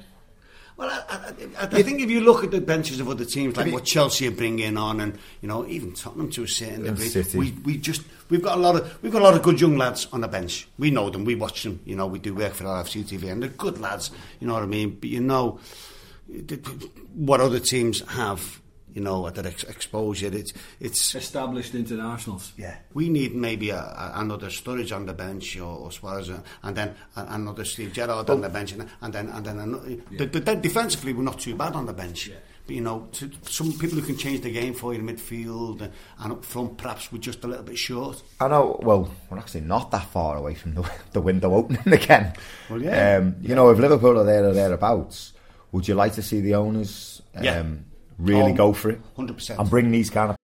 well, 0.78 0.90
I, 0.90 1.16
I, 1.16 1.64
I, 1.66 1.80
I 1.80 1.84
think 1.84 2.00
if 2.00 2.10
you 2.10 2.22
look 2.22 2.44
at 2.44 2.52
the 2.52 2.62
benches 2.62 3.02
of 3.02 3.10
other 3.10 3.26
teams, 3.26 3.58
like 3.58 3.74
what 3.74 3.84
Chelsea 3.84 4.28
are 4.28 4.32
bringing 4.32 4.78
on, 4.78 5.02
and 5.02 5.20
you 5.42 5.48
know 5.50 5.68
even 5.68 5.94
Tottenham 5.94 6.30
to 6.32 6.44
a 6.44 6.48
certain 6.48 6.84
degree, 6.84 7.26
we 7.38 7.52
we 7.66 7.78
just 7.78 8.04
we've 8.30 8.42
got 8.42 8.58
a 8.58 8.62
lot 8.62 8.76
of 8.78 9.04
we've 9.04 9.12
got 9.12 9.22
a 9.22 9.26
lot 9.26 9.34
of 9.34 9.42
good 9.42 9.60
young 9.60 9.76
lads 9.76 10.08
on 10.14 10.22
the 10.22 10.28
bench. 10.28 10.70
We 10.78 10.90
know 10.90 11.10
them, 11.10 11.26
we 11.26 11.36
watch 11.36 11.64
them. 11.64 11.82
You 11.84 11.98
know, 11.98 12.08
we 12.08 12.20
do 12.20 12.34
work 12.34 12.54
for 12.54 12.64
LFC 12.64 13.04
TV, 13.04 13.30
and 13.30 13.44
they're 13.44 13.50
good 13.50 13.82
lads. 13.82 14.12
You 14.40 14.48
know 14.48 14.54
what 14.54 14.64
I 14.64 14.68
mean? 14.68 14.92
But 14.92 15.10
you 15.10 15.20
know 15.20 15.60
what 17.14 17.42
other 17.42 17.60
teams 17.60 18.02
have. 18.10 18.62
You 18.92 19.02
know, 19.02 19.28
at 19.28 19.36
that 19.36 19.46
ex- 19.46 19.64
exposure, 19.66 20.32
it's 20.34 20.52
it's 20.80 21.14
Established 21.14 21.76
internationals. 21.76 22.54
yeah, 22.58 22.78
we 22.96 23.08
need 23.08 23.36
maybe 23.36 23.70
a, 23.70 23.78
a, 23.78 24.14
another 24.16 24.48
Sturridge 24.48 24.94
on 24.94 25.06
the 25.06 25.14
bench 25.14 25.58
or, 25.60 25.78
or 25.78 25.92
Suarez, 25.92 26.32
uh, 26.32 26.42
and 26.64 26.76
then 26.76 26.96
a, 27.16 27.24
another 27.30 27.64
Steve 27.66 27.94
Gerrard 27.94 28.28
on 28.32 28.42
the 28.42 28.50
bench, 28.50 28.72
and, 28.72 28.90
and 29.02 29.14
then 29.14 29.28
and 29.30 29.46
then 29.46 29.60
another, 29.60 29.96
but, 30.18 30.32
but 30.32 30.44
then 30.44 30.60
defensively 30.60 31.14
we're 31.14 31.22
not 31.22 31.38
too 31.40 31.56
bad 31.56 31.74
on 31.74 31.86
the 31.86 31.94
bench. 31.94 32.32
But 32.66 32.76
you 32.76 32.82
know, 32.82 33.08
to, 33.14 33.30
some 33.44 33.72
people 33.74 34.00
who 34.00 34.06
can 34.06 34.18
change 34.18 34.42
the 34.42 34.52
game 34.52 34.74
for 34.74 34.92
you 34.92 35.00
in 35.00 35.06
midfield 35.08 35.82
and, 35.82 35.94
and 36.20 36.32
up 36.34 36.44
front, 36.44 36.78
perhaps 36.80 37.12
we're 37.12 37.20
just 37.20 37.44
a 37.44 37.48
little 37.48 37.64
bit 37.64 37.78
short. 37.78 38.24
I 38.40 38.48
know. 38.48 38.80
Well, 38.82 39.12
we're 39.30 39.38
actually 39.38 39.62
not 39.62 39.92
that 39.92 40.06
far 40.10 40.36
away 40.36 40.56
from 40.56 40.74
the, 40.74 40.92
the 41.12 41.22
window 41.22 41.54
opening 41.54 41.94
again. 41.94 42.34
Well, 42.72 42.82
yeah. 42.82 43.18
Um, 43.18 43.36
you 43.40 43.54
know, 43.54 43.70
if 43.70 43.78
Liverpool 43.78 44.20
are 44.20 44.24
there 44.24 44.46
or 44.46 44.54
thereabouts, 44.54 45.34
would 45.72 45.88
you 45.88 45.96
like 45.96 46.14
to 46.14 46.22
see 46.22 46.42
the 46.42 46.56
owners 46.56 47.22
um, 47.36 47.44
Yeah. 47.44 47.64
really 48.18 48.52
Oh, 48.52 48.56
go 48.56 48.74
for 48.74 48.90
it 48.92 49.02
100%. 49.18 49.60
and 49.60 49.70
bring 49.70 49.92
these 49.92 50.10
kind 50.10 50.32
of 50.32 50.36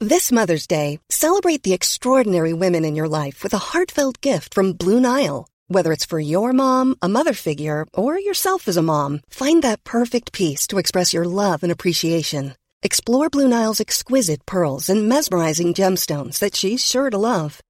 This 0.00 0.32
Mother's 0.32 0.66
Day, 0.66 0.98
celebrate 1.10 1.62
the 1.62 1.74
extraordinary 1.74 2.52
women 2.54 2.84
in 2.84 2.96
your 2.96 3.08
life 3.08 3.42
with 3.42 3.52
a 3.52 3.58
heartfelt 3.58 4.20
gift 4.22 4.54
from 4.54 4.72
Blue 4.72 4.98
Nile. 5.00 5.46
Whether 5.68 5.92
it's 5.92 6.06
for 6.06 6.18
your 6.18 6.52
mom, 6.52 6.96
a 7.02 7.08
mother 7.08 7.34
figure, 7.34 7.86
or 7.94 8.18
yourself 8.18 8.66
as 8.66 8.76
a 8.78 8.82
mom, 8.82 9.20
find 9.28 9.62
that 9.62 9.84
perfect 9.84 10.32
piece 10.32 10.66
to 10.68 10.78
express 10.78 11.12
your 11.12 11.26
love 11.26 11.62
and 11.62 11.70
appreciation. 11.70 12.54
Explore 12.82 13.28
Blue 13.30 13.46
Nile's 13.46 13.80
exquisite 13.80 14.44
pearls 14.46 14.88
and 14.88 15.06
mesmerizing 15.08 15.74
gemstones 15.74 16.38
that 16.38 16.56
she's 16.56 16.84
sure 16.84 17.10
to 17.10 17.18
love. 17.18 17.60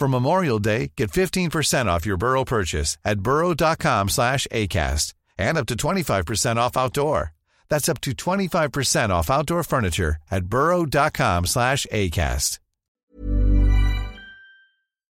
For 0.00 0.08
Memorial 0.08 0.58
Day, 0.58 0.92
get 0.96 1.10
15% 1.10 1.84
off 1.84 2.06
your 2.06 2.16
Burrow 2.16 2.42
purchase 2.42 2.96
at 3.04 3.20
burrow.com 3.20 4.08
slash 4.08 4.46
ACAST 4.50 5.12
and 5.36 5.58
up 5.58 5.66
to 5.66 5.74
25% 5.74 6.56
off 6.56 6.74
outdoor. 6.74 7.34
That's 7.68 7.86
up 7.86 8.00
to 8.00 8.12
25% 8.12 9.10
off 9.10 9.28
outdoor 9.28 9.62
furniture 9.62 10.16
at 10.30 10.46
burrow.com 10.46 11.44
slash 11.44 11.86
ACAST. 11.92 12.60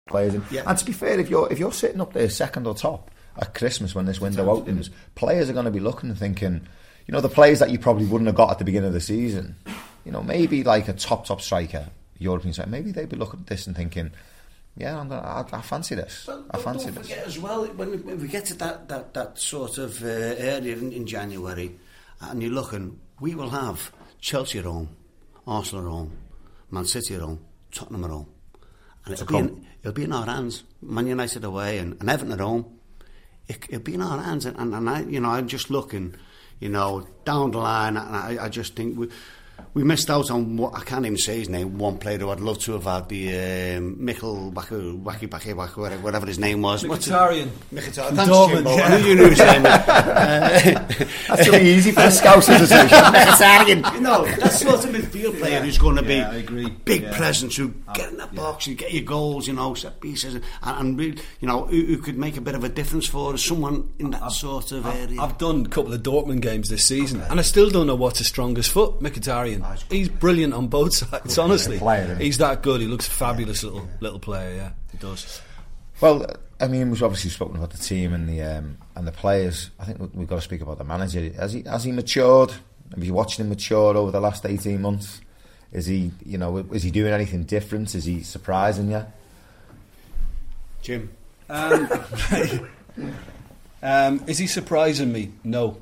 players. 0.06 0.40
Yeah. 0.52 0.62
and 0.66 0.78
to 0.78 0.84
be 0.84 0.92
fair, 0.92 1.18
if 1.18 1.28
you're 1.28 1.52
if 1.52 1.58
you're 1.58 1.72
sitting 1.72 2.00
up 2.00 2.12
there 2.12 2.30
second 2.30 2.68
or 2.68 2.74
top 2.76 3.10
at 3.36 3.54
Christmas 3.54 3.92
when 3.92 4.06
this 4.06 4.20
window 4.20 4.48
opens, 4.48 4.90
players 5.16 5.50
are 5.50 5.52
going 5.52 5.64
to 5.64 5.72
be 5.72 5.80
looking 5.80 6.10
and 6.10 6.18
thinking, 6.18 6.68
you 7.08 7.12
know, 7.12 7.20
the 7.20 7.28
players 7.28 7.58
that 7.58 7.70
you 7.70 7.80
probably 7.80 8.06
wouldn't 8.06 8.28
have 8.28 8.36
got 8.36 8.52
at 8.52 8.58
the 8.60 8.64
beginning 8.64 8.86
of 8.86 8.94
the 8.94 9.00
season, 9.00 9.56
you 10.04 10.12
know, 10.12 10.22
maybe 10.22 10.62
like 10.62 10.86
a 10.86 10.92
top 10.92 11.26
top 11.26 11.40
striker, 11.40 11.88
European 12.18 12.52
striker, 12.52 12.70
maybe 12.70 12.92
they'd 12.92 13.08
be 13.08 13.16
looking 13.16 13.40
at 13.40 13.48
this 13.48 13.66
and 13.66 13.74
thinking, 13.74 14.12
yeah, 14.76 14.98
I'm 14.98 15.08
gonna, 15.08 15.22
I, 15.22 15.44
I 15.58 15.62
fancy 15.62 15.94
this, 15.94 16.26
Well, 16.26 16.44
I 16.50 16.58
fancy 16.58 16.90
this. 16.90 17.10
as 17.10 17.38
well 17.38 17.64
when 17.66 17.90
we, 17.90 17.96
when 17.98 18.20
we 18.20 18.28
get 18.28 18.44
to 18.46 18.54
that, 18.54 18.88
that, 18.88 19.14
that 19.14 19.38
sort 19.38 19.78
of 19.78 20.02
uh, 20.02 20.06
area 20.06 20.76
in, 20.76 20.92
in 20.92 21.06
January, 21.06 21.78
and 22.20 22.42
you're 22.42 22.52
looking, 22.52 22.98
we 23.20 23.34
will 23.34 23.50
have 23.50 23.92
Chelsea 24.20 24.58
at 24.58 24.64
home, 24.64 24.94
Arsenal 25.46 25.84
at 25.86 25.90
home, 25.90 26.12
Man 26.70 26.84
City 26.84 27.14
at 27.14 27.20
home, 27.20 27.40
Tottenham 27.72 28.04
at 28.04 28.10
home, 28.10 28.26
and 29.04 29.14
it'll, 29.14 29.26
be 29.26 29.36
in, 29.38 29.66
it'll 29.80 29.92
be 29.92 30.04
in 30.04 30.12
our 30.12 30.26
hands. 30.26 30.64
Man 30.82 31.06
United 31.06 31.44
away 31.44 31.78
and, 31.78 31.96
and 32.00 32.10
Everton 32.10 32.32
at 32.32 32.40
home. 32.40 32.78
It, 33.48 33.64
it'll 33.68 33.80
be 33.82 33.94
in 33.94 34.02
our 34.02 34.20
hands, 34.20 34.44
and, 34.44 34.58
and, 34.58 34.74
and 34.74 34.90
I, 34.90 35.02
you 35.02 35.20
know, 35.20 35.28
I'm 35.30 35.46
just 35.46 35.70
looking, 35.70 36.16
you 36.58 36.68
know, 36.68 37.06
down 37.24 37.52
the 37.52 37.58
line, 37.58 37.96
and 37.96 38.16
I, 38.16 38.46
I 38.46 38.48
just 38.48 38.74
think 38.74 38.98
we. 38.98 39.08
We 39.76 39.84
missed 39.84 40.08
out 40.10 40.30
on 40.30 40.56
what 40.56 40.72
I 40.74 40.80
can't 40.80 41.04
even 41.04 41.18
say 41.18 41.38
his 41.38 41.50
name. 41.50 41.76
One 41.76 41.98
player 41.98 42.16
who 42.16 42.30
I'd 42.30 42.40
love 42.40 42.58
to 42.60 42.72
have 42.72 42.84
had 42.84 43.10
the 43.10 43.28
um, 43.76 43.96
Mikkel 43.96 44.50
Wacky 44.54 45.02
Wacky 45.02 45.28
Wacky 45.28 45.52
Wacky 45.54 45.76
whatever- 45.76 46.02
whatever 46.02 46.24
his 46.26 46.38
name 46.38 46.62
was. 46.62 46.86
What's 46.86 47.06
it? 47.06 47.10
Mkhitaryan. 47.10 47.48
Mkhitaryan. 47.74 48.16
Thanks, 48.16 48.32
Dortmund, 48.32 48.54
Jimbo. 48.54 48.76
yeah. 48.76 48.84
I 48.86 48.98
knew 49.02 49.06
you 49.06 49.14
knew 49.16 49.28
his 49.28 49.38
name. 49.38 49.66
Uh, 50.16 51.36
That's 51.36 51.48
really 51.48 51.68
easy 51.70 51.90
for 51.92 52.00
the 52.00 52.06
Scousers 52.08 52.58
to 52.58 52.66
say. 52.66 53.68
you 53.94 54.00
know, 54.00 54.24
that 54.24 54.52
sort 54.52 54.82
of 54.84 54.90
midfield 54.90 55.38
player 55.38 55.60
who's 55.60 55.76
going 55.78 55.96
to 55.96 56.02
be 56.02 56.14
Yeah, 56.14 56.30
I 56.30 56.36
agree. 56.36 56.70
big 56.70 57.02
Yeah. 57.02 57.16
presence, 57.16 57.56
who 57.56 57.74
get 57.94 58.10
in 58.12 58.16
the 58.16 58.26
box, 58.28 58.66
and 58.66 58.78
get 58.78 58.92
your 58.94 59.02
goals, 59.04 59.46
you 59.46 59.52
know, 59.52 59.74
set 59.74 60.00
pieces, 60.00 60.34
and, 60.36 60.44
and 60.62 60.98
really, 60.98 61.18
you 61.40 61.48
know, 61.48 61.66
who, 61.66 61.84
who 61.84 61.98
could 61.98 62.16
make 62.16 62.36
a 62.38 62.40
bit 62.40 62.54
of 62.54 62.64
a 62.64 62.68
difference 62.70 63.06
for 63.06 63.34
us, 63.34 63.44
someone 63.44 63.92
in 63.98 64.10
that 64.12 64.32
sort 64.32 64.72
of 64.72 64.86
area. 64.86 65.20
I've 65.20 65.36
done 65.38 65.66
a 65.66 65.68
couple 65.68 65.92
of 65.92 66.02
Dortmund 66.02 66.40
games 66.40 66.68
this 66.70 66.84
season, 66.86 67.20
and 67.22 67.38
I 67.38 67.42
still 67.42 67.68
don't 67.68 67.86
know 67.86 67.94
what's 67.96 68.18
his 68.18 68.28
strongest 68.28 68.70
foot. 68.72 69.00
Mkhitaryan. 69.00 69.65
He's 69.90 70.08
brilliant 70.08 70.54
on 70.54 70.68
both 70.68 70.94
sides. 70.96 71.38
Honestly, 71.38 71.78
player, 71.78 72.14
he? 72.16 72.24
he's 72.24 72.38
that 72.38 72.62
good. 72.62 72.80
He 72.80 72.86
looks 72.86 73.08
a 73.08 73.10
fabulous 73.10 73.62
little 73.62 73.88
little 74.00 74.18
player. 74.18 74.54
Yeah, 74.56 74.70
he 74.92 74.98
does. 74.98 75.40
Well, 76.00 76.26
I 76.60 76.68
mean, 76.68 76.90
we've 76.90 77.02
obviously 77.02 77.30
spoken 77.30 77.56
about 77.56 77.70
the 77.70 77.78
team 77.78 78.12
and 78.12 78.28
the 78.28 78.42
um, 78.42 78.78
and 78.94 79.06
the 79.06 79.12
players. 79.12 79.70
I 79.78 79.84
think 79.84 79.98
we've 80.14 80.28
got 80.28 80.36
to 80.36 80.42
speak 80.42 80.60
about 80.60 80.78
the 80.78 80.84
manager. 80.84 81.30
Has 81.34 81.52
he 81.52 81.62
has 81.62 81.84
he 81.84 81.92
matured? 81.92 82.52
Have 82.94 83.02
you 83.02 83.14
watched 83.14 83.40
him 83.40 83.48
mature 83.48 83.96
over 83.96 84.10
the 84.10 84.20
last 84.20 84.44
eighteen 84.46 84.82
months? 84.82 85.20
Is 85.72 85.86
he, 85.86 86.12
you 86.24 86.38
know, 86.38 86.58
is 86.72 86.82
he 86.82 86.90
doing 86.90 87.12
anything 87.12 87.44
different? 87.44 87.94
Is 87.94 88.04
he 88.04 88.22
surprising 88.22 88.90
you? 88.90 89.04
Jim. 90.80 91.10
Um, 91.50 91.88
um, 93.82 94.24
is 94.26 94.38
he 94.38 94.46
surprising 94.46 95.12
me? 95.12 95.32
No, 95.44 95.78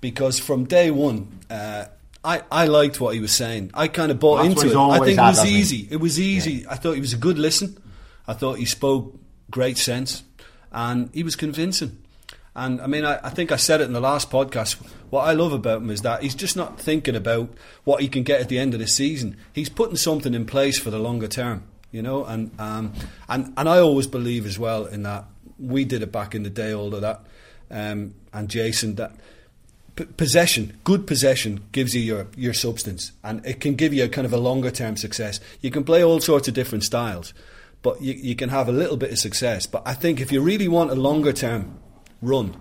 because 0.00 0.38
from 0.38 0.64
day 0.64 0.90
one, 0.90 1.38
uh, 1.48 1.86
I 2.24 2.42
I 2.50 2.66
liked 2.66 3.00
what 3.00 3.14
he 3.14 3.20
was 3.20 3.32
saying. 3.32 3.70
I 3.74 3.88
kind 3.88 4.10
of 4.10 4.18
bought 4.20 4.42
that's 4.42 4.62
into 4.62 4.76
it. 4.76 4.76
I 4.76 4.98
think 4.98 5.18
it 5.18 5.22
was 5.22 5.44
easy. 5.46 5.88
It 5.90 5.96
was 5.96 6.20
easy. 6.20 6.66
I 6.68 6.74
thought 6.76 6.92
he 6.92 7.00
was 7.00 7.12
a 7.12 7.18
good 7.18 7.38
listen. 7.38 7.82
I 8.26 8.34
thought 8.34 8.58
he 8.58 8.64
spoke 8.66 9.18
great 9.50 9.78
sense, 9.78 10.22
and 10.70 11.10
he 11.14 11.22
was 11.22 11.34
convincing. 11.36 11.98
And 12.54 12.80
I 12.80 12.86
mean, 12.88 13.04
I, 13.04 13.18
I 13.22 13.30
think 13.30 13.52
I 13.52 13.56
said 13.56 13.80
it 13.80 13.84
in 13.84 13.92
the 13.92 14.00
last 14.00 14.30
podcast. 14.30 14.74
What 15.08 15.22
I 15.22 15.32
love 15.32 15.52
about 15.52 15.82
him 15.82 15.90
is 15.90 16.02
that 16.02 16.22
he's 16.22 16.34
just 16.34 16.56
not 16.56 16.80
thinking 16.80 17.16
about 17.16 17.50
what 17.84 18.00
he 18.02 18.08
can 18.08 18.22
get 18.22 18.40
at 18.40 18.48
the 18.48 18.58
end 18.58 18.74
of 18.74 18.80
the 18.80 18.86
season. 18.88 19.36
He's 19.52 19.68
putting 19.68 19.96
something 19.96 20.34
in 20.34 20.44
place 20.46 20.78
for 20.78 20.90
the 20.90 20.98
longer 20.98 21.28
term. 21.28 21.62
you 21.90 22.02
know. 22.02 22.24
And 22.24 22.50
um, 22.60 22.92
and 23.28 23.52
and 23.56 23.68
I 23.68 23.78
always 23.78 24.06
believe 24.06 24.46
as 24.46 24.58
well 24.58 24.84
in 24.86 25.04
that 25.04 25.24
we 25.58 25.84
did 25.84 26.02
it 26.02 26.12
back 26.12 26.34
in 26.34 26.42
the 26.42 26.50
day, 26.50 26.72
all 26.74 26.94
of 26.94 27.00
that, 27.00 27.24
um, 27.70 28.14
and 28.32 28.48
Jason 28.50 28.96
that. 28.96 29.12
P- 29.96 30.04
Possession, 30.04 30.78
good 30.84 31.06
possession, 31.06 31.60
gives 31.72 31.94
you 31.94 32.00
your, 32.00 32.26
your 32.36 32.54
substance, 32.54 33.12
and 33.22 33.44
it 33.46 33.60
can 33.60 33.74
give 33.74 33.92
you 33.94 34.04
a 34.04 34.08
kind 34.08 34.26
of 34.26 34.32
a 34.32 34.36
longer 34.38 34.70
term 34.70 34.96
success. 34.96 35.40
You 35.60 35.70
can 35.70 35.84
play 35.84 36.02
all 36.04 36.20
sorts 36.20 36.48
of 36.48 36.54
different 36.54 36.84
styles, 36.84 37.32
but 37.82 38.00
you, 38.02 38.14
you 38.14 38.34
can 38.36 38.48
have 38.50 38.68
a 38.68 38.72
little 38.72 38.96
bit 38.96 39.10
of 39.12 39.18
success. 39.18 39.66
But 39.66 39.82
I 39.86 39.94
think 39.94 40.20
if 40.20 40.30
you 40.32 40.40
really 40.40 40.68
want 40.68 40.90
a 40.90 40.94
longer 40.94 41.32
term 41.32 41.78
run, 42.22 42.56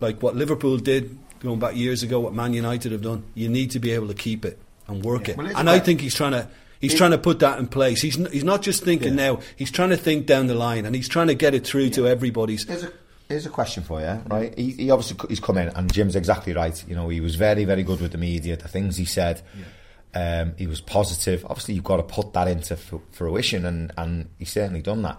like 0.00 0.22
what 0.22 0.36
Liverpool 0.36 0.76
did 0.78 1.18
going 1.40 1.58
back 1.58 1.74
years 1.76 2.02
ago, 2.02 2.20
what 2.20 2.34
Man 2.34 2.52
United 2.52 2.92
have 2.92 3.02
done, 3.02 3.24
you 3.34 3.48
need 3.48 3.70
to 3.72 3.78
be 3.78 3.92
able 3.92 4.08
to 4.08 4.14
keep 4.14 4.44
it 4.44 4.58
and 4.86 5.04
work 5.04 5.28
it. 5.28 5.36
Well, 5.36 5.46
and 5.56 5.68
I 5.70 5.78
think 5.78 6.00
he's 6.00 6.14
trying 6.14 6.32
to. 6.32 6.48
He's 6.80 6.94
trying 6.94 7.10
to 7.10 7.18
put 7.18 7.40
that 7.40 7.58
in 7.58 7.66
place. 7.66 8.00
He's 8.00 8.18
n- 8.18 8.30
he's 8.32 8.42
not 8.42 8.62
just 8.62 8.82
thinking 8.82 9.14
now. 9.14 9.40
He's 9.54 9.70
trying 9.70 9.90
to 9.90 9.98
think 9.98 10.24
down 10.24 10.46
the 10.46 10.54
line, 10.54 10.86
and 10.86 10.94
he's 10.96 11.10
trying 11.10 11.26
to 11.26 11.34
get 11.34 11.52
it 11.54 11.66
through 11.66 11.90
to 11.90 12.08
everybody's. 12.08 12.66
Here's 12.66 12.84
a, 12.84 12.92
here's 13.30 13.46
a 13.46 13.50
question 13.50 13.82
for 13.82 14.00
you, 14.02 14.20
right? 14.28 14.56
He, 14.58 14.72
he 14.72 14.90
obviously 14.90 15.16
he's 15.30 15.40
come 15.40 15.56
in, 15.56 15.68
and 15.68 15.90
Jim's 15.90 16.16
exactly 16.16 16.52
right. 16.52 16.84
You 16.86 16.94
know, 16.94 17.08
he 17.08 17.20
was 17.22 17.36
very, 17.36 17.64
very 17.64 17.82
good 17.82 18.00
with 18.02 18.12
the 18.12 18.18
media. 18.18 18.56
The 18.58 18.68
things 18.68 18.96
he 18.98 19.06
said, 19.06 19.40
um, 20.14 20.52
he 20.58 20.66
was 20.66 20.80
positive. 20.80 21.46
Obviously, 21.48 21.74
you've 21.74 21.84
got 21.84 21.96
to 21.96 22.02
put 22.02 22.32
that 22.34 22.48
into 22.48 22.76
fu- 22.76 23.02
fruition, 23.12 23.64
and 23.64 23.92
and 23.96 24.28
he's 24.38 24.50
certainly 24.52 24.82
done 24.82 25.00
that. 25.02 25.18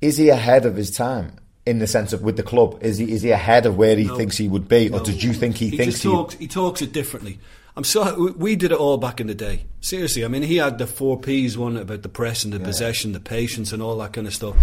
Is 0.00 0.16
he 0.16 0.30
ahead 0.30 0.64
of 0.64 0.76
his 0.76 0.90
time 0.90 1.36
in 1.66 1.78
the 1.78 1.86
sense 1.86 2.12
of 2.14 2.22
with 2.22 2.36
the 2.36 2.42
club? 2.42 2.78
Is 2.80 2.96
he 2.98 3.12
is 3.12 3.22
he 3.22 3.30
ahead 3.32 3.66
of 3.66 3.76
where 3.76 3.96
he 3.96 4.04
No. 4.04 4.16
thinks 4.16 4.36
he 4.38 4.48
would 4.48 4.68
be, 4.68 4.88
or 4.88 4.98
No. 4.98 5.04
did 5.04 5.22
you 5.22 5.32
think 5.34 5.56
he, 5.56 5.68
he 5.68 5.76
thinks 5.76 5.94
just 5.94 6.04
he? 6.04 6.10
talks, 6.10 6.34
he 6.36 6.48
talks 6.48 6.80
it 6.82 6.92
differently. 6.92 7.38
I'm 7.76 7.84
sorry, 7.84 8.16
we- 8.16 8.30
we 8.32 8.56
did 8.56 8.72
it 8.72 8.78
all 8.78 8.98
back 8.98 9.20
in 9.20 9.26
the 9.28 9.34
day. 9.34 9.64
Seriously, 9.80 10.24
I 10.24 10.28
mean, 10.28 10.42
he 10.42 10.56
had 10.56 10.78
the 10.78 10.86
four 10.86 11.18
P's 11.20 11.56
one 11.56 11.76
about 11.76 12.02
the 12.02 12.08
press 12.08 12.44
and 12.44 12.52
the 12.52 12.58
possession, 12.60 13.12
the 13.12 13.20
patience, 13.20 13.72
and 13.72 13.80
all 13.82 13.96
that 13.98 14.12
kind 14.12 14.26
of 14.26 14.34
stuff. 14.34 14.56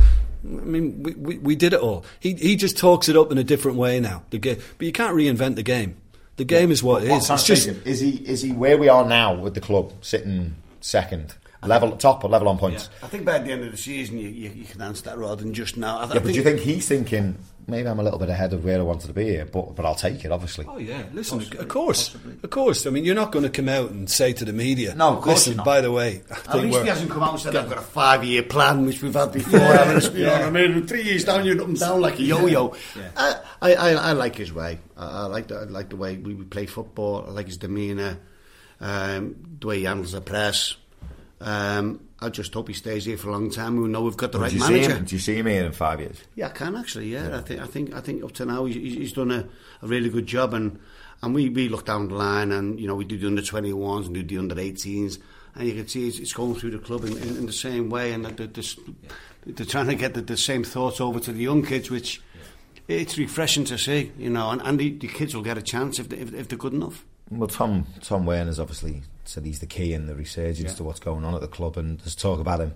I 0.43 0.47
mean, 0.47 1.03
we, 1.03 1.13
we, 1.13 1.37
we 1.39 1.55
did 1.55 1.73
it 1.73 1.79
all. 1.79 2.05
He 2.19 2.33
he 2.33 2.55
just 2.55 2.77
talks 2.77 3.09
it 3.09 3.15
up 3.17 3.31
in 3.31 3.37
a 3.37 3.43
different 3.43 3.77
way 3.77 3.99
now. 3.99 4.23
The 4.29 4.37
game, 4.37 4.59
but 4.77 4.85
you 4.85 4.93
can't 4.93 5.15
reinvent 5.15 5.55
the 5.55 5.63
game. 5.63 5.97
The 6.37 6.45
game 6.45 6.71
is 6.71 6.83
what 6.83 7.03
it 7.03 7.09
What 7.09 7.23
is. 7.23 7.29
It's 7.29 7.43
just 7.43 7.67
is 7.67 7.99
he 7.99 8.11
is 8.11 8.41
he 8.41 8.51
where 8.51 8.77
we 8.77 8.89
are 8.89 9.05
now 9.05 9.33
with 9.33 9.55
the 9.55 9.61
club, 9.61 9.93
sitting 10.01 10.55
second, 10.81 11.35
level 11.63 11.91
at 11.91 11.99
top 11.99 12.23
or 12.23 12.29
level 12.29 12.47
on 12.47 12.57
points? 12.57 12.89
I 13.01 13.07
think 13.07 13.25
by 13.25 13.39
the 13.39 13.51
end 13.51 13.63
of 13.63 13.71
the 13.71 13.77
season, 13.77 14.17
you, 14.19 14.29
you, 14.29 14.49
you 14.49 14.65
can 14.65 14.81
answer 14.81 15.03
that 15.03 15.17
rather 15.17 15.43
than 15.43 15.53
just 15.53 15.77
now. 15.77 15.99
I, 15.99 16.03
I 16.03 16.13
Yeah, 16.13 16.19
but 16.19 16.25
do 16.25 16.33
you 16.33 16.43
think 16.43 16.59
he's 16.59 16.87
thinking 16.87 17.37
maybe 17.67 17.87
I'm 17.89 17.99
a 17.99 18.03
little 18.03 18.17
bit 18.19 18.29
ahead 18.29 18.53
of 18.53 18.63
where 18.63 18.79
I 18.79 18.81
wanted 18.81 19.07
to 19.07 19.13
be 19.13 19.25
here, 19.25 19.45
but 19.45 19.75
but 19.75 19.85
I'll 19.85 19.95
take 19.95 20.23
it, 20.25 20.31
obviously. 20.31 20.65
Oh 20.67 20.77
yeah, 20.77 21.03
listen, 21.13 21.41
of 21.41 21.67
course, 21.67 22.15
of 22.43 22.49
course. 22.49 22.87
I 22.87 22.89
mean, 22.89 23.03
you're 23.05 23.13
not 23.15 23.31
going 23.31 23.43
to 23.43 23.49
come 23.49 23.67
out 23.69 23.91
and 23.91 24.09
say 24.09 24.33
to 24.33 24.45
the 24.45 24.53
media, 24.53 24.95
No, 24.95 25.17
of 25.17 25.21
course 25.21 25.45
listen, 25.47 25.57
not. 25.57 25.65
by 25.65 25.81
the 25.81 25.91
way, 25.91 26.23
I 26.29 26.33
At 26.33 26.37
think 26.43 26.53
least 26.63 26.73
we're- 26.73 26.83
he 26.83 26.89
hasn't 26.89 27.11
come 27.11 27.23
out 27.23 27.31
and 27.33 27.39
said, 27.41 27.55
I've 27.55 27.69
got 27.69 27.77
a 27.77 27.81
five 27.81 28.23
year 28.23 28.43
plan, 28.43 28.85
which 28.85 29.01
we've 29.03 29.13
had 29.13 29.31
before. 29.31 29.59
haven't 29.59 30.13
we? 30.13 30.19
you 30.21 30.25
know 30.25 30.31
what 30.33 30.41
I 30.43 30.49
mean? 30.49 30.87
Three 30.87 31.03
years 31.03 31.25
down, 31.25 31.45
you're 31.45 31.59
up 31.61 31.67
and 31.67 31.79
down 31.79 32.01
like 32.01 32.19
a 32.19 32.23
yo 32.23 32.45
yo. 32.47 32.75
I, 33.15 33.35
I, 33.61 33.73
I, 33.75 33.89
I 33.93 34.11
like 34.13 34.35
his 34.35 34.53
way. 34.53 34.79
I, 34.95 35.05
I, 35.05 35.25
like 35.25 35.47
the, 35.47 35.55
I 35.59 35.63
like 35.63 35.89
the 35.89 35.95
way 35.97 36.17
we, 36.17 36.33
we 36.33 36.45
play 36.45 36.65
football. 36.65 37.25
I 37.27 37.31
like 37.31 37.47
his 37.47 37.57
demeanour, 37.57 38.17
um, 38.79 39.35
the 39.59 39.67
way 39.67 39.79
he 39.79 39.83
handles 39.85 40.13
the 40.13 40.21
press. 40.21 40.75
Um, 41.41 42.01
I 42.19 42.29
just 42.29 42.53
hope 42.53 42.67
he 42.67 42.73
stays 42.73 43.05
here 43.05 43.17
for 43.17 43.29
a 43.29 43.31
long 43.31 43.51
time. 43.51 43.79
We 43.79 43.87
know 43.87 44.01
we've 44.01 44.17
got 44.17 44.31
the 44.31 44.39
right 44.39 44.51
do, 44.51 44.57
manager. 44.57 44.95
him, 44.95 45.05
do 45.05 45.15
you 45.15 45.19
see 45.19 45.35
him 45.35 45.45
here 45.45 45.65
in 45.65 45.71
five 45.71 45.99
years? 45.99 46.23
Yeah, 46.35 46.47
I 46.47 46.49
can 46.49 46.75
actually. 46.75 47.13
Yeah, 47.13 47.37
I 47.37 47.41
think 47.41 47.61
I 47.61 47.65
think 47.65 47.93
I 47.93 48.01
think 48.01 48.23
up 48.23 48.31
to 48.33 48.45
now 48.45 48.65
he's, 48.65 48.75
he's 48.75 49.13
done 49.13 49.31
a, 49.31 49.47
a 49.81 49.87
really 49.87 50.09
good 50.09 50.25
job, 50.25 50.53
and 50.53 50.79
and 51.21 51.35
we, 51.35 51.49
we 51.49 51.69
look 51.69 51.85
down 51.85 52.07
the 52.07 52.15
line, 52.15 52.51
and 52.51 52.79
you 52.79 52.87
know 52.87 52.95
we 52.95 53.05
do 53.05 53.17
the 53.17 53.27
under 53.27 53.43
twenty 53.43 53.71
ones 53.71 54.07
and 54.07 54.15
do 54.15 54.23
the 54.23 54.37
under 54.39 54.55
18s, 54.55 55.19
and 55.55 55.67
you 55.67 55.75
can 55.75 55.87
see 55.87 56.07
it's, 56.07 56.19
it's 56.19 56.33
going 56.33 56.55
through 56.55 56.71
the 56.71 56.79
club 56.79 57.03
in, 57.03 57.15
in, 57.17 57.37
in 57.37 57.45
the 57.45 57.53
same 57.53 57.89
way, 57.89 58.13
and 58.13 58.25
they're, 58.25 58.47
they're, 58.47 58.63
they're 59.45 59.65
trying 59.65 59.87
to 59.87 59.95
get 59.95 60.13
the, 60.15 60.21
the 60.21 60.37
same 60.37 60.63
thoughts 60.63 60.99
over 60.99 61.19
to 61.19 61.31
the 61.31 61.43
young 61.43 61.63
kids, 61.63 61.91
which 61.91 62.21
it's 62.87 63.17
refreshing 63.17 63.65
to 63.65 63.77
see, 63.77 64.11
you 64.17 64.29
know, 64.29 64.51
and, 64.51 64.61
and 64.63 64.79
the, 64.79 64.91
the 64.91 65.07
kids 65.07 65.35
will 65.35 65.43
get 65.43 65.57
a 65.57 65.61
chance 65.61 65.99
if, 65.99 66.09
they, 66.09 66.17
if, 66.17 66.33
if 66.33 66.47
they're 66.47 66.57
good 66.57 66.73
enough. 66.73 67.05
Well, 67.29 67.49
Tom 67.49 67.85
Tom 68.01 68.27
is 68.29 68.59
obviously 68.59 69.03
said 69.27 69.45
he's 69.45 69.59
the 69.59 69.67
key 69.67 69.93
in 69.93 70.07
the 70.07 70.15
resurgence 70.15 70.73
to 70.75 70.83
what's 70.83 70.99
going 70.99 71.25
on 71.25 71.35
at 71.35 71.41
the 71.41 71.47
club, 71.47 71.77
and 71.77 71.99
there's 71.99 72.15
talk 72.15 72.39
about 72.39 72.61
him 72.61 72.73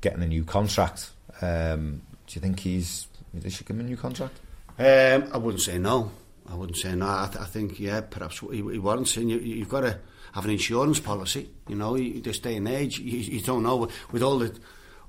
getting 0.00 0.22
a 0.22 0.26
new 0.26 0.44
contract. 0.44 1.10
Um, 1.42 2.02
do 2.26 2.34
you 2.34 2.40
think 2.40 2.60
he's? 2.60 3.08
They 3.34 3.50
should 3.50 3.66
give 3.66 3.76
him 3.76 3.80
a 3.80 3.88
new 3.88 3.96
contract. 3.96 4.38
Um, 4.78 5.28
I 5.32 5.38
wouldn't 5.38 5.62
say 5.62 5.78
no. 5.78 6.10
I 6.50 6.54
wouldn't 6.54 6.78
say 6.78 6.94
no. 6.94 7.06
I, 7.06 7.28
th- 7.30 7.42
I 7.42 7.46
think, 7.46 7.78
yeah, 7.78 8.00
perhaps 8.00 8.38
he, 8.38 8.56
he 8.56 8.78
warrants 8.78 9.16
it. 9.16 9.20
And 9.20 9.30
you, 9.30 9.38
you've 9.38 9.68
got 9.68 9.82
to 9.82 9.98
have 10.32 10.44
an 10.44 10.50
insurance 10.50 11.00
policy. 11.00 11.50
You 11.68 11.76
know, 11.76 11.94
you, 11.96 12.20
this 12.20 12.38
day 12.38 12.56
and 12.56 12.68
age, 12.68 12.98
you, 12.98 13.18
you 13.18 13.40
don't 13.40 13.62
know 13.62 13.88
with 14.10 14.22
all 14.22 14.38
the 14.38 14.58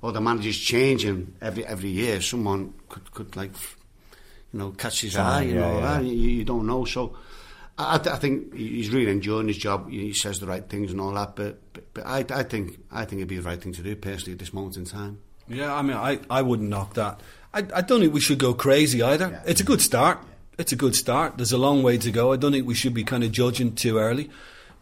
all 0.02 0.12
the 0.12 0.20
managers 0.20 0.58
changing 0.58 1.34
every 1.40 1.64
every 1.64 1.90
year. 1.90 2.20
Someone 2.20 2.74
could 2.88 3.10
could 3.12 3.36
like, 3.36 3.52
you 4.52 4.58
know, 4.58 4.72
catch 4.72 5.02
his 5.02 5.16
eye. 5.16 5.42
You 5.42 5.54
yeah, 5.54 5.60
know, 5.60 5.78
yeah. 5.78 5.98
and 5.98 6.08
you, 6.08 6.14
you 6.14 6.44
don't 6.44 6.66
know. 6.66 6.84
So. 6.84 7.16
I, 7.80 7.94
I 7.94 7.98
th- 7.98 8.14
I 8.14 8.18
think 8.18 8.54
he's 8.54 8.90
really 8.90 9.10
enjoying 9.10 9.48
his 9.48 9.56
job. 9.56 9.90
He 9.90 10.12
says 10.12 10.38
the 10.38 10.46
right 10.46 10.68
things 10.68 10.90
and 10.92 11.00
all 11.00 11.12
that, 11.12 11.36
but 11.36 11.58
but, 11.72 11.94
but 11.94 12.06
I, 12.06 12.24
I 12.30 12.42
think 12.42 12.78
I 12.90 13.04
think 13.04 13.20
it'd 13.20 13.28
be 13.28 13.36
the 13.36 13.42
right 13.42 13.60
thing 13.60 13.72
to 13.72 13.82
do 13.82 13.96
personally 13.96 14.32
at 14.32 14.38
this 14.38 14.52
moment 14.52 14.76
in 14.76 14.84
time. 14.84 15.18
Yeah, 15.48 15.74
I 15.74 15.82
mean, 15.82 15.96
I, 15.96 16.20
I 16.30 16.42
wouldn't 16.42 16.68
knock 16.68 16.94
that. 16.94 17.20
I, 17.52 17.58
I 17.74 17.80
don't 17.80 18.00
think 18.00 18.14
we 18.14 18.20
should 18.20 18.38
go 18.38 18.54
crazy 18.54 19.02
either. 19.02 19.42
It's 19.46 19.60
a 19.60 19.64
good 19.64 19.80
start. 19.80 20.20
It's 20.58 20.72
a 20.72 20.76
good 20.76 20.94
start. 20.94 21.38
There's 21.38 21.52
a 21.52 21.58
long 21.58 21.82
way 21.82 21.98
to 21.98 22.10
go. 22.12 22.32
I 22.32 22.36
don't 22.36 22.52
think 22.52 22.66
we 22.66 22.74
should 22.74 22.94
be 22.94 23.02
kind 23.02 23.24
of 23.24 23.32
judging 23.32 23.74
too 23.74 23.98
early. 23.98 24.30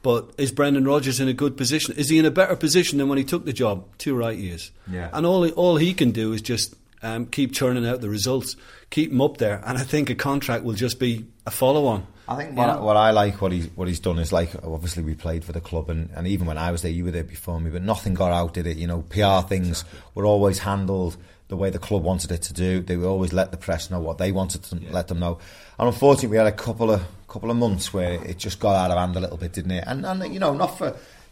But 0.03 0.31
is 0.39 0.53
Brendan 0.53 0.85
Rodgers 0.85 1.21
in 1.21 1.29
a 1.29 1.33
good 1.33 1.57
position? 1.57 1.97
Is 1.97 2.11
he 2.11 2.19
in 2.19 2.25
a 2.25 2.31
better 2.31 2.55
position 2.55 2.99
than 2.99 3.09
when 3.09 3.19
he 3.19 3.25
took 3.25 3.45
the 3.45 3.53
job 3.53 3.87
two 3.99 4.15
right 4.15 4.37
years? 4.37 4.71
Yeah. 4.91 5.09
And 5.13 5.25
all 5.25 5.43
he, 5.43 5.53
all 5.53 5.77
he 5.77 5.95
can 5.95 6.11
do 6.11 6.33
is 6.33 6.43
just 6.43 6.75
um, 7.03 7.27
keep 7.27 7.53
churning 7.53 7.87
out 7.87 8.01
the 8.01 8.09
results, 8.09 8.55
keep 8.91 9.11
him 9.11 9.21
up 9.21 9.39
there, 9.39 9.63
and 9.65 9.79
I 9.79 9.83
think 9.83 10.11
a 10.11 10.15
contract 10.15 10.65
will 10.65 10.75
just 10.75 11.01
be 11.01 11.27
a 11.47 11.51
follow-on. 11.51 12.07
I 12.29 12.37
think 12.37 12.57
what, 12.57 12.67
know? 12.67 12.83
what 12.83 12.97
I 12.97 13.11
like 13.11 13.41
what 13.41 13.53
he's 13.53 13.67
what 13.75 13.89
he's 13.89 14.01
done 14.01 14.19
is 14.19 14.33
like 14.33 14.51
obviously 14.63 15.03
we 15.03 15.15
played 15.15 15.45
for 15.45 15.53
the 15.53 15.63
club 15.63 15.89
and, 15.89 16.11
and 16.15 16.27
even 16.27 16.47
when 16.47 16.59
I 16.59 16.71
was 16.71 16.83
there 16.83 16.91
you 16.91 17.05
were 17.05 17.11
there 17.11 17.25
before 17.25 17.59
me 17.59 17.71
but 17.71 17.83
nothing 17.83 18.13
got 18.13 18.33
out 18.33 18.53
did 18.53 18.67
it? 18.67 18.77
You 18.77 18.87
know 18.87 19.03
PR 19.03 19.47
things 19.49 19.85
were 20.15 20.27
always 20.27 20.59
handled 20.59 21.17
the 21.49 21.57
way 21.57 21.71
the 21.71 21.79
club 21.79 22.03
wanted 22.03 22.31
it 22.31 22.43
to 22.43 22.53
do. 22.53 22.81
They 22.81 22.99
would 22.99 23.09
always 23.09 23.33
let 23.33 23.51
the 23.51 23.57
press 23.57 23.91
know 23.91 24.01
what 24.01 24.19
they 24.19 24.31
wanted 24.31 24.63
to 24.65 24.77
let 24.91 25.09
them 25.09 25.21
know. 25.21 25.39
And 25.79 25.89
unfortunately 25.89 26.29
we 26.29 26.37
had 26.37 26.47
a 26.47 26.53
couple 26.53 26.91
of 26.91 27.03
couple 27.29 27.51
of 27.51 27.57
months 27.57 27.95
where 27.95 28.23
it 28.25 28.37
just 28.37 28.61
got 28.61 28.75
out 28.75 28.91
of 28.91 28.99
hand 28.99 29.17
a 29.17 29.21
little 29.21 29.39
bit 29.39 29.55
didn't 29.55 29.71
it? 29.71 29.85
And 29.87 30.05
and 30.05 30.33
you 30.33 30.39
know 30.39 30.53
not 30.53 30.77
for 30.77 30.89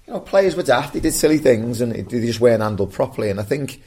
you 0.06 0.12
know 0.14 0.20
players 0.20 0.56
were 0.56 0.62
daft 0.62 0.94
they 0.94 1.00
did 1.00 1.12
silly 1.12 1.38
things 1.38 1.82
and 1.82 1.94
it, 1.94 2.08
they 2.08 2.20
just 2.24 2.40
weren't 2.40 2.62
handled 2.62 2.92
properly. 2.92 3.28
And 3.28 3.38
I 3.38 3.42
think 3.42 3.82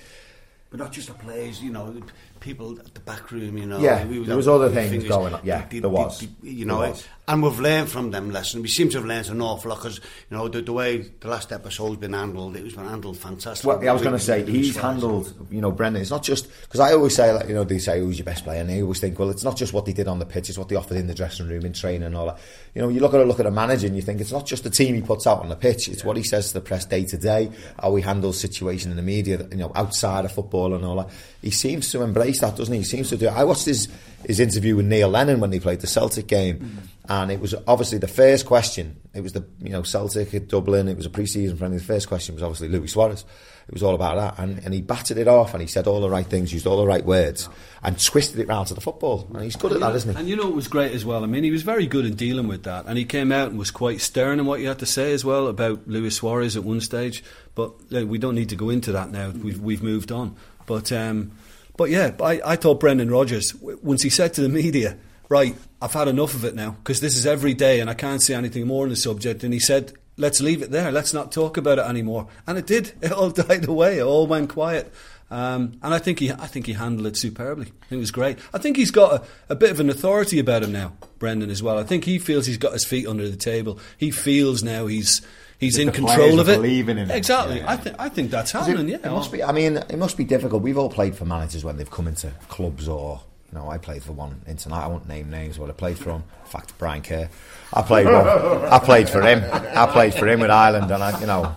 But 0.69 0.79
not 0.79 0.91
just 0.91 1.07
the 1.07 1.15
players, 1.15 1.63
you 1.63 1.71
know, 1.71 1.95
people 2.39 2.79
at 2.79 2.93
the 2.93 2.99
back 3.01 3.31
room, 3.31 3.57
you 3.57 3.65
know. 3.65 3.79
Yeah, 3.79 4.05
we 4.05 4.23
there 4.23 4.37
was 4.37 4.47
other 4.47 4.69
fingers- 4.69 4.89
things 4.91 5.07
going 5.07 5.33
on. 5.33 5.41
Yeah, 5.43 5.65
the- 5.69 5.79
there 5.79 5.89
was. 5.89 6.19
the- 6.19 6.29
you 6.49 6.65
know, 6.65 6.79
was. 6.79 7.05
and 7.27 7.43
we've 7.43 7.59
learned 7.59 7.89
from 7.89 8.11
them 8.11 8.31
lessons. 8.31 8.61
We 8.61 8.69
seem 8.69 8.89
to 8.89 8.97
have 8.97 9.05
learned 9.05 9.27
an 9.29 9.41
awful 9.41 9.69
lot 9.69 9.79
because, 9.79 9.97
you 10.29 10.37
know, 10.37 10.47
the, 10.47 10.61
the 10.61 10.73
way 10.73 10.97
the 11.19 11.27
last 11.27 11.51
episode's 11.51 11.97
been 11.97 12.13
handled, 12.13 12.55
it 12.55 12.63
was 12.63 12.73
been 12.73 12.87
handled 12.87 13.17
fantastic. 13.17 13.67
Well, 13.67 13.87
I 13.87 13.91
was 13.91 14.01
going 14.01 14.13
to 14.17 14.19
say 14.19 14.43
he's 14.49 14.75
handled, 14.75 15.33
you 15.51 15.61
know, 15.61 15.71
Brendan. 15.71 16.01
It's 16.01 16.11
not 16.11 16.23
just 16.23 16.47
because 16.61 16.79
I 16.79 16.93
always 16.93 17.15
say, 17.15 17.31
like, 17.31 17.47
you 17.47 17.55
know, 17.55 17.63
they 17.63 17.79
say 17.79 17.99
who's 17.99 18.17
your 18.17 18.25
best 18.25 18.43
player, 18.43 18.61
and 18.61 18.71
I 18.71 18.81
always 18.81 18.99
think, 18.99 19.19
well, 19.19 19.29
it's 19.29 19.43
not 19.43 19.57
just 19.57 19.73
what 19.73 19.85
they 19.85 19.93
did 19.93 20.07
on 20.07 20.19
the 20.19 20.25
pitch; 20.25 20.49
it's 20.49 20.57
what 20.57 20.69
they 20.69 20.75
offered 20.75 20.97
in 20.97 21.07
the 21.07 21.13
dressing 21.15 21.47
room, 21.47 21.65
in 21.65 21.73
training, 21.73 22.03
and 22.03 22.15
all 22.15 22.27
that. 22.27 22.37
You 22.75 22.81
know, 22.81 22.89
you 22.89 22.99
look 22.99 23.13
at 23.13 23.19
a 23.19 23.23
look 23.23 23.39
at 23.39 23.45
a 23.45 23.51
manager, 23.51 23.87
and 23.87 23.95
you 23.95 24.01
think 24.01 24.21
it's 24.21 24.31
not 24.31 24.45
just 24.45 24.63
the 24.63 24.69
team 24.69 24.95
he 24.95 25.01
puts 25.01 25.25
out 25.25 25.39
on 25.39 25.49
the 25.49 25.55
pitch; 25.55 25.87
it's 25.87 26.03
what 26.03 26.17
he 26.17 26.23
says 26.23 26.49
to 26.49 26.53
the 26.55 26.61
press 26.61 26.85
day 26.85 27.03
to 27.05 27.17
day, 27.17 27.51
how 27.81 27.95
he 27.95 28.01
handles 28.01 28.39
situation 28.39 28.91
in 28.91 28.97
the 28.97 29.03
media, 29.03 29.45
you 29.51 29.57
know, 29.57 29.71
outside 29.75 30.25
of 30.25 30.31
football 30.31 30.73
and 30.73 30.85
all 30.85 30.97
that. 30.97 31.09
He 31.41 31.51
seems 31.51 31.91
to 31.91 32.01
embrace 32.01 32.41
that, 32.41 32.55
doesn't 32.55 32.73
he? 32.73 32.79
He 32.79 32.85
seems 32.85 33.09
to 33.09 33.17
do. 33.17 33.27
it. 33.27 33.33
I 33.33 33.43
watched 33.43 33.65
his 33.65 33.87
his 34.25 34.39
interview 34.39 34.75
with 34.75 34.85
Neil 34.85 35.09
Lennon 35.09 35.39
when 35.39 35.49
they 35.49 35.59
played 35.59 35.79
the 35.81 35.87
Celtic 35.87 36.27
game, 36.27 36.59
mm. 36.59 36.87
and 37.07 37.31
it 37.31 37.39
was 37.39 37.55
obviously 37.67 37.97
the 37.97 38.07
first 38.07 38.45
question. 38.45 38.97
It 39.13 39.21
was 39.21 39.33
the 39.33 39.45
you 39.61 39.69
know 39.69 39.83
Celtic 39.83 40.33
at 40.33 40.47
Dublin. 40.47 40.87
It 40.87 40.97
was 40.97 41.05
a 41.05 41.09
pre-season 41.09 41.57
friendly. 41.57 41.77
The 41.77 41.83
first 41.83 42.07
question 42.07 42.35
was 42.35 42.43
obviously 42.43 42.69
Luis 42.69 42.93
Suarez. 42.93 43.25
It 43.69 43.73
was 43.73 43.83
all 43.83 43.93
about 43.93 44.15
that, 44.15 44.43
and, 44.43 44.57
and 44.65 44.73
he 44.73 44.81
batted 44.81 45.19
it 45.19 45.27
off, 45.27 45.53
and 45.53 45.61
he 45.61 45.67
said 45.67 45.85
all 45.85 46.01
the 46.01 46.09
right 46.09 46.25
things, 46.25 46.51
used 46.51 46.65
all 46.65 46.77
the 46.77 46.87
right 46.87 47.05
words, 47.05 47.47
and 47.83 48.03
twisted 48.03 48.39
it 48.39 48.47
round 48.47 48.65
to 48.69 48.73
the 48.73 48.81
football. 48.81 49.29
And 49.31 49.43
he's 49.43 49.55
good 49.55 49.73
at 49.73 49.79
that, 49.79 49.95
isn't 49.95 50.11
he? 50.11 50.19
And 50.19 50.27
you 50.27 50.35
know 50.35 50.45
what 50.45 50.55
was 50.55 50.67
great 50.67 50.91
as 50.91 51.05
well? 51.05 51.23
I 51.23 51.27
mean, 51.27 51.43
he 51.43 51.51
was 51.51 51.61
very 51.61 51.85
good 51.85 52.03
in 52.03 52.15
dealing 52.15 52.47
with 52.47 52.63
that. 52.63 52.87
And 52.87 52.97
he 52.97 53.05
came 53.05 53.31
out 53.31 53.49
and 53.49 53.59
was 53.59 53.69
quite 53.69 54.01
stern 54.01 54.39
in 54.39 54.47
what 54.47 54.59
you 54.59 54.69
had 54.69 54.79
to 54.79 54.87
say 54.87 55.13
as 55.13 55.23
well 55.23 55.45
about 55.45 55.87
Luis 55.87 56.15
Suarez 56.15 56.57
at 56.57 56.63
one 56.63 56.81
stage. 56.81 57.23
But 57.53 57.73
uh, 57.95 58.07
we 58.07 58.17
don't 58.17 58.33
need 58.33 58.49
to 58.49 58.55
go 58.55 58.71
into 58.71 58.91
that 58.93 59.11
now. 59.11 59.29
We've, 59.29 59.59
we've 59.61 59.83
moved 59.83 60.11
on. 60.11 60.35
But, 60.65 60.91
um, 60.91 61.33
but 61.77 61.91
yeah, 61.91 62.15
I, 62.23 62.41
I 62.43 62.55
thought 62.55 62.79
Brendan 62.79 63.11
Rodgers, 63.11 63.53
once 63.53 64.01
he 64.01 64.09
said 64.09 64.33
to 64.33 64.41
the 64.41 64.49
media, 64.49 64.97
right, 65.29 65.55
I've 65.79 65.93
had 65.93 66.07
enough 66.07 66.33
of 66.33 66.43
it 66.43 66.55
now, 66.55 66.71
because 66.71 67.01
this 67.01 67.15
is 67.15 67.27
every 67.27 67.53
day 67.53 67.81
and 67.81 67.89
I 67.89 67.93
can't 67.93 68.21
say 68.23 68.33
anything 68.33 68.65
more 68.65 68.85
on 68.85 68.89
the 68.89 68.95
subject. 68.95 69.43
And 69.43 69.53
he 69.53 69.59
said, 69.59 69.93
let's 70.19 70.41
leave 70.41 70.61
it 70.61 70.69
there. 70.71 70.91
Let's 70.91 71.13
not 71.13 71.31
talk 71.31 71.57
about 71.57 71.79
it 71.79 71.85
anymore. 71.85 72.27
And 72.45 72.57
it 72.57 72.67
did. 72.67 72.91
It 73.01 73.11
all 73.11 73.29
died 73.31 73.67
away. 73.67 73.97
It 73.99 74.03
all 74.03 74.27
went 74.27 74.49
quiet. 74.49 74.93
Um, 75.31 75.79
and 75.83 75.93
I 75.93 75.99
think 75.99 76.19
he, 76.19 76.31
I 76.31 76.47
think 76.47 76.65
he 76.65 76.73
handled 76.73 77.05
it 77.07 77.15
superbly. 77.15 77.65
I 77.67 77.85
think 77.85 77.97
it 77.97 77.97
was 77.97 78.11
great. 78.11 78.39
I 78.53 78.57
think 78.57 78.77
he's 78.77 78.89
got 78.91 79.13
a, 79.13 79.23
a 79.49 79.55
bit 79.55 79.69
of 79.71 79.79
an 79.79 79.89
authority 79.89 80.39
about 80.39 80.63
him 80.63 80.71
now, 80.71 80.93
Brendan 81.19 81.51
as 81.51 81.61
well. 81.61 81.77
I 81.77 81.83
think 81.83 82.03
he 82.03 82.17
feels 82.17 82.45
he's 82.47 82.57
got 82.57 82.73
his 82.73 82.83
feet 82.83 83.05
under 83.07 83.29
the 83.29 83.37
table. 83.37 83.79
He 83.97 84.11
feels 84.11 84.63
now 84.63 84.87
he's 84.87 85.21
He's 85.59 85.77
If 85.77 85.87
in 85.87 85.93
control 85.93 86.39
of 86.39 86.47
it. 86.47 86.55
believing 86.55 86.97
in. 86.97 87.11
Exactly. 87.11 87.57
Yeah, 87.57 87.63
yeah. 87.63 87.71
I 87.71 87.75
think 87.75 87.95
I 87.99 88.07
think 88.09 88.31
that's 88.31 88.55
It, 88.55 88.57
happening. 88.59 88.89
it 88.89 89.01
yeah. 89.03 89.09
must 89.11 89.29
be. 89.29 89.43
I 89.43 89.51
mean, 89.51 89.75
it 89.75 89.97
must 89.97 90.15
be 90.15 90.23
difficult. 90.23 90.63
We've 90.63 90.77
all 90.77 90.89
played 90.89 91.15
for 91.17 91.25
managers 91.25 91.65
when 91.65 91.75
they've 91.75 91.91
come 91.91 92.07
into 92.07 92.31
clubs, 92.47 92.87
or 92.87 93.19
you 93.51 93.57
know, 93.57 93.69
I 93.69 93.77
played 93.77 94.03
for 94.03 94.11
one 94.11 94.41
in 94.45 94.57
tonight. 94.57 94.83
I 94.83 94.87
won't 94.87 95.07
name 95.07 95.29
names, 95.29 95.57
but 95.57 95.69
I 95.69 95.73
played 95.73 95.97
for 95.97 96.11
him. 96.11 96.23
In 96.43 96.49
fact, 96.49 96.77
Brian 96.77 97.01
Kerr. 97.01 97.29
I 97.73 97.81
played. 97.81 98.05
One, 98.05 98.15
I 98.15 98.79
played 98.79 99.09
for 99.09 99.21
him. 99.21 99.43
I 99.75 99.87
played 99.87 100.13
for 100.13 100.27
him 100.27 100.41
with 100.41 100.51
Ireland, 100.51 100.91
and 100.91 101.03
I, 101.03 101.19
you 101.19 101.25
know, 101.25 101.55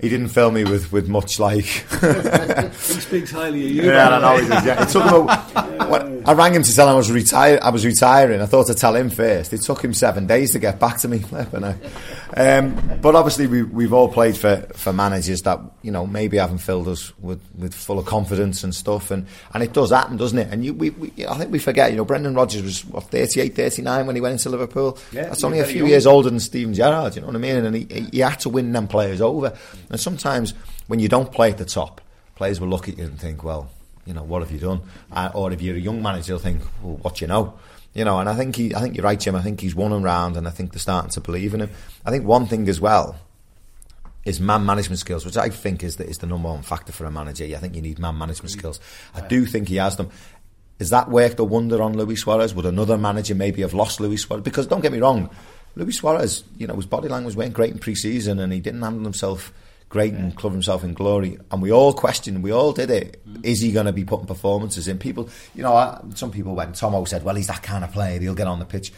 he 0.00 0.08
didn't 0.08 0.28
fill 0.28 0.50
me 0.50 0.64
with, 0.64 0.92
with 0.92 1.08
much 1.08 1.38
like. 1.38 1.64
He 2.84 3.00
speaks 3.00 3.30
highly 3.30 3.64
of 3.64 3.70
you. 3.70 3.82
Yeah, 3.84 4.08
I 4.10 4.20
know 4.20 4.42
he 4.42 4.48
does. 4.48 4.66
Yeah. 4.66 4.82
It 4.82 4.88
took 4.88 5.04
him. 5.04 5.28
A, 5.28 5.86
when, 5.88 6.26
I 6.26 6.32
rang 6.32 6.54
him 6.54 6.62
to 6.62 6.74
tell 6.74 6.88
him 6.88 6.94
I 6.94 6.96
was 6.96 7.10
retire. 7.10 7.58
I 7.62 7.70
was 7.70 7.86
retiring. 7.86 8.40
I 8.40 8.46
thought 8.46 8.66
to 8.66 8.74
tell 8.74 8.94
him 8.96 9.08
first. 9.08 9.52
It 9.52 9.62
took 9.62 9.82
him 9.82 9.94
seven 9.94 10.26
days 10.26 10.52
to 10.52 10.58
get 10.58 10.78
back 10.78 10.98
to 10.98 11.08
me. 11.08 11.24
um, 12.36 12.98
but 13.00 13.14
obviously, 13.14 13.46
we, 13.46 13.62
we've 13.62 13.92
all 13.92 14.08
played 14.08 14.36
for, 14.36 14.56
for 14.74 14.92
managers 14.92 15.42
that 15.42 15.60
you 15.82 15.90
know 15.92 16.06
maybe 16.06 16.36
haven't 16.38 16.58
filled 16.58 16.88
us 16.88 17.16
with, 17.20 17.40
with 17.56 17.72
full 17.74 17.98
of 17.98 18.06
confidence 18.06 18.64
and 18.64 18.74
stuff, 18.74 19.10
and, 19.12 19.26
and 19.52 19.62
it 19.62 19.72
does 19.72 19.90
happen, 19.90 20.16
doesn't 20.16 20.38
it? 20.38 20.48
And 20.50 20.64
you, 20.64 20.74
we, 20.74 20.90
we, 20.90 21.26
I 21.26 21.36
think 21.38 21.52
we 21.52 21.58
forget. 21.60 21.92
You 21.92 21.96
know, 21.98 22.04
Brendan 22.04 22.34
Rodgers 22.34 22.62
was 22.62 22.84
what 22.86 23.04
38, 23.04 23.54
39 23.54 24.06
when 24.06 24.16
he 24.16 24.20
went 24.20 24.32
into 24.32 24.48
Liverpool. 24.50 24.98
Yeah, 25.12 25.24
That's 25.24 25.44
only 25.44 25.60
a 25.60 25.64
few 25.64 25.80
young. 25.80 25.88
years 25.90 26.06
older 26.06 26.28
than 26.28 26.40
Steven 26.40 26.74
Gerrard. 26.74 27.14
You 27.14 27.20
know 27.20 27.28
what 27.28 27.36
I 27.36 27.38
mean? 27.38 27.64
And 27.64 27.76
he, 27.76 28.08
he- 28.12 28.18
had 28.18 28.40
to 28.40 28.48
win 28.48 28.72
them 28.72 28.88
players 28.88 29.20
over. 29.20 29.56
And 29.90 30.00
sometimes 30.00 30.54
when 30.88 30.98
you 30.98 31.08
don't 31.08 31.30
play 31.30 31.50
at 31.50 31.58
the 31.58 31.64
top, 31.64 32.00
players 32.34 32.60
will 32.60 32.68
look 32.68 32.88
at 32.88 32.98
you 32.98 33.04
and 33.04 33.18
think, 33.20 33.44
well, 33.44 33.70
you 34.06 34.12
know, 34.12 34.22
what 34.24 34.42
have 34.42 34.50
you 34.50 34.58
done? 34.58 34.80
Uh, 35.12 35.30
or 35.34 35.52
if 35.52 35.62
you're 35.62 35.76
a 35.76 35.78
young 35.78 36.02
manager, 36.02 36.32
they'll 36.32 36.38
think, 36.38 36.62
well, 36.82 36.96
what 36.96 37.16
do 37.16 37.24
you 37.24 37.28
know? 37.28 37.54
You 37.94 38.04
know, 38.04 38.18
and 38.18 38.28
I 38.28 38.34
think 38.34 38.56
he, 38.56 38.74
I 38.74 38.80
think 38.80 38.96
you're 38.96 39.04
right, 39.04 39.18
Jim. 39.18 39.36
I 39.36 39.42
think 39.42 39.60
he's 39.60 39.74
won 39.74 39.92
around, 39.92 40.36
and 40.36 40.48
I 40.48 40.50
think 40.50 40.72
they're 40.72 40.80
starting 40.80 41.10
to 41.12 41.20
believe 41.20 41.54
in 41.54 41.60
him. 41.60 41.70
I 42.04 42.10
think 42.10 42.24
one 42.24 42.46
thing 42.46 42.68
as 42.68 42.80
well 42.80 43.16
is 44.24 44.40
man 44.40 44.66
management 44.66 44.98
skills, 44.98 45.24
which 45.24 45.36
I 45.36 45.48
think 45.48 45.84
is 45.84 45.96
the, 45.96 46.06
is 46.06 46.18
the 46.18 46.26
number 46.26 46.48
one 46.48 46.62
factor 46.62 46.92
for 46.92 47.04
a 47.04 47.10
manager. 47.10 47.44
I 47.44 47.58
think 47.58 47.76
you 47.76 47.82
need 47.82 47.98
man 47.98 48.18
management 48.18 48.52
mm. 48.52 48.58
skills. 48.58 48.80
I 49.14 49.20
do 49.20 49.46
think 49.46 49.68
he 49.68 49.76
has 49.76 49.96
them. 49.96 50.10
Has 50.80 50.90
that 50.90 51.08
worked 51.08 51.38
a 51.38 51.44
wonder 51.44 51.80
on 51.82 51.96
Luis 51.96 52.22
Suarez? 52.22 52.52
Would 52.54 52.66
another 52.66 52.98
manager 52.98 53.34
maybe 53.34 53.62
have 53.62 53.74
lost 53.74 54.00
Luis 54.00 54.22
Suarez? 54.22 54.42
Because 54.42 54.66
don't 54.66 54.80
get 54.80 54.92
me 54.92 54.98
wrong, 54.98 55.30
Luis 55.76 55.98
Suarez, 55.98 56.42
you 56.56 56.66
know, 56.66 56.74
his 56.74 56.86
body 56.86 57.08
language 57.08 57.36
weren't 57.36 57.52
great 57.52 57.72
in 57.72 57.78
pre-season, 57.78 58.40
and 58.40 58.52
he 58.52 58.60
didn't 58.60 58.82
handle 58.82 59.04
himself 59.04 59.52
great 59.88 60.12
and 60.14 60.36
cover 60.36 60.52
himself 60.52 60.82
in 60.82 60.94
glory. 60.94 61.38
And 61.50 61.62
we 61.62 61.70
all 61.70 61.92
questioned, 61.92 62.42
we 62.42 62.50
all 62.50 62.72
did 62.72 62.90
it. 62.90 63.22
Is 63.42 63.60
he 63.60 63.72
going 63.72 63.86
to 63.86 63.92
be 63.92 64.04
putting 64.04 64.26
performances 64.26 64.88
in? 64.88 64.98
People, 64.98 65.28
you 65.54 65.62
know, 65.62 65.74
I, 65.74 66.00
some 66.14 66.30
people 66.30 66.54
went. 66.54 66.76
Tomo 66.76 67.04
said, 67.04 67.24
"Well, 67.24 67.34
he's 67.34 67.46
that 67.46 67.62
kind 67.62 67.84
of 67.84 67.92
player. 67.92 68.18
He'll 68.20 68.34
get 68.34 68.48
on 68.48 68.58
the 68.58 68.64
pitch." 68.64 68.92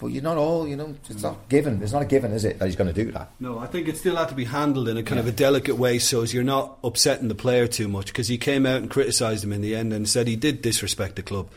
But 0.00 0.08
you're 0.08 0.22
not 0.22 0.36
all, 0.36 0.66
you 0.66 0.76
know, 0.76 0.94
it's 1.08 1.22
not 1.22 1.48
given. 1.48 1.80
It's 1.82 1.92
not 1.92 2.02
a 2.02 2.04
given, 2.04 2.32
is 2.32 2.44
it, 2.44 2.58
that 2.58 2.66
he's 2.66 2.76
going 2.76 2.92
to 2.92 3.04
do 3.04 3.12
that? 3.12 3.30
No, 3.38 3.58
I 3.60 3.66
think 3.66 3.86
it 3.86 3.96
still 3.96 4.16
had 4.16 4.28
to 4.28 4.34
be 4.34 4.44
handled 4.44 4.88
in 4.88 4.96
a 4.96 5.04
kind 5.04 5.20
of 5.20 5.26
a 5.26 5.32
delicate 5.32 5.76
way 5.76 6.00
so 6.00 6.22
as 6.22 6.34
you're 6.34 6.42
not 6.42 6.78
upsetting 6.82 7.28
the 7.28 7.34
player 7.34 7.68
too 7.68 7.86
much 7.86 8.06
because 8.06 8.26
he 8.26 8.36
came 8.36 8.66
out 8.66 8.78
and 8.78 8.90
criticised 8.90 9.44
him 9.44 9.52
in 9.52 9.60
the 9.60 9.76
end 9.76 9.92
and 9.92 10.08
said 10.08 10.26
he 10.26 10.36
did 10.36 10.62
disrespect 10.62 11.14
the 11.16 11.22
club. 11.22 11.48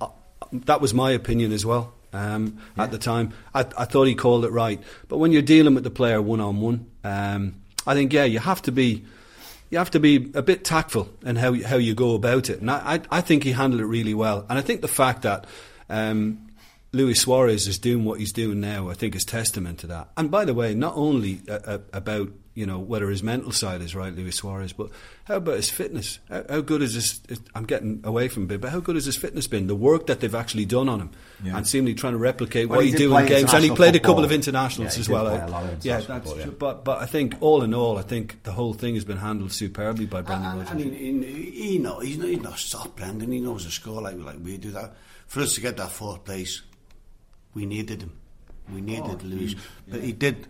Uh, 0.00 0.08
that 0.52 0.80
was 0.80 0.92
my 0.92 1.12
opinion 1.12 1.52
as 1.52 1.64
well 1.64 1.94
um, 2.12 2.58
at 2.76 2.90
the 2.90 2.98
time. 2.98 3.32
I, 3.54 3.60
I 3.60 3.84
thought 3.84 4.04
he 4.04 4.14
called 4.16 4.44
it 4.44 4.50
right. 4.50 4.82
But 5.08 5.18
when 5.18 5.30
you're 5.32 5.42
dealing 5.42 5.74
with 5.74 5.84
the 5.84 5.90
player 5.90 6.20
one 6.20 6.40
on 6.40 6.60
one, 6.60 6.90
I 7.86 7.94
think, 7.94 8.12
yeah, 8.12 8.24
you 8.24 8.38
have 8.38 8.62
to 8.62 8.72
be. 8.72 9.04
You 9.70 9.78
have 9.78 9.90
to 9.92 9.98
be 9.98 10.30
a 10.34 10.42
bit 10.42 10.62
tactful 10.62 11.08
in 11.24 11.34
how 11.36 11.52
how 11.62 11.76
you 11.76 11.94
go 11.94 12.14
about 12.14 12.48
it, 12.48 12.60
and 12.60 12.70
I, 12.70 12.94
I, 12.94 13.18
I 13.18 13.20
think 13.20 13.42
he 13.42 13.52
handled 13.52 13.80
it 13.80 13.86
really 13.86 14.14
well. 14.14 14.46
And 14.48 14.56
I 14.56 14.62
think 14.62 14.82
the 14.82 14.88
fact 14.88 15.22
that 15.22 15.46
um, 15.88 16.46
Luis 16.92 17.22
Suarez 17.22 17.66
is 17.66 17.78
doing 17.78 18.04
what 18.04 18.20
he's 18.20 18.32
doing 18.32 18.60
now, 18.60 18.88
I 18.88 18.94
think, 18.94 19.16
is 19.16 19.24
testament 19.24 19.80
to 19.80 19.88
that. 19.88 20.10
And 20.16 20.30
by 20.30 20.44
the 20.44 20.54
way, 20.54 20.74
not 20.74 20.94
only 20.96 21.40
uh, 21.48 21.58
uh, 21.64 21.78
about 21.92 22.28
you 22.54 22.66
know 22.66 22.78
whether 22.78 23.08
his 23.10 23.22
mental 23.22 23.50
side 23.50 23.80
is 23.82 23.94
right, 23.96 24.14
Luis 24.14 24.36
Suarez, 24.36 24.72
but 24.72 24.90
how 25.24 25.36
about 25.36 25.56
his 25.56 25.70
fitness? 25.70 26.20
How, 26.28 26.44
how 26.48 26.60
good 26.60 26.82
is 26.82 26.94
his? 26.94 27.20
I'm 27.54 27.64
getting 27.64 28.00
away 28.04 28.28
from 28.28 28.48
it, 28.50 28.60
but 28.60 28.70
how 28.70 28.78
good 28.80 28.94
has 28.94 29.04
his 29.06 29.16
fitness 29.16 29.46
been? 29.48 29.66
The 29.66 29.74
work 29.74 30.06
that 30.06 30.20
they've 30.20 30.34
actually 30.34 30.64
done 30.64 30.88
on 30.88 31.00
him, 31.00 31.10
Yeah. 31.42 31.56
and 31.56 31.66
seemingly 31.66 31.94
trying 31.94 32.12
to 32.12 32.18
replicate 32.18 32.68
Well, 32.68 32.78
what 32.78 32.84
he 32.86 32.92
he, 32.92 32.96
do 32.96 33.16
in 33.16 33.26
games, 33.26 33.52
and 33.52 33.64
he 33.64 33.70
international 33.70 33.76
played 33.76 33.96
a 33.96 34.00
couple 34.00 34.24
of 34.24 34.30
internationals 34.32 34.94
Yeah, 34.96 35.00
as 35.00 35.08
well. 35.08 35.24
play 35.24 35.34
I- 35.34 35.38
a 35.38 35.46
uh, 35.46 35.50
lot 35.50 35.64
of 35.64 35.84
yeah, 35.84 35.94
that's 35.96 36.06
football, 36.06 36.32
true. 36.34 36.42
yeah. 36.42 36.50
But 36.58 36.84
but 36.84 37.02
I 37.02 37.06
think 37.06 37.34
all 37.40 37.62
in 37.62 37.74
all, 37.74 37.98
I 37.98 38.02
think 38.02 38.42
the 38.44 38.52
whole 38.52 38.72
thing 38.72 38.94
has 38.94 39.04
been 39.04 39.18
handled 39.18 39.50
superbly 39.52 40.06
by 40.06 40.22
Brendan 40.22 40.50
And, 40.50 40.58
Rodgers. 40.60 40.70
and 40.84 40.94
he, 40.94 41.50
he, 41.50 41.50
he 41.72 41.78
know, 41.78 41.98
he's 41.98 42.18
not, 42.18 42.28
he's 42.28 42.40
not 42.42 42.58
soft, 42.58 42.94
Brendan. 42.96 43.32
He 43.32 43.40
knows 43.40 43.64
the 43.64 43.70
score 43.72 44.00
like, 44.00 44.16
like 44.18 44.36
we 44.42 44.56
do 44.58 44.70
that. 44.70 44.94
For 45.26 45.40
us 45.40 45.54
to 45.54 45.60
get 45.60 45.76
that 45.78 45.90
fourth 45.90 46.24
place, 46.24 46.62
we 47.54 47.66
needed 47.66 48.02
him. 48.02 48.12
We 48.72 48.80
needed 48.80 49.20
oh, 49.22 49.24
Luis. 49.24 49.54
But 49.88 50.02
he 50.02 50.12
did. 50.12 50.46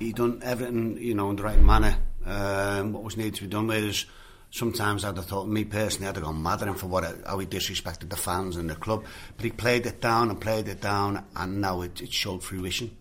He 0.00 0.12
done 0.12 0.40
everything, 0.42 0.96
you 0.98 1.14
know, 1.14 1.30
in 1.30 1.36
the 1.36 1.42
right 1.44 1.60
manner. 1.60 1.96
Um, 2.26 2.92
what 2.92 3.04
was 3.04 3.16
needed 3.16 3.36
to 3.36 3.42
be 3.42 3.48
done 3.48 3.70
us. 3.70 4.06
Sometimes 4.50 5.04
I'd 5.04 5.16
have 5.16 5.26
thought, 5.26 5.46
me 5.46 5.64
personally, 5.64 6.08
I'd 6.08 6.16
have 6.16 6.24
gone 6.24 6.42
mad 6.42 6.62
at 6.62 6.68
him 6.68 6.74
for 6.74 6.88
what 6.88 7.04
how 7.24 7.38
he 7.38 7.46
disrespected 7.46 8.08
the 8.08 8.16
fans 8.16 8.56
and 8.56 8.68
the 8.68 8.74
club. 8.74 9.04
But 9.36 9.44
he 9.44 9.50
played 9.52 9.86
it 9.86 10.00
down 10.00 10.30
and 10.30 10.40
played 10.40 10.66
it 10.66 10.80
down, 10.80 11.24
and 11.36 11.60
now 11.60 11.82
it, 11.82 12.00
it 12.00 12.12
showed 12.12 12.42
fruition. 12.42 12.96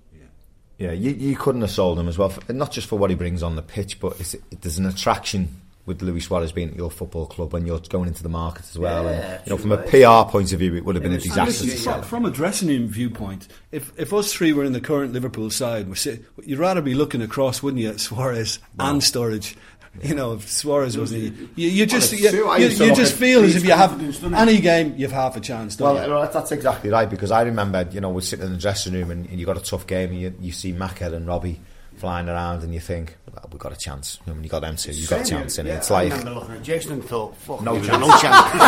Yeah, 0.78 0.94
you, 0.94 1.12
you 1.12 1.36
couldn't 1.36 1.62
have 1.62 1.72
sold 1.72 2.00
him 2.00 2.08
as 2.08 2.18
well, 2.18 2.30
for, 2.30 2.54
not 2.54 2.72
just 2.72 2.88
for 2.88 2.98
what 2.98 3.10
he 3.10 3.16
brings 3.16 3.44
on 3.44 3.58
the 3.58 3.62
pitch, 3.62 4.00
but 4.00 4.18
it's, 4.20 4.34
it, 4.34 4.62
there's 4.62 4.78
an 4.78 4.86
attraction 4.86 5.60
with 5.90 6.02
Luis 6.02 6.28
Suarez 6.28 6.54
being 6.54 6.70
at 6.70 6.76
your 6.76 6.90
football 6.90 7.26
club 7.26 7.52
when 7.52 7.66
you're 7.66 7.80
going 7.80 8.08
into 8.08 8.24
the 8.24 8.30
market 8.30 8.64
as 8.70 8.78
well. 8.78 9.04
Yeah, 9.04 9.10
and, 9.10 9.42
you 9.46 9.50
know, 9.50 9.58
from 9.58 9.72
a 9.74 9.78
PR 9.80 10.32
point 10.32 10.54
of 10.54 10.60
view, 10.60 10.76
it 10.76 10.86
would 10.86 10.96
have 10.96 11.04
been 11.04 11.12
a 11.12 11.18
disaster 11.18 11.66
listen, 11.66 11.68
to 11.68 11.74
from, 11.74 11.82
sell. 11.82 12.02
from 12.04 12.26
a 12.26 12.32
dressing 12.32 12.70
room 12.70 12.88
viewpoint, 12.88 13.48
if 13.72 13.92
if 13.98 14.14
us 14.14 14.32
three 14.32 14.54
were 14.54 14.64
in 14.64 14.72
the 14.72 14.80
current 14.80 15.12
Liverpool 15.12 15.50
side, 15.50 15.90
we're 15.90 15.96
sit, 15.96 16.24
you'd 16.46 16.60
rather 16.60 16.82
be 16.82 16.94
looking 16.94 17.22
across, 17.22 17.62
wouldn't 17.62 17.82
you, 17.82 17.90
at 17.90 18.00
Suarez 18.00 18.60
and 18.80 19.02
Sturridge? 19.02 19.56
You 20.04 20.14
know, 20.14 20.34
if 20.34 20.48
Suarez 20.50 20.96
wasn't, 20.98 21.36
you, 21.56 21.68
you 21.68 21.86
just 21.88 22.14
it's 22.14 22.22
you, 22.22 22.30
you, 22.30 22.68
you 22.68 22.86
look 22.90 22.96
just 22.96 23.16
feel 23.16 23.44
as 23.44 23.56
if 23.56 23.66
you 23.66 23.72
have 23.72 23.90
confidence, 23.90 24.18
doesn't 24.20 24.36
it? 24.36 24.38
any 24.38 24.62
game, 24.62 24.94
you've 24.96 25.12
half 25.12 25.36
a 25.36 25.40
chance. 25.40 25.76
Don't 25.76 25.96
Well, 25.96 26.06
you? 26.06 26.12
well, 26.14 26.22
that's, 26.22 26.34
that's 26.36 26.52
exactly 26.52 26.92
right 26.92 27.10
because 27.10 27.32
I 27.32 27.42
remember, 27.42 27.88
you 27.92 28.00
know, 28.00 28.12
we're 28.12 28.22
sitting 28.22 28.46
in 28.46 28.52
the 28.52 28.60
dressing 28.60 28.94
room 28.94 29.10
and, 29.10 29.26
and 29.28 29.40
you 29.40 29.48
got 29.48 29.58
a 29.58 29.62
tough 29.64 29.88
game 29.88 30.12
and 30.12 30.22
you, 30.22 30.36
you 30.40 30.52
see 30.52 30.72
Macca 30.74 31.12
and 31.12 31.26
Robbie 31.26 31.60
flying 32.00 32.30
around 32.30 32.64
and 32.64 32.74
you 32.74 32.80
think, 32.80 33.16
well, 33.32 33.48
we've 33.52 33.60
got 33.60 33.72
a 33.74 33.76
chance. 33.76 34.20
And 34.26 34.36
when 34.36 34.44
you 34.44 34.50
got 34.50 34.62
them 34.62 34.76
two, 34.78 34.92
you've 34.92 35.10
got 35.10 35.22
a 35.22 35.30
chance. 35.30 35.58
And 35.58 35.68
it's 35.68 35.92
I 35.92 36.04
like, 36.06 36.12
remember 36.20 36.40
looking 36.40 36.56
at 36.56 36.64
Jason 36.64 36.94
and 36.94 37.04
thought, 37.04 37.36
fuck, 37.38 37.62
No 37.62 37.76
chance. 37.76 38.00
no 38.00 38.08
chance. 38.20 38.52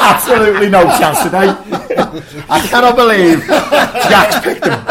absolutely 0.00 0.68
no 0.70 0.84
chance 0.98 1.22
today. 1.22 1.48
I 2.48 2.60
cannot 2.68 2.96
believe 2.96 3.44
Jack's 3.46 4.40
picked 4.44 4.64
him. 4.66 4.84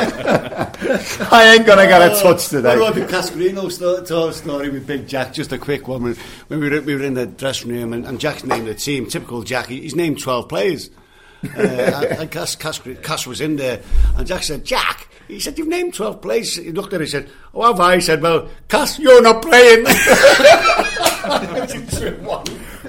I 1.32 1.54
ain't 1.54 1.66
going 1.66 1.78
to 1.78 1.86
get 1.86 2.02
a 2.02 2.20
touch 2.20 2.48
today. 2.48 2.74
About 2.74 2.94
the 2.94 3.02
Cascarino 3.02 3.70
sto- 3.70 4.02
to- 4.04 4.32
story 4.32 4.70
with 4.70 4.86
Big 4.86 5.06
Jack? 5.06 5.32
Just 5.32 5.52
a 5.52 5.58
quick 5.58 5.86
one. 5.86 6.02
When, 6.02 6.14
when 6.48 6.60
we, 6.60 6.68
were, 6.70 6.80
we 6.80 6.94
were 6.94 7.02
in 7.02 7.14
the 7.14 7.26
dressing 7.26 7.70
room 7.70 7.92
and, 7.92 8.06
and 8.06 8.18
Jack's 8.18 8.44
named 8.44 8.66
the 8.66 8.74
team, 8.74 9.06
typical 9.06 9.42
Jack, 9.42 9.66
he's 9.66 9.94
named 9.94 10.20
12 10.20 10.48
players. 10.48 10.90
uh, 11.44 11.58
and 11.60 12.20
and 12.20 12.30
Cas, 12.30 12.54
Cas, 12.56 12.80
Cas 13.02 13.26
was 13.26 13.40
in 13.40 13.56
there, 13.56 13.80
and 14.16 14.26
Jack 14.26 14.42
said, 14.42 14.62
Jack, 14.64 15.08
he 15.30 15.40
said, 15.40 15.58
You've 15.58 15.68
named 15.68 15.94
12 15.94 16.20
players. 16.20 16.56
He 16.56 16.72
looked 16.72 16.92
at 16.92 17.00
it 17.00 17.04
and 17.04 17.10
said, 17.10 17.28
Oh, 17.54 17.66
have 17.66 17.80
I? 17.80 17.96
He 17.96 18.00
said, 18.00 18.22
Well, 18.22 18.48
Cas, 18.68 18.98
you're 18.98 19.22
not 19.22 19.42
playing. 19.42 19.84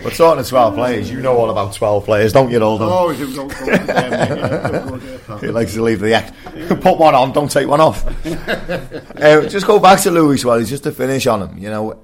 We're 0.03 0.09
talking 0.09 0.43
to 0.43 0.49
12 0.49 0.73
players. 0.75 1.11
You 1.11 1.21
know 1.21 1.37
all 1.37 1.49
about 1.51 1.73
12 1.73 2.05
players, 2.05 2.33
don't 2.33 2.49
you, 2.49 2.59
Oldham? 2.59 2.87
oh, 2.89 3.13
don't 3.13 3.35
go 3.35 3.47
there, 3.65 3.77
mate. 3.77 3.87
Yeah, 3.87 4.67
don't 4.69 4.89
go 4.89 4.97
there, 4.97 5.19
pal. 5.19 5.37
He 5.39 5.47
likes 5.49 5.73
to 5.73 5.83
leave 5.83 5.99
the 5.99 6.13
act. 6.13 6.33
Put 6.81 6.97
one 6.97 7.13
on, 7.13 7.33
don't 7.33 7.51
take 7.51 7.67
one 7.67 7.81
off. 7.81 8.05
uh, 8.25 9.47
just 9.47 9.67
go 9.67 9.79
back 9.79 9.99
to 10.01 10.11
Luis 10.11 10.41
Suarez, 10.41 10.69
just 10.69 10.83
to 10.83 10.91
finish 10.91 11.27
on 11.27 11.41
him. 11.43 11.57
You 11.57 11.69
know, 11.69 11.99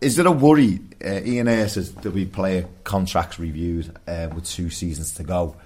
is 0.00 0.16
there 0.16 0.26
a 0.26 0.32
worry? 0.32 0.80
Uh, 1.04 1.20
Ian 1.24 1.48
Ayre 1.48 1.68
says 1.68 1.92
there'll 1.92 2.14
be 2.14 2.26
player 2.26 2.66
contracts 2.84 3.38
reviewed 3.38 3.94
uh, 4.06 4.28
with 4.34 4.46
two 4.46 4.70
seasons 4.70 5.14
to 5.14 5.22
go. 5.22 5.56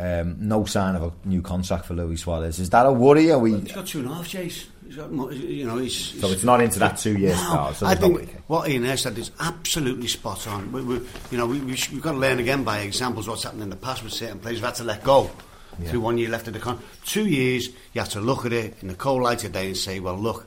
Um, 0.00 0.36
no 0.38 0.64
sign 0.64 0.96
of 0.96 1.02
a 1.02 1.28
new 1.28 1.42
contract 1.42 1.84
for 1.84 1.94
Luis 1.94 2.22
Suarez. 2.22 2.58
Is 2.58 2.70
that 2.70 2.86
a 2.86 2.92
worry? 2.92 3.30
Are 3.30 3.38
we? 3.38 3.60
He's 3.60 3.72
got 3.72 3.86
two 3.86 3.98
and 3.98 4.08
a 4.10 4.14
half, 4.14 4.28
Chase. 4.28 4.66
He's 4.86 4.96
got, 4.96 5.12
you 5.32 5.66
know, 5.66 5.76
he's, 5.76 6.18
So 6.20 6.28
it's 6.30 6.42
not 6.42 6.60
into 6.62 6.78
that 6.80 6.96
two 6.96 7.16
years 7.18 7.36
No. 7.36 7.70
So 7.74 7.86
I 7.86 7.94
no 7.94 8.00
think 8.16 8.42
what 8.48 8.68
Ian 8.68 8.86
Ayre 8.86 8.96
said 8.96 9.18
is 9.18 9.30
absolutely 9.38 10.08
spot 10.08 10.48
on. 10.48 10.72
We, 10.72 10.82
we, 10.82 10.94
you 11.30 11.36
know, 11.38 11.46
we, 11.46 11.60
we 11.60 11.76
sh- 11.76 11.90
we've 11.92 12.02
got 12.02 12.12
to 12.12 12.18
learn 12.18 12.38
again 12.38 12.64
by 12.64 12.78
examples 12.80 13.28
what's 13.28 13.42
happened 13.42 13.62
in 13.62 13.70
the 13.70 13.76
past 13.76 14.02
with 14.02 14.12
certain 14.12 14.38
players. 14.40 14.56
We've 14.58 14.64
had 14.64 14.74
to 14.76 14.84
let 14.84 15.04
go 15.04 15.30
Yeah. 15.78 15.90
through 15.90 16.00
one 16.00 16.18
year 16.18 16.30
left 16.30 16.48
of 16.48 16.54
the 16.54 16.60
con. 16.60 16.80
Two 17.04 17.26
years, 17.28 17.68
you 17.92 18.00
have 18.00 18.08
to 18.10 18.20
look 18.20 18.46
at 18.46 18.52
it 18.52 18.76
in 18.82 18.88
the 18.88 18.94
cold 18.94 19.22
light 19.22 19.44
of 19.44 19.52
day 19.52 19.66
and 19.66 19.76
say, 19.76 20.00
well, 20.00 20.16
look, 20.16 20.46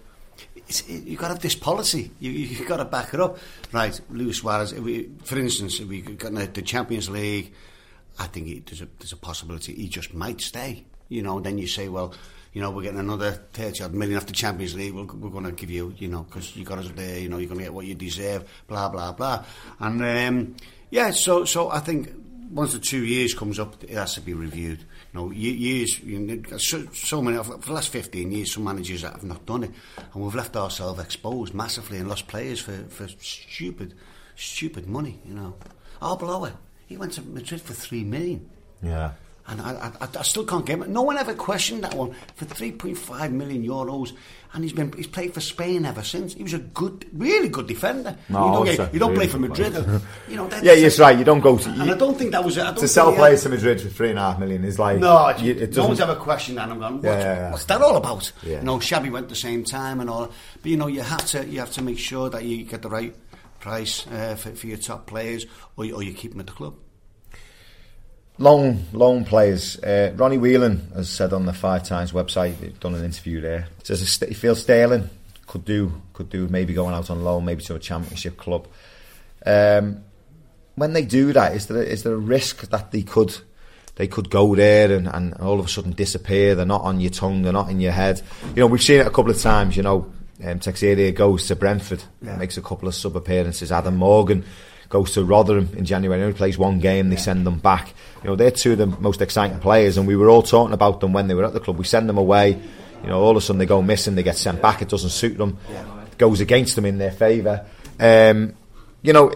it's, 0.67 0.81
it, 0.89 1.03
you've 1.03 1.19
got 1.19 1.27
to 1.27 1.33
have 1.35 1.41
this 1.43 1.55
policy. 1.55 2.11
You, 2.19 2.31
you, 2.31 2.47
you've 2.47 2.67
got 2.67 2.77
to 2.77 2.85
back 2.85 3.13
it 3.13 3.19
up. 3.21 3.37
Right, 3.71 3.97
Luis 4.09 4.39
Suarez, 4.39 4.73
if 4.73 4.79
we, 4.79 5.09
for 5.23 5.37
instance, 5.37 5.79
we 5.79 6.01
got 6.01 6.33
the 6.53 6.61
Champions 6.63 7.09
League, 7.09 7.53
I 8.19 8.27
think 8.27 8.47
he, 8.47 8.59
there's, 8.59 8.81
a, 8.81 8.87
there's 8.99 9.13
a 9.13 9.17
possibility 9.17 9.73
he 9.73 9.87
just 9.87 10.13
might 10.13 10.41
stay. 10.41 10.85
You 11.09 11.21
know, 11.21 11.39
then 11.39 11.57
you 11.57 11.67
say, 11.67 11.89
well, 11.89 12.13
you 12.53 12.61
know, 12.61 12.69
we're 12.71 12.83
getting 12.83 12.99
another 12.99 13.31
30 13.31 13.83
odd 13.83 13.93
million 13.93 14.17
after 14.17 14.27
the 14.27 14.33
Champions 14.33 14.75
League. 14.75 14.93
We're, 14.93 15.05
we're 15.05 15.29
going 15.29 15.45
to 15.45 15.51
give 15.51 15.71
you, 15.71 15.93
you 15.97 16.07
know, 16.07 16.23
because 16.23 16.55
you 16.55 16.63
got 16.63 16.79
us 16.79 16.89
there, 16.95 17.19
you 17.19 17.29
know, 17.29 17.37
you're 17.37 17.47
going 17.47 17.59
to 17.59 17.65
get 17.65 17.73
what 17.73 17.85
you 17.85 17.95
deserve, 17.95 18.47
blah, 18.67 18.89
blah, 18.89 19.11
blah. 19.11 19.43
And, 19.79 20.01
um, 20.03 20.55
yeah, 20.89 21.11
so, 21.11 21.45
so 21.45 21.71
I 21.71 21.79
think 21.79 22.09
once 22.53 22.73
the 22.73 22.79
two 22.79 23.03
years 23.03 23.33
comes 23.33 23.59
up, 23.59 23.83
it 23.83 23.89
has 23.91 24.13
to 24.13 24.21
be 24.21 24.33
reviewed. 24.33 24.79
You 24.79 25.19
know, 25.19 25.31
years. 25.31 25.99
You 25.99 26.19
know, 26.19 26.57
so, 26.57 26.85
so 26.93 27.21
many 27.21 27.43
for 27.43 27.57
the 27.57 27.73
last 27.73 27.89
fifteen 27.89 28.31
years, 28.31 28.53
some 28.53 28.63
managers 28.63 29.01
that 29.01 29.13
have 29.13 29.23
not 29.23 29.45
done 29.45 29.63
it, 29.63 29.71
and 30.13 30.23
we've 30.23 30.35
left 30.35 30.55
ourselves 30.55 30.99
exposed 30.99 31.53
massively 31.53 31.97
and 31.97 32.07
lost 32.07 32.27
players 32.27 32.59
for, 32.59 32.77
for 32.89 33.07
stupid, 33.19 33.95
stupid 34.35 34.87
money. 34.87 35.19
You 35.25 35.33
know, 35.33 35.55
Arbeloa, 36.01 36.53
he 36.93 36.97
went 36.97 37.13
to 37.13 37.23
Madrid 37.23 37.59
for 37.59 37.73
three 37.73 38.03
million. 38.03 38.47
Yeah. 38.83 39.13
And 39.47 39.59
I, 39.59 39.91
I, 39.99 40.07
I 40.19 40.21
still 40.21 40.45
can't 40.45 40.65
get 40.65 40.79
it. 40.79 40.87
No 40.87 41.01
one 41.01 41.17
ever 41.17 41.33
questioned 41.33 41.83
that 41.83 41.93
one 41.95 42.13
for 42.35 42.45
3.5 42.45 43.31
million 43.31 43.61
euros, 43.65 44.13
and 44.53 44.63
he's 44.63 44.71
been 44.71 44.93
he's 44.93 45.07
played 45.07 45.33
for 45.33 45.41
Spain 45.41 45.83
ever 45.85 46.01
since. 46.01 46.33
He 46.33 46.43
was 46.43 46.53
a 46.53 46.59
good, 46.59 47.05
really 47.11 47.49
good 47.49 47.67
defender. 47.67 48.15
No, 48.29 48.45
you 48.45 48.53
don't, 48.53 48.65
get- 48.65 48.79
a 48.79 48.93
you 48.93 48.99
don't 48.99 49.09
really 49.11 49.25
play 49.25 49.27
for 49.27 49.39
Madrid. 49.39 49.73
player. 49.73 50.01
you 50.29 50.35
know, 50.37 50.47
that, 50.47 50.63
Yeah, 50.63 50.71
yes, 50.73 50.97
right. 50.97 51.17
You 51.17 51.25
don't 51.25 51.41
go 51.41 51.57
to. 51.57 51.69
And 51.69 51.81
I 51.91 51.97
don't 51.97 52.17
think 52.17 52.31
that 52.31 52.41
was. 52.45 52.57
I 52.57 52.65
don't 52.71 52.77
to 52.77 52.87
sell 52.87 53.11
players 53.13 53.43
to 53.43 53.49
Madrid 53.49 53.81
for 53.81 53.89
three 53.89 54.11
and 54.11 54.19
a 54.19 54.21
half 54.21 54.39
million 54.39 54.63
is 54.63 54.79
like 54.79 54.99
No, 54.99 55.27
it, 55.27 55.41
you- 55.41 55.55
it 55.55 55.75
no 55.75 55.87
one's 55.87 55.99
ever 55.99 56.15
questioned 56.15 56.57
that. 56.57 56.69
I'm 56.69 56.79
going, 56.79 56.93
what's, 57.01 57.05
Yeah, 57.05 57.17
yeah, 57.19 57.35
yeah. 57.35 57.51
what's 57.51 57.65
that 57.65 57.81
all 57.81 57.97
about? 57.97 58.31
Yeah. 58.43 58.59
You 58.59 58.63
know, 58.63 58.77
Xabi 58.77 59.11
went 59.11 59.27
the 59.27 59.35
same 59.35 59.65
time 59.65 59.99
and 59.99 60.09
all. 60.09 60.31
But 60.61 60.71
you 60.71 60.77
know, 60.77 60.87
you 60.87 61.01
have 61.01 61.25
to 61.27 61.45
you 61.45 61.59
have 61.59 61.71
to 61.73 61.81
make 61.81 61.99
sure 61.99 62.29
that 62.29 62.45
you 62.45 62.63
get 62.63 62.81
the 62.81 62.89
right 62.89 63.13
price 63.59 64.07
uh, 64.07 64.35
for, 64.35 64.51
for 64.55 64.67
your 64.67 64.77
top 64.77 65.05
players, 65.07 65.45
or 65.75 65.83
or 65.91 66.01
you 66.01 66.13
keep 66.13 66.31
them 66.31 66.39
at 66.39 66.47
the 66.47 66.53
club. 66.53 66.75
Loan, 68.39 68.85
long 68.93 69.25
players. 69.25 69.77
Uh, 69.79 70.11
Ronnie 70.15 70.37
Whelan 70.39 70.91
has 70.95 71.07
said 71.09 71.33
on 71.33 71.45
the 71.45 71.53
Five 71.53 71.83
Times 71.83 72.11
website, 72.13 72.55
he's 72.55 72.73
done 72.73 72.95
an 72.95 73.05
interview 73.05 73.41
there. 73.41 73.67
Says 73.83 74.01
he 74.27 74.33
feels 74.33 74.61
Sterling 74.61 75.09
could 75.45 75.65
do 75.65 76.01
could 76.13 76.29
do 76.29 76.47
maybe 76.47 76.73
going 76.73 76.95
out 76.95 77.09
on 77.11 77.23
loan, 77.23 77.45
maybe 77.45 77.61
to 77.63 77.75
a 77.75 77.79
Championship 77.79 78.37
club. 78.37 78.67
Um, 79.45 80.03
when 80.75 80.93
they 80.93 81.05
do 81.05 81.31
that, 81.33 81.55
is 81.55 81.67
there 81.67 81.83
is 81.83 82.01
there 82.03 82.13
a 82.13 82.17
risk 82.17 82.69
that 82.69 82.91
they 82.91 83.03
could 83.03 83.37
they 83.95 84.07
could 84.07 84.31
go 84.31 84.55
there 84.55 84.91
and, 84.91 85.07
and 85.07 85.35
all 85.35 85.59
of 85.59 85.67
a 85.67 85.69
sudden 85.69 85.91
disappear? 85.91 86.55
They're 86.55 86.65
not 86.65 86.81
on 86.81 86.99
your 86.99 87.11
tongue, 87.11 87.43
they're 87.43 87.53
not 87.53 87.69
in 87.69 87.79
your 87.79 87.91
head. 87.91 88.21
You 88.55 88.61
know, 88.61 88.67
we've 88.67 88.81
seen 88.81 89.01
it 89.01 89.05
a 89.07 89.11
couple 89.11 89.29
of 89.29 89.39
times. 89.39 89.77
You 89.77 89.83
know, 89.83 90.11
um, 90.43 90.57
Teixeira 90.59 91.11
goes 91.11 91.45
to 91.47 91.55
Brentford, 91.55 92.03
Yeah. 92.23 92.37
makes 92.37 92.57
a 92.57 92.61
couple 92.63 92.87
of 92.87 92.95
sub 92.95 93.15
appearances. 93.15 93.71
Adam 93.71 93.95
Morgan 93.97 94.43
goes 94.93 95.11
to 95.15 95.25
Rotherham 95.25 95.69
in 95.75 95.85
January. 95.85 96.19
He 96.19 96.23
only 96.23 96.37
plays 96.37 96.55
one 96.55 96.77
game. 96.79 97.09
They 97.09 97.15
send 97.15 97.47
them 97.47 97.57
back. 97.57 97.95
You 98.23 98.29
know, 98.29 98.35
they're 98.35 98.51
two 98.51 98.73
of 98.73 98.77
the 98.77 98.85
most 98.85 99.23
exciting 99.23 99.59
players, 99.59 99.97
and 99.97 100.07
we 100.07 100.15
were 100.15 100.29
all 100.29 100.43
talking 100.43 100.71
about 100.71 100.99
them 101.01 101.13
when 101.13 101.27
they 101.27 101.33
were 101.33 101.43
at 101.43 101.53
the 101.53 101.59
club. 101.59 101.79
We 101.79 101.83
send 101.83 102.07
them 102.07 102.19
away. 102.19 102.59
You 103.01 103.09
know, 103.09 103.19
all 103.19 103.31
of 103.31 103.37
a 103.37 103.41
sudden 103.41 103.57
they 103.57 103.65
go 103.65 103.81
missing. 103.81 104.13
They 104.13 104.21
get 104.21 104.37
sent 104.37 104.61
back. 104.61 104.83
It 104.83 104.89
doesn't 104.89 105.09
suit 105.09 105.35
them. 105.37 105.57
It 106.11 106.17
goes 106.19 106.41
against 106.41 106.75
them 106.75 106.85
in 106.85 106.99
their 106.99 107.11
favour. 107.11 107.65
Um, 107.99 108.53
you 109.01 109.13
know, 109.13 109.33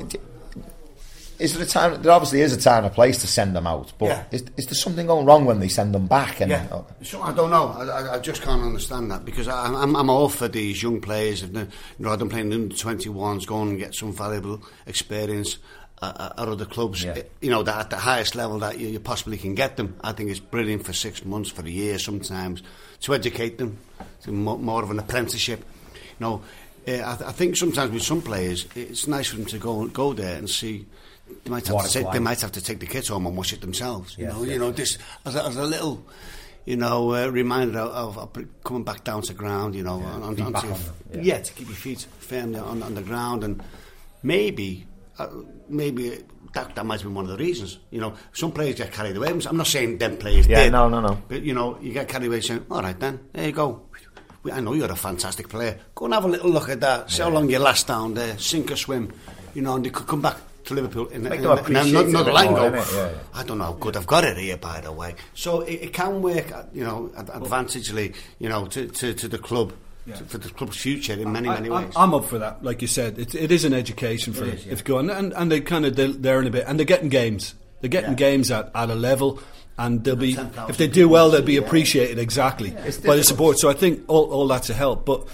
is 1.39 1.53
there 1.53 1.63
a 1.63 1.65
time? 1.67 2.01
There 2.01 2.11
obviously 2.11 2.41
is 2.41 2.53
a 2.53 2.59
time 2.59 2.83
and 2.83 2.91
a 2.91 2.95
place 2.95 3.19
to 3.21 3.27
send 3.27 3.55
them 3.55 3.67
out, 3.67 3.93
but 3.97 4.07
Yeah. 4.07 4.23
is, 4.31 4.43
is 4.57 4.65
there 4.65 4.73
something 4.75 5.07
going 5.07 5.25
wrong 5.25 5.45
when 5.45 5.59
they 5.59 5.67
send 5.67 5.93
them 5.93 6.07
back? 6.07 6.41
And 6.41 6.51
Yeah, 6.51 6.67
oh, 6.71 6.85
so 7.03 7.21
I 7.21 7.33
don't 7.33 7.49
know. 7.51 7.67
I, 7.69 8.15
I, 8.15 8.19
just 8.19 8.41
can't 8.41 8.63
understand 8.63 9.11
that 9.11 9.23
because 9.25 9.47
I, 9.47 9.65
I'm, 9.65 9.95
I'm 9.95 10.09
all 10.09 10.29
for 10.29 10.47
these 10.47 10.81
young 10.81 10.99
players. 11.01 11.43
If 11.43 11.53
they, 11.53 11.61
you 11.61 11.67
know, 11.99 12.09
I'm 12.11 12.29
playing 12.29 12.51
under 12.53 12.73
21s, 12.75 13.45
go 13.45 13.55
on 13.57 13.69
and 13.69 13.79
get 13.79 13.93
some 13.95 14.13
valuable 14.13 14.61
experience 14.87 15.57
at, 16.01 16.19
at 16.19 16.47
other 16.47 16.65
clubs. 16.65 17.03
Yeah. 17.03 17.21
You 17.41 17.49
know, 17.49 17.63
that 17.63 17.79
at 17.79 17.89
the 17.89 17.97
highest 17.97 18.35
level 18.35 18.59
that 18.59 18.79
you, 18.79 18.87
you 18.87 18.99
possibly 18.99 19.37
can 19.37 19.55
get 19.55 19.77
them. 19.77 19.95
I 20.01 20.13
think 20.13 20.29
it's 20.29 20.39
brilliant 20.39 20.85
for 20.85 20.93
six 20.93 21.23
months, 21.23 21.49
for 21.51 21.63
a 21.65 21.69
year, 21.69 21.99
sometimes 21.99 22.63
to 23.01 23.13
educate 23.13 23.57
them 23.57 23.77
to 24.23 24.31
more, 24.31 24.57
more 24.57 24.83
of 24.83 24.91
an 24.91 24.99
apprenticeship. 24.99 25.63
You 25.93 26.25
know, 26.25 26.41
uh, 26.87 26.91
I, 26.93 27.15
th- 27.15 27.29
I 27.29 27.31
think 27.31 27.57
sometimes 27.57 27.91
with 27.91 28.01
some 28.03 28.21
players, 28.21 28.65
it's 28.75 29.07
nice 29.07 29.27
for 29.27 29.35
them 29.35 29.45
to 29.47 29.57
go 29.59 29.85
go 29.87 30.13
there 30.13 30.35
and 30.37 30.49
see. 30.49 30.85
They 31.43 31.49
might 31.51 31.67
have 31.67 31.85
to 31.85 31.91
take, 31.91 32.11
they 32.11 32.19
might 32.19 32.41
have 32.41 32.51
to 32.53 32.61
take 32.61 32.79
the 32.79 32.85
kit 32.87 33.07
home 33.07 33.25
and 33.27 33.35
wash 33.37 33.53
it 33.53 33.61
themselves. 33.61 34.17
You 34.17 34.25
Yes, 34.25 34.33
know, 34.33 34.43
yes, 34.43 34.51
you 34.53 34.59
know, 34.59 34.71
this 34.71 34.97
as 35.25 35.35
a, 35.35 35.45
as 35.45 35.55
a 35.55 35.63
little, 35.63 36.05
you 36.65 36.75
know, 36.75 37.13
uh, 37.13 37.27
reminder 37.29 37.79
of, 37.79 38.17
of 38.17 38.37
coming 38.63 38.83
back 38.83 39.03
down 39.03 39.21
to 39.23 39.33
ground. 39.33 39.75
You 39.75 39.83
know, 39.83 39.93
on, 40.01 40.23
on, 40.23 40.37
your- 40.37 40.47
on 40.47 40.53
them, 40.53 40.75
yeah. 41.13 41.21
yeah. 41.21 41.39
to 41.41 41.53
keep 41.53 41.67
your 41.67 41.75
feet 41.77 42.05
firmly 42.19 42.59
on, 42.59 42.83
on 42.83 42.95
the 42.95 43.01
ground, 43.01 43.43
and 43.43 43.61
maybe, 44.23 44.85
uh, 45.19 45.27
maybe 45.69 46.23
that 46.53 46.75
that 46.75 46.85
might 46.85 47.01
be 47.01 47.07
one 47.07 47.25
of 47.25 47.31
the 47.31 47.37
reasons. 47.37 47.79
You 47.91 48.01
know, 48.01 48.13
some 48.33 48.51
players 48.51 48.75
get 48.75 48.91
carried 48.91 49.15
away. 49.15 49.29
I'm 49.29 49.57
not 49.57 49.67
saying 49.67 49.97
them 49.97 50.17
players 50.17 50.47
Yeah, 50.47 50.63
did, 50.63 50.71
no, 50.71 50.89
no, 50.89 50.99
no. 51.01 51.21
But 51.27 51.43
you 51.43 51.53
know, 51.53 51.77
you 51.81 51.93
get 51.93 52.07
carried 52.07 52.27
away 52.27 52.41
saying, 52.41 52.65
"All 52.71 52.81
right, 52.81 52.99
then, 52.99 53.19
there 53.33 53.45
you 53.45 53.51
go." 53.51 53.83
I 54.51 54.61
know 54.61 54.73
you're 54.73 54.89
a 54.91 54.95
fantastic 54.95 55.49
player. 55.49 55.77
Go 55.93 56.05
and 56.05 56.13
have 56.13 56.23
a 56.23 56.27
little 56.29 56.49
look 56.49 56.69
at 56.69 56.79
that. 56.79 57.11
See 57.11 57.21
how 57.21 57.29
long 57.29 57.49
you 57.49 57.59
last 57.59 57.85
down 57.87 58.13
there. 58.13 58.37
Sink 58.37 58.71
or 58.71 58.77
swim. 58.77 59.11
You 59.53 59.61
know, 59.61 59.75
and 59.75 59.83
they 59.85 59.89
could 59.89 60.07
come 60.07 60.21
back 60.21 60.37
to 60.67 60.73
Liverpool 60.73 61.07
in, 61.07 61.23
Make 61.23 61.35
in, 61.35 61.41
them 61.41 61.51
in, 61.51 61.57
appreciate 61.59 62.07
another 62.07 62.07
it 62.07 62.21
a 62.21 62.25
bit 62.25 62.33
line 62.33 62.51
more, 62.51 62.69
go. 62.69 62.75
Yeah, 62.75 62.85
yeah. 62.93 63.11
I 63.33 63.43
don't 63.43 63.57
know 63.57 63.65
how 63.65 63.73
good 63.73 63.97
I've 63.97 64.07
got 64.07 64.23
it 64.23 64.37
here, 64.37 64.57
by 64.57 64.81
the 64.81 64.91
way. 64.91 65.15
So 65.33 65.61
it, 65.61 65.73
it 65.73 65.93
can 65.93 66.21
work, 66.21 66.51
uh, 66.51 66.63
you 66.73 66.83
know, 66.83 67.11
ad- 67.17 67.27
advantagely, 67.29 68.15
you 68.39 68.49
know, 68.49 68.67
to, 68.67 68.87
to, 68.87 69.13
to 69.13 69.27
the 69.27 69.37
club, 69.37 69.73
to, 70.07 70.23
for 70.25 70.37
the 70.37 70.49
club's 70.49 70.77
future 70.77 71.13
in 71.13 71.31
many, 71.31 71.49
many 71.49 71.69
ways. 71.69 71.91
I'm 71.95 72.13
up 72.13 72.25
for 72.25 72.39
that. 72.39 72.63
Like 72.63 72.81
you 72.81 72.87
said, 72.87 73.17
it, 73.17 73.35
it 73.35 73.51
is 73.51 73.65
an 73.65 73.73
education 73.73 74.33
for 74.33 74.45
it. 74.45 74.65
If 74.67 74.83
going 74.83 75.09
and 75.09 75.33
and 75.33 75.51
they 75.51 75.61
kind 75.61 75.85
of 75.85 75.95
they're 75.95 76.39
in 76.41 76.47
a 76.47 76.51
bit, 76.51 76.65
and 76.67 76.79
they're 76.79 76.85
getting 76.85 77.09
games. 77.09 77.55
They're 77.81 77.89
getting 77.89 78.15
games 78.15 78.49
at, 78.49 78.71
at 78.73 78.89
a 78.89 78.95
level, 78.95 79.39
and 79.77 80.03
they'll 80.03 80.15
be 80.15 80.37
if 80.69 80.77
they 80.77 80.87
do 80.87 81.09
well, 81.09 81.29
they'll 81.29 81.41
be 81.41 81.53
people, 81.53 81.63
yeah. 81.63 81.67
appreciated 81.67 82.19
exactly 82.19 82.69
It's 82.69 82.97
by 82.97 83.15
the 83.15 83.23
support. 83.23 83.59
So 83.59 83.69
I 83.69 83.73
think 83.73 84.03
all 84.07 84.31
all 84.31 84.47
that's 84.47 84.69
a 84.69 84.73
help, 84.73 85.05
but. 85.05 85.27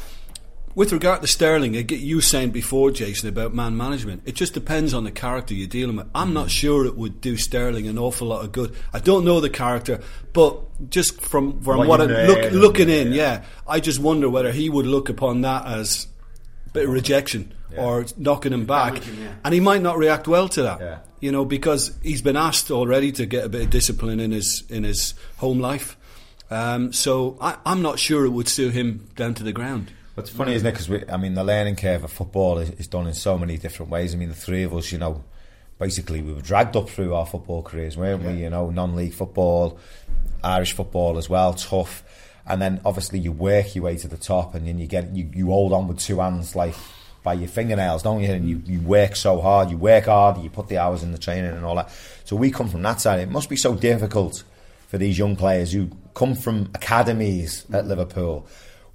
With 0.76 0.92
regard 0.92 1.22
to 1.22 1.28
Sterling, 1.28 1.78
I 1.78 1.84
get 1.84 2.00
you 2.00 2.20
saying 2.20 2.50
before, 2.50 2.90
Jason, 2.90 3.30
about 3.30 3.54
man 3.54 3.78
management. 3.78 4.24
It 4.26 4.34
just 4.34 4.56
depends 4.56 4.94
on 4.94 5.04
the 5.04 5.12
character 5.12 5.54
you're 5.54 5.68
dealing 5.68 5.98
with. 5.98 6.08
I'm 6.16 6.34
not 6.34 6.50
sure 6.50 6.86
it 6.88 6.98
would 6.98 7.22
do 7.22 7.38
Sterling 7.38 7.88
an 7.88 8.00
awful 8.00 8.28
lot 8.28 8.44
of 8.44 8.52
good. 8.52 8.76
I 8.92 9.00
don't 9.00 9.24
know 9.24 9.40
the 9.40 9.52
character, 9.52 10.00
but 10.34 10.90
just 10.90 11.22
from 11.22 11.62
from 11.62 11.78
What 11.78 11.88
what, 11.88 12.02
I'm 12.02 12.08
know, 12.08 12.26
look, 12.26 12.52
looking 12.54 12.90
in, 12.90 13.10
yeah. 13.10 13.34
yeah, 13.34 13.44
I 13.68 13.80
just 13.80 14.00
wonder 14.00 14.28
whether 14.30 14.52
he 14.52 14.68
would 14.68 14.88
look 14.88 15.10
upon 15.10 15.42
that 15.42 15.68
as 15.68 16.08
a 16.66 16.70
bit 16.72 16.86
of 16.86 16.92
rejection 16.92 17.54
or 17.78 18.06
knocking 18.18 18.54
him 18.54 18.66
back, 18.66 18.94
Damaging, 18.94 19.22
yeah. 19.22 19.34
and 19.46 19.54
he 19.54 19.60
might 19.60 19.82
not 19.82 19.98
react 19.98 20.28
well 20.28 20.50
to 20.50 20.64
that. 20.64 20.80
Yeah. 20.80 21.00
You 21.20 21.32
know, 21.32 21.46
because 21.46 21.96
he's 22.02 22.22
been 22.22 22.36
asked 22.36 22.72
already 22.72 23.12
to 23.14 23.26
get 23.28 23.46
a 23.46 23.50
bit 23.50 23.62
of 23.62 23.70
discipline 23.70 24.20
in 24.20 24.32
his 24.32 24.64
in 24.70 24.84
his 24.84 25.14
home 25.38 25.60
life. 25.60 25.98
Um, 26.50 26.94
so 26.94 27.38
I, 27.40 27.58
I'm 27.64 27.84
not 27.84 28.00
sure 28.00 28.26
it 28.26 28.32
would 28.32 28.48
suit 28.48 28.74
him 28.74 29.10
down 29.16 29.36
to 29.36 29.44
the 29.44 29.54
ground. 29.54 29.92
What's 30.16 30.30
funny, 30.30 30.54
isn't 30.54 30.68
it? 30.68 30.72
Because 30.74 30.90
we, 30.90 31.04
I 31.10 31.18
mean, 31.18 31.34
the 31.34 31.44
learning 31.44 31.76
curve 31.76 32.04
of 32.04 32.12
football 32.12 32.60
is, 32.60 32.70
is 32.72 32.86
done 32.86 33.08
in 33.08 33.16
so 33.16 33.36
many 33.36 33.58
different 33.58 33.92
ways. 33.92 34.14
I 34.14 34.18
mean, 34.18 34.30
the 34.30 34.36
three 34.36 34.62
of 34.62 34.72
us, 34.76 34.92
you 34.92 35.00
know, 35.00 35.24
basically 35.80 36.22
we 36.22 36.34
were 36.34 36.42
dragged 36.42 36.76
up 36.76 36.88
through 36.88 37.16
our 37.16 37.26
football 37.26 37.64
careers, 37.64 37.98
weren't 37.98 38.24
we? 38.24 38.34
You 38.34 38.52
know, 38.52 38.70
non-league 38.70 39.14
football, 39.14 39.80
Irish 40.44 40.74
football 40.74 41.18
as 41.18 41.30
well, 41.30 41.56
tough. 41.56 42.04
And 42.46 42.62
then 42.62 42.80
obviously 42.86 43.18
you 43.18 43.32
work 43.32 43.74
your 43.74 43.86
way 43.86 43.98
to 43.98 44.08
the 44.08 44.18
top, 44.18 44.54
and 44.54 44.68
then 44.68 44.78
you 44.78 44.86
get 44.86 45.16
you, 45.16 45.32
you 45.34 45.48
hold 45.48 45.74
on 45.74 45.88
with 45.88 45.98
two 45.98 46.20
hands 46.20 46.56
like 46.56 46.76
by 47.24 47.34
your 47.34 47.48
fingernails, 47.48 48.04
don't 48.04 48.22
you? 48.22 48.32
And 48.34 48.48
you, 48.48 48.62
you 48.68 48.82
work 48.82 49.16
so 49.16 49.42
hard, 49.42 49.72
you 49.72 49.78
work 49.78 50.06
hard, 50.06 50.44
you 50.44 50.50
put 50.52 50.68
the 50.68 50.78
hours 50.78 51.02
in 51.02 51.12
the 51.12 51.18
training 51.18 51.52
and 51.52 51.66
all 51.66 51.76
that. 51.78 51.90
So 52.26 52.36
we 52.36 52.52
come 52.52 52.70
from 52.70 52.84
that 52.84 53.02
side. 53.02 53.20
It 53.20 53.32
must 53.32 53.50
be 53.50 53.56
so 53.56 53.74
difficult 53.74 54.44
for 54.90 55.00
these 55.00 55.18
young 55.18 55.36
players 55.36 55.72
who 55.72 55.90
come 56.14 56.36
from 56.36 56.70
academies 56.76 57.66
at 57.74 57.88
Liverpool 57.88 58.46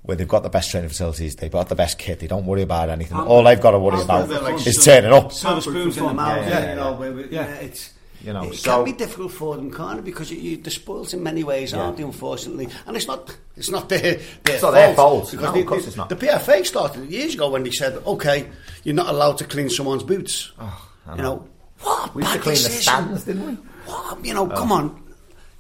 where 0.09 0.17
they've 0.17 0.27
got 0.27 0.43
the 0.43 0.49
best 0.49 0.71
training 0.71 0.89
facilities, 0.89 1.37
they've 1.37 1.53
got 1.53 1.69
the 1.69 1.75
best 1.75 1.99
kit, 1.99 2.19
they 2.19 2.27
don't 2.27 2.47
worry 2.47 2.63
about 2.63 2.89
anything. 2.89 3.19
All 3.19 3.43
they've 3.45 3.61
got 3.61 3.73
to 3.73 3.79
worry 3.79 4.01
about 4.01 4.31
is 4.67 4.83
turning 4.83 5.13
up. 5.13 5.31
Silver 5.31 5.61
spoons 5.61 5.99
in 5.99 6.07
the 6.07 6.15
mouth, 6.15 6.39
Yeah, 6.39 6.49
yeah, 6.49 6.61
yeah, 6.61 6.71
you 6.71 6.77
know, 6.77 6.93
where 6.95 7.13
we- 7.13 7.25
yeah. 7.25 7.47
yeah, 7.47 7.55
it's. 7.57 7.93
You 8.25 8.33
know, 8.33 8.45
it 8.45 8.55
so- 8.55 8.77
can 8.77 8.85
be 8.87 8.93
difficult 8.99 9.33
for 9.33 9.55
them, 9.57 9.71
can't 9.71 9.99
it? 9.99 10.07
Because 10.07 10.31
you, 10.31 10.39
you, 10.39 10.57
they're 10.57 10.71
spoiled 10.71 11.13
in 11.13 11.23
many 11.23 11.45
ways, 11.45 11.75
aren't 11.75 11.99
they? 11.99 12.05
Unfortunately, 12.05 12.71
and 12.87 12.97
it's 12.97 13.07
not 13.07 13.37
it's 13.55 13.69
not 13.71 13.91
their, 13.91 14.01
their 14.01 14.21
It's 14.47 14.63
not 14.63 14.71
their 14.71 14.95
fault. 14.95 15.31
Because 15.31 15.45
No, 15.45 15.53
the, 15.53 15.61
of 15.61 15.67
course 15.67 15.83
the, 15.83 15.89
it's 15.89 15.97
not. 15.99 16.09
The 16.09 16.17
PFA 16.17 16.65
started 16.65 17.11
years 17.11 17.35
ago 17.35 17.51
when 17.51 17.63
they 17.63 17.71
said, 17.71 17.93
"Okay, 18.07 18.49
you're 18.85 18.95
not 18.97 19.09
allowed 19.09 19.37
to 19.39 19.45
clean 19.45 19.69
someone's 19.69 20.03
boots." 20.05 20.51
Oh, 20.59 20.91
I 21.07 21.17
you 21.17 21.23
know. 21.23 21.23
know, 21.23 21.49
what? 21.83 22.15
We 22.15 22.23
used 22.23 22.33
to 22.33 22.39
bad 22.39 22.43
clean 22.45 22.57
the 22.57 22.63
decision. 22.63 22.83
stands, 22.83 23.25
didn't 23.25 23.47
we? 23.47 23.53
What? 23.85 24.25
You 24.25 24.35
know, 24.35 24.51
oh. 24.51 24.57
come 24.57 24.73
on. 24.73 25.03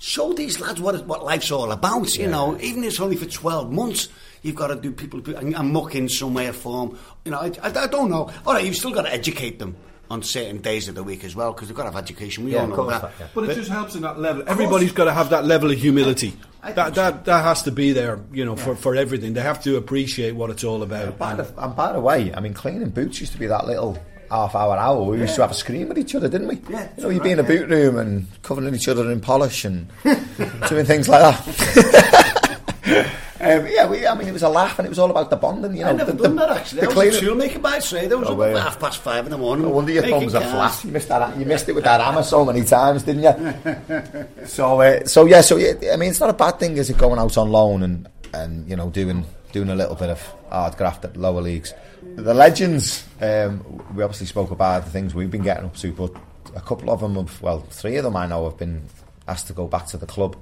Show 0.00 0.32
these 0.32 0.58
lads 0.58 0.80
what 0.80 1.06
what 1.06 1.24
life's 1.24 1.50
all 1.52 1.70
about. 1.70 2.16
You 2.16 2.28
know, 2.28 2.58
even 2.60 2.82
if 2.82 2.90
it's 2.90 3.00
only 3.00 3.16
for 3.16 3.26
twelve 3.26 3.70
months, 3.70 4.08
you've 4.42 4.56
got 4.56 4.68
to 4.68 4.76
do 4.76 4.92
people 4.92 5.20
and, 5.36 5.54
and 5.54 5.72
muck 5.72 5.94
in 5.94 6.08
some 6.08 6.34
way 6.34 6.48
or 6.48 6.52
form. 6.52 6.98
You 7.24 7.32
know, 7.32 7.38
I, 7.38 7.52
I, 7.62 7.82
I 7.84 7.86
don't 7.86 8.10
know. 8.10 8.30
All 8.46 8.54
right, 8.54 8.64
you've 8.64 8.76
still 8.76 8.92
got 8.92 9.02
to 9.02 9.12
educate 9.12 9.58
them 9.58 9.76
on 10.10 10.22
certain 10.22 10.58
days 10.62 10.88
of 10.88 10.94
the 10.94 11.02
week 11.02 11.22
as 11.22 11.36
well 11.36 11.52
because 11.52 11.68
they've 11.68 11.76
got 11.76 11.84
to 11.84 11.90
have 11.90 12.02
education. 12.02 12.44
We 12.44 12.52
Yeah, 12.54 12.62
all 12.62 12.68
know 12.68 12.76
course, 12.76 12.98
that. 13.00 13.12
yeah. 13.20 13.26
But 13.34 13.50
it 13.50 13.54
just 13.54 13.68
helps 13.70 13.94
in 13.94 14.00
that 14.02 14.18
level. 14.18 14.42
Everybody's 14.46 14.92
got 14.92 15.04
to 15.04 15.12
have 15.12 15.28
that 15.30 15.44
level 15.44 15.70
of 15.70 15.78
humility. 15.78 16.34
I 16.62 16.72
That 16.72 16.84
think 16.86 16.94
that 16.96 17.24
that 17.26 17.44
has 17.44 17.62
to 17.64 17.70
be 17.70 17.92
there, 17.92 18.18
you 18.32 18.44
know, 18.44 18.56
for, 18.56 18.74
for 18.74 18.96
everything. 18.96 19.34
They 19.34 19.42
have 19.42 19.62
to 19.64 19.76
appreciate 19.76 20.34
what 20.34 20.48
it's 20.50 20.64
all 20.64 20.82
about. 20.82 21.18
By 21.18 21.34
the, 21.34 21.52
and 21.62 21.76
by 21.76 21.92
the 21.92 22.00
way, 22.00 22.32
I 22.34 22.40
mean, 22.40 22.54
cleaning 22.54 22.88
boots 22.88 23.20
used 23.20 23.32
to 23.32 23.38
be 23.38 23.46
that 23.48 23.66
little 23.66 23.98
half 24.30 24.54
hour 24.54 24.76
hour. 24.76 25.02
We 25.04 25.18
used 25.18 25.34
to 25.36 25.42
have 25.42 25.50
a 25.50 25.54
scream 25.54 25.88
with 25.88 25.98
each 25.98 26.14
other, 26.14 26.28
didn't 26.28 26.48
we? 26.48 26.58
Yeah, 26.70 26.88
you 26.96 27.02
know, 27.02 27.08
you'd 27.10 27.22
be 27.22 27.28
right, 27.34 27.38
in 27.38 27.44
a 27.44 27.48
boot 27.48 27.68
room 27.68 27.98
and 27.98 28.26
covering 28.42 28.74
each 28.74 28.88
other 28.88 29.10
in 29.12 29.20
polish 29.20 29.64
and 29.66 29.88
doing 30.68 30.84
things 30.86 31.06
like 31.08 31.20
that. 31.22 33.10
Um, 33.40 33.66
yeah, 33.68 33.88
we, 33.88 34.04
I 34.06 34.14
mean, 34.16 34.26
it 34.26 34.32
was 34.32 34.42
a 34.42 34.48
laugh, 34.48 34.78
and 34.78 34.86
it 34.86 34.88
was 34.88 34.98
all 34.98 35.10
about 35.10 35.30
the 35.30 35.36
bonding. 35.36 35.76
You 35.76 35.84
know, 35.84 35.90
I 35.90 35.92
never 35.92 36.12
the, 36.12 36.24
done 36.24 36.36
the, 36.36 36.46
that 36.46 36.56
actually. 36.58 36.80
the 36.80 36.90
I 36.90 36.94
was 37.06 37.16
a 37.16 37.20
toolmaker 37.20 37.62
by 37.62 37.78
trade. 37.78 38.12
I 38.12 38.16
was 38.16 38.28
Oh, 38.28 38.40
up 38.40 38.56
at 38.56 38.62
half 38.62 38.80
past 38.80 38.98
five 39.00 39.24
in 39.26 39.30
the 39.30 39.38
morning. 39.38 39.64
No 39.66 39.70
wonder 39.70 39.92
your 39.92 40.02
thumbs 40.02 40.34
are 40.34 40.40
flat. 40.40 40.84
You 40.84 40.90
missed 40.90 41.08
that. 41.08 41.38
You 41.38 41.46
missed 41.46 41.68
it 41.68 41.74
with 41.74 41.84
that 41.84 42.00
hammer 42.04 42.24
so 42.24 42.44
many 42.44 42.64
times, 42.64 43.04
didn't 43.04 43.22
you? 43.22 44.46
so, 44.46 44.80
uh, 44.80 45.04
so 45.06 45.24
yeah. 45.26 45.40
So 45.40 45.56
yeah, 45.56 45.92
I 45.92 45.96
mean, 45.96 46.10
it's 46.10 46.20
not 46.20 46.30
a 46.30 46.34
bad 46.34 46.58
thing, 46.58 46.76
is 46.76 46.90
it, 46.90 46.98
going 46.98 47.18
out 47.20 47.36
on 47.38 47.50
loan 47.50 47.82
and 47.82 48.08
and 48.34 48.68
you 48.68 48.76
know 48.76 48.90
doing 48.90 49.24
doing 49.52 49.68
a 49.70 49.74
little 49.74 49.94
bit 49.94 50.10
of 50.10 50.20
hard 50.50 50.76
graft 50.76 51.04
at 51.04 51.16
lower 51.16 51.40
leagues. 51.40 51.72
The 52.16 52.34
legends. 52.34 53.04
Um, 53.20 53.82
we 53.94 54.02
obviously 54.02 54.26
spoke 54.26 54.50
about 54.50 54.84
the 54.84 54.90
things 54.90 55.14
we've 55.14 55.30
been 55.30 55.42
getting 55.42 55.66
up 55.66 55.76
to, 55.76 55.92
but 55.92 56.12
a 56.56 56.60
couple 56.60 56.90
of 56.90 57.00
them 57.00 57.14
have. 57.14 57.40
Well, 57.40 57.60
three 57.60 57.96
of 57.96 58.04
them 58.04 58.16
I 58.16 58.26
know 58.26 58.48
have 58.48 58.58
been 58.58 58.82
asked 59.28 59.46
to 59.48 59.52
go 59.52 59.68
back 59.68 59.86
to 59.86 59.96
the 59.96 60.06
club. 60.06 60.36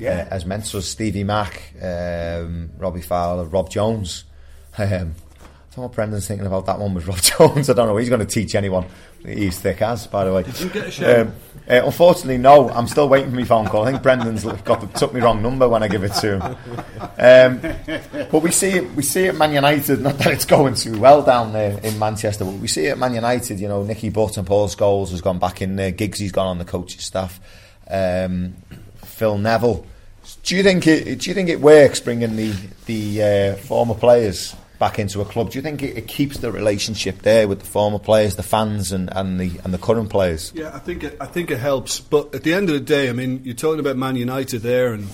Yeah. 0.00 0.26
Uh, 0.30 0.34
as 0.34 0.46
mentors, 0.46 0.86
Stevie 0.88 1.24
Mac, 1.24 1.74
um, 1.82 2.70
Robbie 2.78 3.02
Fowler, 3.02 3.44
Rob 3.44 3.70
Jones. 3.70 4.24
Um, 4.78 4.86
I 5.72 5.76
don't 5.76 5.76
know 5.76 5.82
what 5.84 5.92
Brendan's 5.92 6.26
thinking 6.26 6.46
about 6.48 6.66
that 6.66 6.80
one 6.80 6.94
with 6.94 7.06
Rob 7.06 7.18
Jones. 7.22 7.70
I 7.70 7.74
don't 7.74 7.86
know. 7.86 7.96
He's 7.96 8.08
going 8.08 8.20
to 8.20 8.26
teach 8.26 8.56
anyone. 8.56 8.86
He's 9.24 9.56
thick 9.58 9.82
as, 9.82 10.06
by 10.08 10.24
the 10.24 10.32
way. 10.32 10.42
Did 10.42 10.58
you 10.60 10.68
get 10.68 10.86
a 10.88 10.90
shout? 10.90 11.20
Um, 11.20 11.34
uh, 11.68 11.82
unfortunately, 11.84 12.38
no. 12.38 12.68
I'm 12.70 12.88
still 12.88 13.08
waiting 13.08 13.30
for 13.30 13.36
my 13.36 13.44
phone 13.44 13.66
call. 13.66 13.84
I 13.84 13.90
think 13.92 14.02
Brendan's 14.02 14.44
got 14.62 14.80
the, 14.80 14.86
took 14.98 15.14
me 15.14 15.20
wrong 15.20 15.42
number 15.42 15.68
when 15.68 15.82
I 15.84 15.88
give 15.88 16.02
it 16.02 16.12
to 16.14 16.38
him. 16.38 16.42
Um, 17.18 18.26
but 18.32 18.42
we 18.42 18.50
see 18.50 18.70
it. 18.70 18.90
We 18.94 19.02
see 19.02 19.26
it. 19.26 19.28
at 19.30 19.36
Man 19.36 19.52
United. 19.52 20.00
Not 20.00 20.18
that 20.18 20.28
it's 20.32 20.44
going 20.44 20.74
too 20.74 20.98
well 20.98 21.22
down 21.22 21.52
there 21.52 21.78
in 21.80 21.98
Manchester, 22.00 22.44
but 22.44 22.54
we 22.54 22.66
see 22.66 22.86
it. 22.86 22.90
at 22.90 22.98
Man 22.98 23.14
United. 23.14 23.60
You 23.60 23.68
know, 23.68 23.84
Nicky 23.84 24.08
Butt 24.08 24.38
and 24.38 24.46
Paul 24.46 24.66
Scholes 24.68 25.10
has 25.10 25.20
gone 25.20 25.38
back 25.38 25.62
in 25.62 25.76
there. 25.76 25.92
Giggsy's 25.92 26.32
gone 26.32 26.46
on 26.48 26.58
the 26.58 26.64
coaching 26.64 27.00
staff. 27.00 27.38
Um, 27.88 28.54
Phil 29.04 29.38
Neville. 29.38 29.86
Do 30.42 30.56
you 30.56 30.62
think 30.62 30.86
it? 30.86 31.20
Do 31.20 31.30
you 31.30 31.34
think 31.34 31.48
it 31.48 31.60
works 31.60 32.00
bringing 32.00 32.36
the 32.36 32.54
the 32.86 33.22
uh, 33.22 33.56
former 33.56 33.94
players 33.94 34.56
back 34.78 34.98
into 34.98 35.20
a 35.20 35.24
club? 35.24 35.50
Do 35.50 35.58
you 35.58 35.62
think 35.62 35.82
it, 35.82 35.96
it 35.96 36.08
keeps 36.08 36.38
the 36.38 36.50
relationship 36.50 37.18
there 37.22 37.46
with 37.46 37.60
the 37.60 37.66
former 37.66 37.98
players, 37.98 38.36
the 38.36 38.42
fans, 38.42 38.90
and, 38.90 39.14
and 39.14 39.38
the 39.38 39.60
and 39.62 39.72
the 39.72 39.78
current 39.78 40.10
players? 40.10 40.52
Yeah, 40.54 40.74
I 40.74 40.78
think 40.78 41.04
it, 41.04 41.16
I 41.20 41.26
think 41.26 41.50
it 41.50 41.58
helps. 41.58 42.00
But 42.00 42.34
at 42.34 42.42
the 42.42 42.54
end 42.54 42.68
of 42.68 42.74
the 42.74 42.80
day, 42.80 43.08
I 43.08 43.12
mean, 43.12 43.42
you're 43.44 43.54
talking 43.54 43.80
about 43.80 43.96
Man 43.96 44.16
United 44.16 44.62
there 44.62 44.92
and 44.92 45.06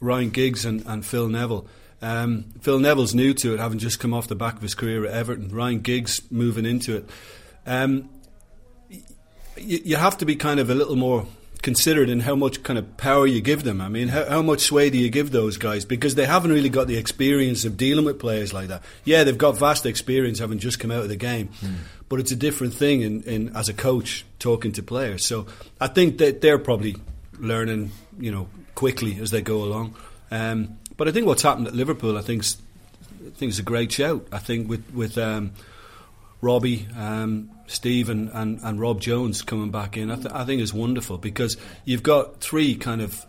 Ryan 0.00 0.30
Giggs 0.30 0.64
and, 0.64 0.84
and 0.86 1.06
Phil 1.06 1.28
Neville. 1.28 1.66
Um, 2.02 2.44
Phil 2.60 2.78
Neville's 2.78 3.14
new 3.14 3.34
to 3.34 3.54
it, 3.54 3.60
having 3.60 3.78
just 3.78 3.98
come 3.98 4.12
off 4.12 4.28
the 4.28 4.36
back 4.36 4.56
of 4.56 4.62
his 4.62 4.74
career 4.74 5.06
at 5.06 5.12
Everton. 5.12 5.48
Ryan 5.48 5.80
Giggs 5.80 6.20
moving 6.30 6.66
into 6.66 6.96
it. 6.96 7.10
Um, 7.66 8.10
you 9.56 9.96
have 9.96 10.18
to 10.18 10.24
be 10.24 10.36
kind 10.36 10.60
of 10.60 10.70
a 10.70 10.74
little 10.74 10.94
more 10.94 11.26
considered 11.62 12.08
in 12.08 12.20
how 12.20 12.34
much 12.34 12.62
kind 12.62 12.78
of 12.78 12.96
power 12.96 13.26
you 13.26 13.40
give 13.40 13.64
them. 13.64 13.80
I 13.80 13.88
mean, 13.88 14.08
how, 14.08 14.24
how 14.28 14.42
much 14.42 14.60
sway 14.60 14.90
do 14.90 14.98
you 14.98 15.10
give 15.10 15.30
those 15.30 15.56
guys? 15.56 15.84
Because 15.84 16.14
they 16.14 16.26
haven't 16.26 16.52
really 16.52 16.68
got 16.68 16.86
the 16.86 16.96
experience 16.96 17.64
of 17.64 17.76
dealing 17.76 18.04
with 18.04 18.18
players 18.18 18.52
like 18.52 18.68
that. 18.68 18.82
Yeah, 19.04 19.24
they've 19.24 19.36
got 19.36 19.58
vast 19.58 19.86
experience 19.86 20.38
having 20.38 20.58
just 20.58 20.78
come 20.78 20.90
out 20.90 21.02
of 21.02 21.08
the 21.08 21.16
game, 21.16 21.50
but 22.08 22.20
it's 22.20 22.32
a 22.32 22.36
different 22.36 22.74
thing 22.74 23.02
in, 23.02 23.22
in 23.22 23.56
as 23.56 23.68
a 23.68 23.74
coach 23.74 24.24
talking 24.38 24.72
to 24.72 24.82
players. 24.82 25.24
So 25.24 25.46
I 25.80 25.88
think 25.88 26.18
that 26.18 26.40
they're 26.40 26.58
probably 26.58 26.96
learning, 27.38 27.90
you 28.18 28.30
know, 28.30 28.48
quickly 28.74 29.18
as 29.20 29.30
they 29.30 29.42
go 29.42 29.62
along. 29.64 29.96
Um, 30.30 30.78
but 30.96 31.08
I 31.08 31.12
think 31.12 31.26
what's 31.26 31.42
happened 31.42 31.66
at 31.66 31.74
Liverpool, 31.74 32.18
I 32.18 32.22
think, 32.22 32.44
I 32.44 33.30
think 33.30 33.50
is 33.50 33.58
a 33.58 33.62
great 33.62 33.92
shout. 33.92 34.26
I 34.32 34.38
think 34.38 34.68
with 34.68 34.92
with 34.92 35.16
um, 35.18 35.52
Robbie, 36.40 36.86
um, 36.96 37.50
Steve, 37.66 38.08
and, 38.08 38.30
and, 38.32 38.60
and 38.62 38.80
Rob 38.80 39.00
Jones 39.00 39.42
coming 39.42 39.70
back 39.70 39.96
in, 39.96 40.10
I, 40.10 40.16
th- 40.16 40.32
I 40.32 40.44
think 40.44 40.62
is 40.62 40.72
wonderful 40.72 41.18
because 41.18 41.56
you've 41.84 42.02
got 42.02 42.40
three 42.40 42.74
kind 42.76 43.00
of. 43.02 43.24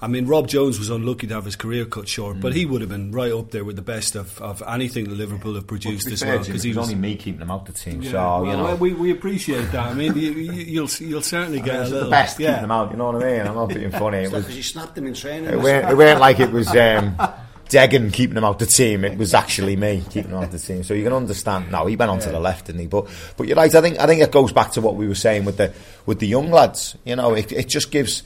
I 0.00 0.08
mean, 0.08 0.26
Rob 0.26 0.48
Jones 0.48 0.80
was 0.80 0.88
unlucky 0.90 1.28
to 1.28 1.34
have 1.34 1.44
his 1.44 1.54
career 1.54 1.84
cut 1.84 2.08
short, 2.08 2.40
but 2.40 2.54
he 2.56 2.66
would 2.66 2.80
have 2.80 2.90
been 2.90 3.12
right 3.12 3.30
up 3.30 3.52
there 3.52 3.64
with 3.64 3.76
the 3.76 3.82
best 3.82 4.16
of, 4.16 4.36
of 4.42 4.60
anything 4.66 5.04
that 5.04 5.14
Liverpool 5.14 5.54
have 5.54 5.68
produced 5.68 6.08
as 6.08 6.24
well. 6.24 6.40
because 6.40 6.64
he 6.64 6.70
was 6.70 6.78
only 6.78 6.96
me 6.96 7.14
keeping 7.14 7.38
them 7.38 7.52
out 7.52 7.66
the 7.66 7.72
team, 7.72 8.02
Yeah, 8.02 8.10
so 8.10 8.16
well, 8.18 8.46
you 8.46 8.52
know. 8.56 8.74
we, 8.74 8.94
we 8.94 9.12
appreciate 9.12 9.70
that. 9.70 9.86
I 9.90 9.94
mean, 9.94 10.16
you, 10.16 10.32
you, 10.32 10.52
you'll 10.52 10.88
you'll 10.98 11.22
certainly 11.22 11.60
get 11.60 11.76
a 11.76 11.82
It's 11.82 11.90
little 11.92 12.06
the 12.08 12.10
best 12.10 12.40
yeah. 12.40 12.48
keeping 12.48 12.62
them 12.62 12.70
out. 12.72 12.90
You 12.90 12.96
know 12.96 13.12
what 13.12 13.22
I 13.22 13.30
mean? 13.38 13.46
I'm 13.46 13.54
not 13.54 13.68
being 13.68 13.90
funny. 13.92 14.18
It 14.24 14.32
was 14.32 14.42
Because 14.42 14.56
you 14.56 14.62
snapped 14.64 14.96
them 14.96 15.06
in 15.06 15.14
training. 15.14 15.48
It 15.50 15.60
weren't, 15.60 15.88
it 15.88 15.96
weren't 15.96 16.18
like 16.18 16.40
it 16.40 16.50
was 16.50 16.66
um, 16.74 17.16
Degan 17.72 18.12
keeping 18.12 18.36
him 18.36 18.44
out 18.44 18.58
the 18.58 18.66
team. 18.66 19.04
It 19.04 19.16
was 19.16 19.32
actually 19.32 19.76
me 19.76 20.02
keeping 20.10 20.30
him 20.30 20.36
out 20.36 20.44
of 20.44 20.52
the 20.52 20.58
team. 20.58 20.82
So 20.82 20.94
you 20.94 21.04
can 21.04 21.12
understand. 21.12 21.70
now. 21.70 21.86
he 21.86 21.96
went 21.96 22.10
on 22.10 22.18
to 22.20 22.30
the 22.30 22.38
left, 22.38 22.66
didn't 22.66 22.82
he? 22.82 22.86
But 22.86 23.08
but 23.36 23.48
you're 23.48 23.56
right. 23.56 23.74
I 23.74 23.80
think 23.80 23.98
I 23.98 24.06
think 24.06 24.20
it 24.20 24.30
goes 24.30 24.52
back 24.52 24.72
to 24.72 24.80
what 24.80 24.96
we 24.96 25.08
were 25.08 25.14
saying 25.14 25.44
with 25.44 25.56
the 25.56 25.72
with 26.04 26.18
the 26.18 26.26
young 26.26 26.50
lads. 26.50 26.96
You 27.04 27.16
know, 27.16 27.34
it, 27.34 27.50
it 27.52 27.68
just 27.68 27.90
gives. 27.90 28.22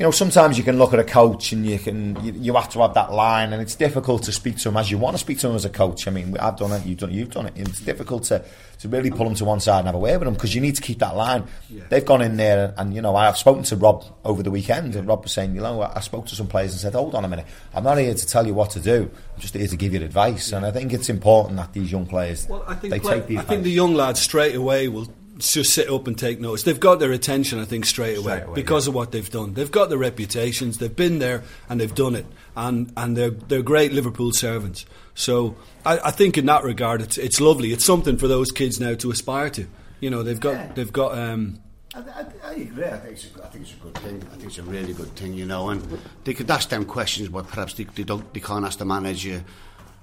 You 0.00 0.06
know, 0.06 0.12
sometimes 0.12 0.56
you 0.56 0.64
can 0.64 0.78
look 0.78 0.94
at 0.94 0.98
a 0.98 1.04
coach 1.04 1.52
and 1.52 1.66
you 1.66 1.78
can 1.78 2.16
you, 2.24 2.32
you 2.32 2.54
have 2.54 2.70
to 2.70 2.78
have 2.80 2.94
that 2.94 3.12
line, 3.12 3.52
and 3.52 3.60
it's 3.60 3.74
difficult 3.74 4.22
to 4.22 4.32
speak 4.32 4.56
to 4.60 4.70
him 4.70 4.78
as 4.78 4.90
you 4.90 4.96
want 4.96 5.14
to 5.14 5.18
speak 5.18 5.38
to 5.40 5.48
him 5.50 5.54
as 5.54 5.66
a 5.66 5.68
coach. 5.68 6.08
I 6.08 6.10
mean, 6.10 6.38
I've 6.38 6.56
done 6.56 6.72
it, 6.72 6.86
you've 6.86 6.96
done 6.96 7.10
it, 7.10 7.16
you've 7.16 7.30
done 7.30 7.44
it. 7.44 7.52
It's 7.54 7.80
difficult 7.80 8.22
to, 8.24 8.42
to 8.78 8.88
really 8.88 9.10
pull 9.10 9.26
him 9.26 9.34
to 9.34 9.44
one 9.44 9.60
side 9.60 9.80
and 9.80 9.88
have 9.88 9.94
a 9.94 9.98
word 9.98 10.18
with 10.20 10.28
him 10.28 10.32
because 10.32 10.54
you 10.54 10.62
need 10.62 10.74
to 10.76 10.80
keep 10.80 11.00
that 11.00 11.16
line. 11.16 11.44
They've 11.90 12.02
gone 12.02 12.22
in 12.22 12.38
there, 12.38 12.68
and, 12.68 12.74
and 12.78 12.94
you 12.94 13.02
know, 13.02 13.14
I've 13.14 13.36
spoken 13.36 13.62
to 13.64 13.76
Rob 13.76 14.06
over 14.24 14.42
the 14.42 14.50
weekend, 14.50 14.96
and 14.96 15.06
Rob 15.06 15.24
was 15.24 15.32
saying, 15.32 15.54
you 15.54 15.60
know, 15.60 15.82
I 15.82 16.00
spoke 16.00 16.24
to 16.28 16.34
some 16.34 16.46
players 16.46 16.72
and 16.72 16.80
said, 16.80 16.94
hold 16.94 17.14
on 17.14 17.26
a 17.26 17.28
minute, 17.28 17.44
I'm 17.74 17.84
not 17.84 17.98
here 17.98 18.14
to 18.14 18.26
tell 18.26 18.46
you 18.46 18.54
what 18.54 18.70
to 18.70 18.80
do. 18.80 19.10
I'm 19.34 19.40
just 19.42 19.52
here 19.52 19.66
to 19.66 19.76
give 19.76 19.92
you 19.92 20.02
advice, 20.02 20.52
and 20.52 20.64
I 20.64 20.70
think 20.70 20.94
it's 20.94 21.10
important 21.10 21.58
that 21.58 21.74
these 21.74 21.92
young 21.92 22.06
players 22.06 22.48
Well, 22.48 22.64
I 22.66 22.74
think 22.74 22.90
they 22.94 23.00
play- 23.00 23.18
take 23.18 23.26
the 23.26 23.36
I 23.36 23.40
advice. 23.40 23.48
think 23.50 23.64
the 23.64 23.70
young 23.70 23.92
lads 23.92 24.20
straight 24.20 24.54
away 24.54 24.88
will 24.88 25.12
just 25.40 25.72
sit 25.72 25.88
up 25.90 26.06
and 26.06 26.18
take 26.18 26.40
notice. 26.40 26.62
They've 26.62 26.78
got 26.80 26.98
their 27.00 27.12
attention, 27.12 27.58
I 27.58 27.64
think, 27.64 27.84
straight 27.84 28.16
away, 28.18 28.36
Straight 28.38 28.46
away, 28.46 28.54
because 28.54 28.86
of 28.86 28.94
what 28.94 29.12
they've 29.12 29.30
done. 29.30 29.54
They've 29.54 29.70
got 29.70 29.88
their 29.88 29.98
reputations. 29.98 30.78
They've 30.78 30.94
been 30.94 31.18
there 31.18 31.42
and 31.68 31.80
they've 31.80 31.94
done 31.94 32.14
it, 32.14 32.26
and 32.56 32.92
and 32.96 33.16
they're 33.16 33.30
they're 33.30 33.62
great 33.62 33.92
Liverpool 33.92 34.32
servants. 34.32 34.86
So 35.14 35.56
I, 35.84 35.98
I 36.06 36.10
think 36.10 36.38
in 36.38 36.46
that 36.46 36.64
regard, 36.64 37.02
it's 37.02 37.18
it's 37.18 37.40
lovely. 37.40 37.72
It's 37.72 37.84
something 37.84 38.16
for 38.16 38.28
those 38.28 38.50
kids 38.50 38.80
now 38.80 38.94
to 38.94 39.10
aspire 39.10 39.50
to. 39.50 39.66
You 40.00 40.10
know, 40.10 40.22
they've 40.22 40.40
got 40.40 40.52
Yeah. 40.52 40.72
they've 40.74 40.92
got. 40.92 41.16
Um, 41.18 41.60
I, 41.92 41.98
I, 41.98 42.24
I 42.44 42.52
agree. 42.52 42.84
I 42.84 42.96
think, 42.98 43.12
it's 43.14 43.26
a, 43.36 43.44
I 43.44 43.48
think 43.48 43.64
it's 43.64 43.74
a 43.74 43.76
good 43.82 43.94
thing. 43.98 44.22
I 44.32 44.34
think 44.36 44.44
it's 44.44 44.58
a 44.58 44.62
really 44.62 44.92
good 44.92 45.14
thing, 45.16 45.34
you 45.34 45.44
know. 45.44 45.70
And 45.70 45.82
they 46.22 46.34
could 46.34 46.48
ask 46.48 46.68
them 46.68 46.84
questions, 46.84 47.28
but 47.28 47.48
perhaps 47.48 47.74
they, 47.74 47.82
they 47.84 48.04
don't. 48.04 48.32
They 48.32 48.38
can't 48.40 48.64
ask 48.64 48.78
the 48.78 48.84
manager, 48.84 49.42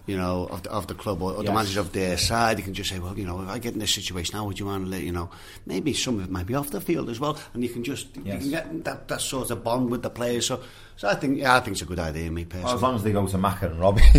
you 0.07 0.17
know, 0.17 0.47
of 0.49 0.63
the, 0.63 0.71
of 0.71 0.87
the 0.87 0.93
club 0.95 1.21
or, 1.21 1.33
or 1.33 1.37
the 1.37 1.43
Yes. 1.43 1.53
manager 1.53 1.79
of 1.81 1.91
their 1.93 2.17
side. 2.17 2.57
You 2.57 2.63
can 2.63 2.73
just 2.73 2.89
say, 2.89 2.97
well, 2.97 3.17
you 3.19 3.25
know, 3.25 3.41
if 3.43 3.49
I 3.49 3.59
get 3.59 3.73
in 3.73 3.79
this 3.79 3.93
situation, 3.93 4.35
how 4.35 4.45
would 4.45 4.57
you 4.59 4.67
handle 4.69 4.91
it? 4.93 5.03
You 5.03 5.11
know, 5.11 5.29
maybe 5.65 5.93
some 5.93 6.17
of 6.19 6.23
it 6.25 6.31
might 6.31 6.45
be 6.47 6.55
off 6.55 6.69
the 6.71 6.81
field 6.81 7.09
as 7.09 7.19
well, 7.19 7.37
and 7.53 7.61
you 7.61 7.69
can 7.69 7.83
just 7.83 8.15
you 8.15 8.23
Yes. 8.25 8.41
can 8.41 8.49
get 8.49 8.83
that, 8.85 9.07
that 9.09 9.21
sort 9.21 9.51
of 9.51 9.63
bond 9.63 9.89
with 9.91 10.01
the 10.01 10.09
players. 10.09 10.45
So, 10.47 10.61
so 10.95 11.07
I 11.07 11.13
think, 11.15 11.37
yeah, 11.37 11.55
I 11.55 11.59
think 11.59 11.73
it's 11.73 11.81
a 11.83 11.85
good 11.85 11.99
idea, 11.99 12.31
me 12.31 12.45
personally. 12.45 12.65
Well, 12.65 12.75
as 12.75 12.81
long 12.81 12.95
as 12.95 13.03
they 13.03 13.11
go 13.11 13.27
to 13.27 13.37
Macca 13.37 13.63
and 13.69 13.79
Robbie 13.79 14.01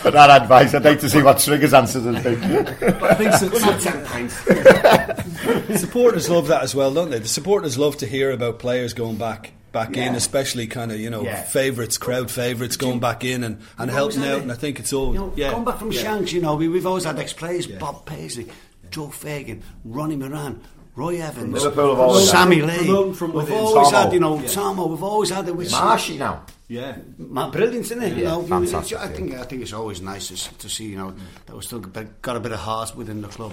for 0.00 0.10
that 0.10 0.42
advice, 0.42 0.74
I'd 0.74 0.84
like 0.84 0.98
to 1.00 1.08
see 1.10 1.22
what 1.22 1.36
Trigger's 1.38 1.72
answers 1.74 2.04
would 2.04 2.24
be. 2.24 2.34
but 2.80 3.02
I 3.04 3.14
think 3.14 3.32
so, 3.34 3.46
Not 3.48 3.80
ten 3.80 4.04
pints. 4.06 4.34
supporters 5.80 6.28
love 6.28 6.48
that 6.48 6.62
as 6.62 6.74
well, 6.74 6.92
don't 6.92 7.10
they? 7.10 7.18
The 7.18 7.28
supporters 7.28 7.78
love 7.78 7.96
to 7.98 8.06
hear 8.06 8.30
about 8.32 8.58
players 8.58 8.94
going 8.94 9.16
back 9.16 9.52
back 9.74 9.94
in, 9.98 10.14
especially 10.14 10.66
kind 10.66 10.90
of 10.90 10.98
you 10.98 11.10
know 11.10 11.22
Yeah. 11.22 11.42
favourites, 11.42 11.98
crowd 11.98 12.30
favourites 12.30 12.78
going 12.78 13.00
back 13.00 13.24
in 13.24 13.44
and, 13.44 13.58
and 13.76 13.90
helping 13.90 14.22
out. 14.22 14.38
it. 14.38 14.42
And 14.42 14.50
I 14.52 14.54
think 14.54 14.80
it's 14.80 14.94
all 14.94 15.12
You 15.12 15.18
know, 15.18 15.32
yeah. 15.36 15.50
going 15.50 15.64
back 15.66 15.78
from 15.78 15.92
yeah. 15.92 16.00
Shanks, 16.00 16.32
you 16.32 16.40
know, 16.40 16.54
we, 16.54 16.68
we've 16.68 16.86
always 16.86 17.04
had 17.04 17.18
ex-players, 17.18 17.66
Bob 17.66 18.06
Paisley, 18.06 18.46
Joe 18.90 19.08
Fagan, 19.08 19.62
Ronnie 19.84 20.16
Moran, 20.16 20.62
Roy 20.96 21.20
Evans, 21.20 21.52
Liverpool 21.52 21.90
have 21.90 21.98
always 22.00 22.30
Sammy 22.30 22.60
had- 22.60 22.86
Lee. 22.86 23.12
from 23.12 23.32
we've 23.34 23.52
always 23.52 23.90
Tomo. 23.90 24.04
had, 24.04 24.12
you 24.14 24.20
know, 24.20 24.40
Yeah. 24.40 24.46
Tomo. 24.48 24.86
We've 24.86 25.02
always 25.02 25.28
had 25.30 25.48
it 25.48 25.56
with 25.56 25.70
Marshy 25.72 26.16
now. 26.16 26.42
Yeah. 26.68 26.96
Ma- 27.18 27.50
brilliant, 27.50 27.84
isn't 27.86 28.02
it? 28.02 28.16
you 28.16 28.22
Yeah, 28.22 28.30
know, 28.30 28.42
fantastic, 28.44 28.96
I 28.98 29.08
think 29.08 29.34
I 29.34 29.42
think 29.42 29.60
it's 29.62 29.72
always 29.74 30.00
nice 30.00 30.28
to, 30.28 30.58
to 30.58 30.68
see, 30.70 30.86
you 30.86 30.96
know, 30.96 31.12
that 31.46 31.54
we 31.54 31.60
still 31.62 31.80
got 31.80 32.22
got 32.22 32.36
a 32.36 32.40
bit 32.40 32.52
of 32.52 32.60
heart 32.60 32.96
within 32.96 33.20
the 33.20 33.28
club. 33.28 33.52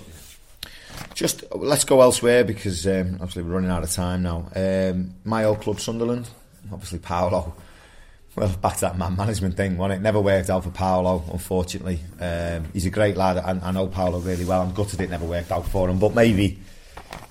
Just 1.13 1.43
let's 1.53 1.83
go 1.83 2.01
elsewhere 2.01 2.43
because 2.43 2.87
um, 2.87 3.13
obviously 3.15 3.43
we're 3.43 3.51
running 3.55 3.69
out 3.71 3.83
of 3.83 3.91
time 3.91 4.23
now. 4.23 4.49
Um, 4.55 5.13
my 5.23 5.43
old 5.43 5.61
club, 5.61 5.79
Sunderland, 5.79 6.29
obviously 6.71 6.99
Paolo. 6.99 7.53
Well, 8.35 8.47
back 8.61 8.75
to 8.75 8.81
that 8.81 8.97
man 8.97 9.17
management 9.17 9.57
thing, 9.57 9.77
wasn't 9.77 9.99
it? 9.99 10.03
Never 10.03 10.21
worked 10.21 10.49
out 10.49 10.63
for 10.63 10.69
Paolo, 10.69 11.21
unfortunately. 11.33 11.99
Um, 12.19 12.63
he's 12.71 12.85
a 12.85 12.89
great 12.89 13.17
lad. 13.17 13.37
I, 13.37 13.59
I 13.67 13.71
know 13.71 13.87
Paolo 13.87 14.19
really 14.19 14.45
well. 14.45 14.61
I'm 14.61 14.73
gutted 14.73 15.01
it 15.01 15.09
never 15.09 15.25
worked 15.25 15.51
out 15.51 15.67
for 15.67 15.89
him, 15.89 15.99
but 15.99 16.15
maybe, 16.15 16.57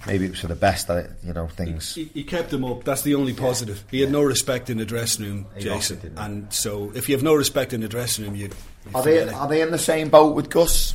maybe 0.07 0.27
it 0.27 0.31
was 0.33 0.41
for 0.41 0.49
the 0.49 0.55
best 0.55 0.89
that 0.89 1.07
it, 1.07 1.11
you 1.25 1.33
know 1.33 1.47
things. 1.49 1.95
He, 1.95 2.05
he 2.13 2.23
kept 2.23 2.53
him 2.53 2.67
up. 2.67 2.85
That's 2.85 3.01
the 3.01 3.15
only 3.15 3.33
positive. 3.33 3.83
He 3.91 4.03
had 4.03 4.11
no 4.13 4.23
respect 4.23 4.69
in 4.69 4.77
the 4.77 4.85
dressing 4.85 5.25
room, 5.25 5.47
He 5.57 5.63
Jason. 5.65 6.01
it, 6.05 6.13
and 6.19 6.53
so, 6.53 6.93
if 6.95 7.09
you 7.09 7.15
have 7.17 7.25
no 7.25 7.35
respect 7.35 7.73
in 7.73 7.81
the 7.81 7.89
dressing 7.89 8.27
room, 8.27 8.37
you. 8.37 8.49
you 8.49 8.91
Are 8.95 9.03
they 9.03 9.17
it. 9.21 9.33
are 9.33 9.49
they 9.49 9.63
in 9.63 9.71
the 9.71 9.79
same 9.79 10.11
boat 10.11 10.37
with 10.37 10.51
Gus? 10.51 10.95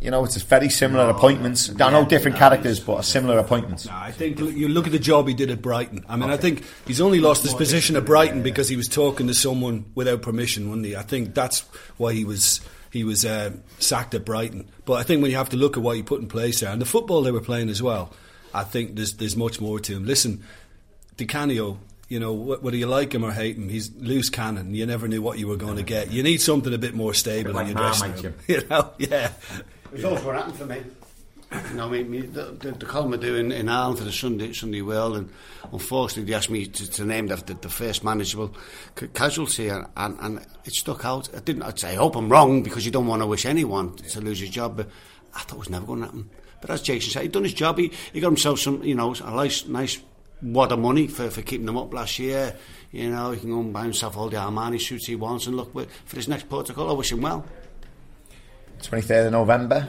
You 0.00 0.10
know, 0.10 0.24
it's 0.24 0.36
a 0.36 0.40
very 0.40 0.70
similar 0.70 1.10
appointments. 1.10 1.70
I 1.78 1.90
know 1.90 2.06
different 2.06 2.38
characters, 2.38 2.80
but 2.80 3.00
a 3.00 3.02
similar 3.02 3.38
appointments. 3.38 3.86
No, 3.86 3.92
I 3.94 4.10
think 4.10 4.38
you 4.38 4.68
look 4.68 4.86
at 4.86 4.92
the 4.92 4.98
job 4.98 5.28
he 5.28 5.34
did 5.34 5.50
at 5.50 5.60
Brighton. 5.60 6.04
I 6.08 6.16
mean, 6.16 6.30
I 6.30 6.38
think 6.38 6.64
he's 6.86 7.02
only 7.02 7.20
lost 7.20 7.42
his 7.42 7.52
position 7.52 7.96
at 7.96 8.06
Brighton 8.06 8.42
because 8.42 8.68
he 8.68 8.76
was 8.76 8.88
talking 8.88 9.26
to 9.26 9.34
someone 9.34 9.84
without 9.94 10.22
permission, 10.22 10.68
wasn't 10.68 10.86
he? 10.86 10.96
I 10.96 11.02
think 11.02 11.34
that's 11.34 11.60
why 11.98 12.14
he 12.14 12.24
was 12.24 12.62
he 12.90 13.04
was 13.04 13.26
uh, 13.26 13.52
sacked 13.78 14.14
at 14.14 14.24
Brighton. 14.24 14.70
But 14.86 14.94
I 14.94 15.02
think 15.02 15.20
when 15.20 15.30
you 15.30 15.36
have 15.36 15.50
to 15.50 15.56
look 15.56 15.76
at 15.76 15.82
what 15.82 15.96
he 15.96 16.02
put 16.02 16.20
in 16.20 16.28
place 16.28 16.60
there 16.60 16.70
and 16.70 16.80
the 16.80 16.86
football 16.86 17.22
they 17.22 17.30
were 17.30 17.40
playing 17.42 17.68
as 17.68 17.82
well, 17.82 18.12
I 18.54 18.64
think 18.64 18.96
there's 18.96 19.14
there's 19.14 19.36
much 19.36 19.60
more 19.60 19.78
to 19.80 19.96
him. 19.96 20.06
Listen, 20.06 20.42
Di 21.18 21.26
Canio, 21.26 21.78
you 22.08 22.18
know, 22.18 22.32
whether 22.32 22.76
you 22.76 22.86
like 22.86 23.12
him 23.14 23.22
or 23.22 23.32
hate 23.32 23.56
him, 23.56 23.68
he's 23.68 23.94
loose 23.96 24.30
cannon. 24.30 24.74
You 24.74 24.86
never 24.86 25.08
knew 25.08 25.20
what 25.22 25.38
you 25.38 25.46
were 25.46 25.56
going 25.56 25.76
to 25.76 25.82
get. 25.82 26.10
You 26.10 26.22
need 26.22 26.40
something 26.40 26.72
a 26.72 26.78
bit 26.78 26.94
more 26.94 27.12
stable 27.14 27.52
Bit 27.52 27.60
in 27.60 27.66
your 27.68 27.76
dressing 27.76 28.12
room. 28.14 28.34
You 28.48 28.66
know, 28.68 28.90
yeah. 28.98 29.30
It 29.90 29.96
was 29.96 30.04
always 30.04 30.22
what 30.22 30.36
happened 30.36 30.56
for 30.56 30.66
me. 30.66 30.82
You 31.70 31.76
know, 31.76 31.88
me, 31.88 32.04
me, 32.04 32.20
the, 32.20 32.56
the, 32.60 32.70
the 32.70 32.86
column 32.86 33.12
I 33.12 33.16
do 33.16 33.34
in, 33.34 33.50
in 33.50 33.68
Ireland 33.68 33.98
for 33.98 34.04
the 34.04 34.12
Sunday 34.12 34.52
Sunday 34.52 34.82
World, 34.82 35.16
and 35.16 35.28
unfortunately 35.72 36.30
they 36.30 36.36
asked 36.36 36.48
me 36.48 36.66
to, 36.66 36.90
to 36.92 37.04
name 37.04 37.26
the, 37.26 37.34
the, 37.36 37.54
the 37.54 37.68
first 37.68 38.04
manageable 38.04 38.54
ca- 38.94 39.08
casualty, 39.08 39.66
and, 39.68 39.84
and, 39.96 40.16
and 40.20 40.46
it 40.64 40.74
stuck 40.74 41.04
out. 41.04 41.28
I 41.34 41.40
didn't. 41.40 41.64
I'd 41.64 41.76
say 41.76 41.90
I 41.90 41.94
hope 41.96 42.14
I'm 42.14 42.28
wrong 42.28 42.62
because 42.62 42.86
you 42.86 42.92
don't 42.92 43.08
want 43.08 43.22
to 43.22 43.26
wish 43.26 43.46
anyone 43.46 43.96
to 43.96 44.20
lose 44.20 44.38
his 44.38 44.50
job, 44.50 44.76
but 44.76 44.88
I 45.34 45.40
thought 45.40 45.56
it 45.56 45.58
was 45.58 45.70
never 45.70 45.86
going 45.86 46.00
to 46.00 46.06
happen. 46.06 46.30
But 46.60 46.70
as 46.70 46.82
Jason 46.82 47.10
said, 47.10 47.22
he'd 47.22 47.32
done 47.32 47.42
his 47.42 47.54
job. 47.54 47.78
He, 47.78 47.90
he 48.12 48.20
got 48.20 48.28
himself 48.28 48.60
some, 48.60 48.84
you 48.84 48.94
know, 48.94 49.12
a 49.12 49.30
nice, 49.34 49.66
nice 49.66 50.00
wad 50.42 50.70
of 50.70 50.78
money 50.78 51.08
for, 51.08 51.30
for 51.30 51.42
keeping 51.42 51.66
them 51.66 51.76
up 51.76 51.92
last 51.92 52.16
year. 52.20 52.54
You 52.92 53.10
know, 53.10 53.32
he 53.32 53.40
can 53.40 53.50
go 53.50 53.58
and 53.58 53.72
buy 53.72 53.82
himself 53.82 54.16
all 54.16 54.28
the 54.28 54.36
Armani 54.36 54.80
suits 54.80 55.06
he 55.06 55.16
wants, 55.16 55.48
and 55.48 55.56
look 55.56 55.72
for 55.72 56.16
his 56.16 56.28
next 56.28 56.48
protocol. 56.48 56.90
I 56.90 56.92
wish 56.92 57.10
him 57.10 57.22
well. 57.22 57.44
23rd 58.80 59.26
of 59.26 59.32
November. 59.32 59.88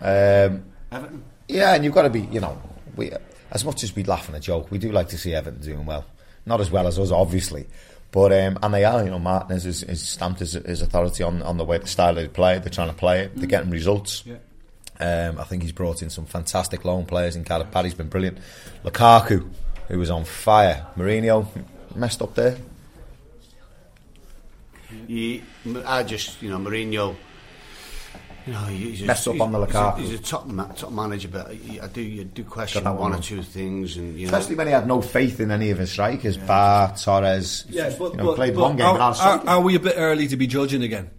Um, 0.00 0.64
Everton. 0.90 1.24
yeah, 1.48 1.74
and 1.74 1.84
you've 1.84 1.94
got 1.94 2.02
to 2.02 2.10
be, 2.10 2.22
you 2.22 2.40
know, 2.40 2.60
we 2.96 3.10
as 3.50 3.64
much 3.64 3.82
as 3.84 3.94
we 3.94 4.02
laugh 4.04 4.28
and 4.28 4.36
a 4.36 4.40
joke, 4.40 4.70
we 4.70 4.78
do 4.78 4.90
like 4.92 5.08
to 5.08 5.18
see 5.18 5.34
Everton 5.34 5.60
doing 5.60 5.86
well. 5.86 6.04
Not 6.46 6.60
as 6.60 6.70
well 6.70 6.86
as 6.86 6.98
us, 6.98 7.10
obviously. 7.10 7.66
But 8.10 8.32
um, 8.32 8.58
and 8.62 8.72
they 8.72 8.84
are, 8.84 9.02
you 9.02 9.10
know, 9.10 9.18
Martinez 9.18 9.66
is, 9.66 9.82
is 9.82 10.00
stamped 10.00 10.40
his, 10.40 10.52
his 10.52 10.82
authority 10.82 11.22
on, 11.22 11.42
on 11.42 11.56
the 11.56 11.64
way 11.64 11.78
the 11.78 11.86
style 11.86 12.14
they 12.14 12.28
play. 12.28 12.58
They're 12.58 12.70
trying 12.70 12.88
to 12.90 12.94
play 12.94 13.22
it. 13.22 13.36
They're 13.36 13.48
getting 13.48 13.70
results. 13.70 14.24
Yeah. 14.24 14.36
Um, 15.00 15.40
I 15.40 15.44
think 15.44 15.62
he's 15.62 15.72
brought 15.72 16.02
in 16.02 16.10
some 16.10 16.24
fantastic 16.24 16.84
loan 16.84 17.06
players. 17.06 17.34
In 17.34 17.44
Paddy's 17.44 17.94
been 17.94 18.08
brilliant. 18.08 18.38
Lukaku, 18.84 19.50
who 19.88 19.98
was 19.98 20.10
on 20.10 20.24
fire. 20.24 20.86
Mourinho 20.96 21.48
messed 21.96 22.22
up 22.22 22.34
there. 22.34 22.56
He, 25.08 25.42
I 25.84 26.04
just, 26.04 26.40
you 26.40 26.50
know, 26.50 26.58
Mourinho. 26.58 27.16
You 28.46 28.52
know, 28.52 28.58
he's 28.66 29.02
a, 29.02 29.06
Messed 29.06 29.26
up 29.28 29.34
he's- 29.34 29.42
on 29.42 29.52
the 29.52 29.64
he's 29.64 29.74
a- 29.74 29.96
He's 29.96 30.12
a, 30.12 30.18
top 30.22 30.46
ma- 30.46 30.66
top 30.68 30.92
manager, 30.92 31.28
but 31.28 31.48
I, 31.48 31.80
I 31.82 31.86
do 31.86 32.02
you 32.02 32.24
do 32.24 32.44
question 32.44 32.84
Got 32.84 32.92
that 32.92 33.00
one 33.00 33.10
one 33.12 33.18
or 33.18 33.22
two 33.22 33.42
things, 33.42 33.96
and 33.96 34.18
you 34.18 34.26
know, 34.26 34.36
Especially 34.36 34.56
when 34.56 34.66
he 34.66 34.72
had 34.74 34.86
no 34.86 35.00
faith 35.00 35.40
in 35.40 35.50
any 35.50 35.70
of 35.70 35.78
his 35.78 35.90
strikers. 35.90 36.36
Bar, 36.36 36.94
Torres. 36.96 37.64
Yeah, 37.70 37.94
but, 37.98 38.12
you 38.12 38.16
know, 38.18 38.24
but- 38.26 38.36
played 38.36 38.54
but 38.54 38.60
one 38.62 38.76
game 38.76 38.86
Are, 38.86 39.00
are, 39.00 39.48
are 39.48 39.60
we 39.60 39.76
a 39.76 39.80
bit 39.80 39.94
early 39.96 40.28
to 40.28 40.36
be 40.36 40.46
judging 40.46 40.82
again? 40.82 41.10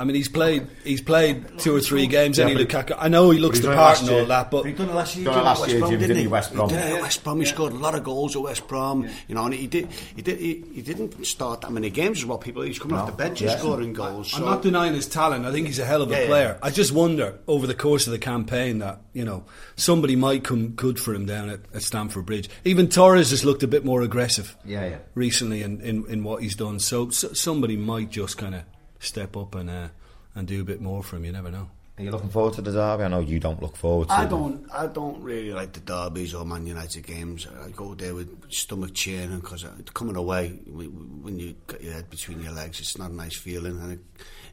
I 0.00 0.04
mean, 0.04 0.16
he's 0.16 0.28
played. 0.28 0.66
He's 0.82 1.02
played 1.02 1.58
two 1.58 1.76
or 1.76 1.80
three 1.80 2.06
games. 2.06 2.38
Yeah, 2.38 2.46
any 2.46 2.54
but- 2.54 2.68
Lukaku. 2.68 2.96
I 2.98 3.08
know 3.08 3.30
he 3.30 3.38
looks 3.38 3.58
he's 3.58 3.66
the 3.66 3.74
part 3.74 4.00
and 4.00 4.10
all 4.10 4.24
that, 4.24 4.50
but 4.50 4.64
He 4.64 4.72
done 4.72 4.88
it 4.88 4.94
last 4.94 5.14
year. 5.14 5.26
Done 5.26 5.34
it 5.34 5.36
didn't 5.36 5.44
last 5.46 5.60
West 5.60 5.70
year, 5.72 5.80
Brom, 5.80 5.90
didn't 5.90 6.00
didn't 6.02 6.16
he? 6.16 6.22
he, 6.22 6.28
West 6.28 6.54
Brom? 6.54 6.70
He 6.70 6.76
did 6.76 6.84
it 6.86 6.94
at 6.96 7.02
West 7.02 7.22
Brom. 7.24 7.38
He 7.40 7.46
scored 7.46 7.72
a 7.74 7.76
lot 7.76 7.94
of 7.94 8.02
goals 8.02 8.34
at 8.34 8.42
West 8.42 8.66
Brom. 8.66 9.06
You 9.28 9.34
know, 9.34 9.44
and 9.44 9.52
he 9.54 9.66
did. 9.66 9.88
He 10.16 10.22
did. 10.22 10.38
He, 10.38 10.64
he 10.74 10.80
didn't 10.82 11.24
start 11.26 11.60
that 11.60 11.70
many 11.72 11.90
games 11.90 12.18
as 12.18 12.24
well. 12.24 12.38
People. 12.38 12.62
He's 12.62 12.78
coming 12.78 12.96
off 12.96 13.06
the 13.06 13.12
bench 13.16 13.42
and 13.42 13.50
Yeah. 13.50 13.58
scoring 13.58 13.92
goals. 13.92 14.32
I'm 14.34 14.44
not 14.46 14.62
denying 14.62 14.94
his 14.94 15.06
talent. 15.06 15.44
I 15.44 15.52
think 15.52 15.66
he's 15.66 15.78
a 15.78 15.84
hell 15.84 16.00
of 16.02 16.10
a 16.10 16.12
Yeah, 16.14 16.20
yeah. 16.22 16.26
player. 16.26 16.58
I 16.62 16.70
just 16.70 16.92
wonder 16.92 17.38
over 17.46 17.66
the 17.66 17.74
course 17.74 18.06
of 18.06 18.12
the 18.12 18.18
campaign 18.18 18.78
that 18.78 19.00
you 19.12 19.24
know 19.26 19.44
somebody 19.76 20.16
might 20.16 20.44
come 20.44 20.68
good 20.68 20.98
for 20.98 21.12
him 21.14 21.26
down 21.26 21.50
at, 21.50 21.60
at 21.74 21.82
Stamford 21.82 22.24
Bridge. 22.24 22.48
Even 22.64 22.88
Torres 22.88 23.30
has 23.30 23.44
looked 23.44 23.62
a 23.62 23.68
bit 23.68 23.84
more 23.84 24.00
aggressive. 24.00 24.56
Yeah, 24.64 24.86
yeah. 24.86 24.96
Recently 25.14 25.62
in, 25.62 25.80
in, 25.82 26.06
in 26.08 26.24
what 26.24 26.42
he's 26.42 26.54
done, 26.56 26.78
so, 26.78 27.10
so 27.10 27.32
somebody 27.34 27.76
might 27.76 28.10
just 28.10 28.38
kind 28.38 28.54
of 28.54 28.62
step 29.00 29.36
up 29.36 29.54
and 29.56 29.68
uh, 29.68 29.88
and 30.36 30.46
do 30.46 30.60
a 30.60 30.64
bit 30.64 30.80
more 30.80 31.02
for 31.02 31.16
him. 31.16 31.24
You 31.24 31.32
never 31.32 31.50
know. 31.50 31.68
Are 31.98 32.02
you 32.02 32.10
looking 32.12 32.30
forward 32.30 32.54
to 32.54 32.62
the 32.62 32.72
derby? 32.72 33.02
I 33.04 33.08
know 33.08 33.20
you 33.20 33.38
don't 33.40 33.60
look 33.60 33.76
forward 33.76 34.08
to 34.08 34.14
I 34.14 34.24
it. 34.24 34.30
don't. 34.30 34.66
I 34.72 34.86
don't 34.86 35.20
really 35.22 35.52
like 35.52 35.72
the 35.74 35.80
derbies 35.80 36.32
or 36.32 36.46
Man 36.46 36.64
United 36.66 37.04
games. 37.04 37.46
I 37.62 37.68
go 37.70 37.94
there 37.94 38.14
with 38.14 38.50
stomach 38.50 38.94
churning 38.94 39.40
because 39.40 39.66
coming 39.92 40.16
away 40.16 40.60
w- 40.66 40.88
w- 40.88 41.08
when 41.20 41.38
you 41.38 41.56
got 41.66 41.82
your 41.82 41.92
head 41.92 42.08
between 42.08 42.40
your 42.42 42.52
legs, 42.52 42.80
it's 42.80 42.96
not 42.96 43.10
a 43.10 43.14
nice 43.14 43.34
feeling, 43.36 43.78
and 43.82 43.92
it, 43.92 43.98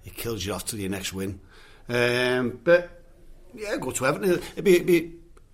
it 0.03 0.15
kills 0.15 0.45
you 0.45 0.51
off 0.53 0.65
to 0.65 0.77
your 0.77 0.89
next 0.89 1.13
win. 1.13 1.39
Um, 1.87 2.59
but 2.65 2.89
yeah, 3.53 3.77
go 3.77 3.91
to 3.91 4.05
Everton. 4.07 4.29
It'd 4.53 4.63
be, 4.65 4.75
it'd 4.75 4.87
be, 4.87 4.97
it'd 4.97 5.13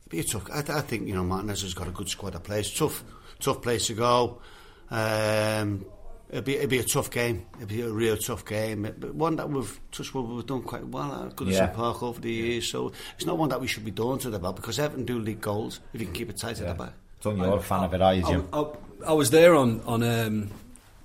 be 0.10 0.24
tough. 0.24 0.50
I, 0.52 0.60
I 0.60 0.82
think 0.82 1.08
you 1.08 1.14
know 1.14 1.24
Martinez 1.24 1.62
has 1.62 1.76
got 1.76 1.88
a 1.88 1.92
good 1.92 2.10
squad 2.10 2.34
of 2.34 2.42
players. 2.44 2.74
Tough, 2.74 3.04
tough 3.40 3.62
place 3.62 3.86
to 3.88 3.94
go. 3.94 4.42
Um, 4.90 5.86
It'd 6.34 6.46
be, 6.46 6.56
it'd 6.56 6.70
be 6.72 6.80
a 6.80 6.84
tough 6.84 7.12
game. 7.12 7.46
It'd 7.58 7.70
be 7.70 7.82
a 7.82 7.90
real 7.92 8.18
tough 8.18 8.44
game. 8.44 8.92
But 8.98 9.14
one 9.14 9.36
that 9.36 9.48
we've 9.52 9.80
touched 9.92 10.16
wood, 10.16 10.28
we've 10.28 10.44
done 10.44 10.64
quite 10.64 10.84
well 10.88 11.26
at 11.28 11.36
Goodison 11.36 11.52
Yeah. 11.52 11.68
Park 11.68 12.02
over 12.02 12.20
the 12.20 12.32
years. 12.32 12.68
So 12.68 12.92
it's 13.16 13.28
not 13.28 13.38
one 13.38 13.50
that 13.50 13.62
we 13.62 13.68
should 13.68 13.86
be 13.86 13.92
daunted 13.92 14.34
about 14.34 14.56
because 14.56 14.80
Everton 14.80 15.06
do 15.06 15.20
league 15.20 15.42
goals 15.42 15.80
if 15.94 16.02
you 16.02 16.08
can 16.08 16.16
keep 16.16 16.32
it 16.32 16.38
tight 16.38 16.60
at 16.60 16.68
the 16.68 16.74
back. 16.74 16.94
Don't 17.22 17.38
you're 17.38 17.58
a 17.58 17.62
fan 17.62 17.84
of 17.84 17.94
it, 17.94 18.02
are 18.02 18.16
you, 18.16 18.24
Jim? 18.26 18.48
I, 18.52 18.62
I, 18.62 18.66
I 19.10 19.14
was 19.14 19.30
there 19.30 19.54
on 19.54 19.82
on. 19.86 20.02
Um, 20.02 20.50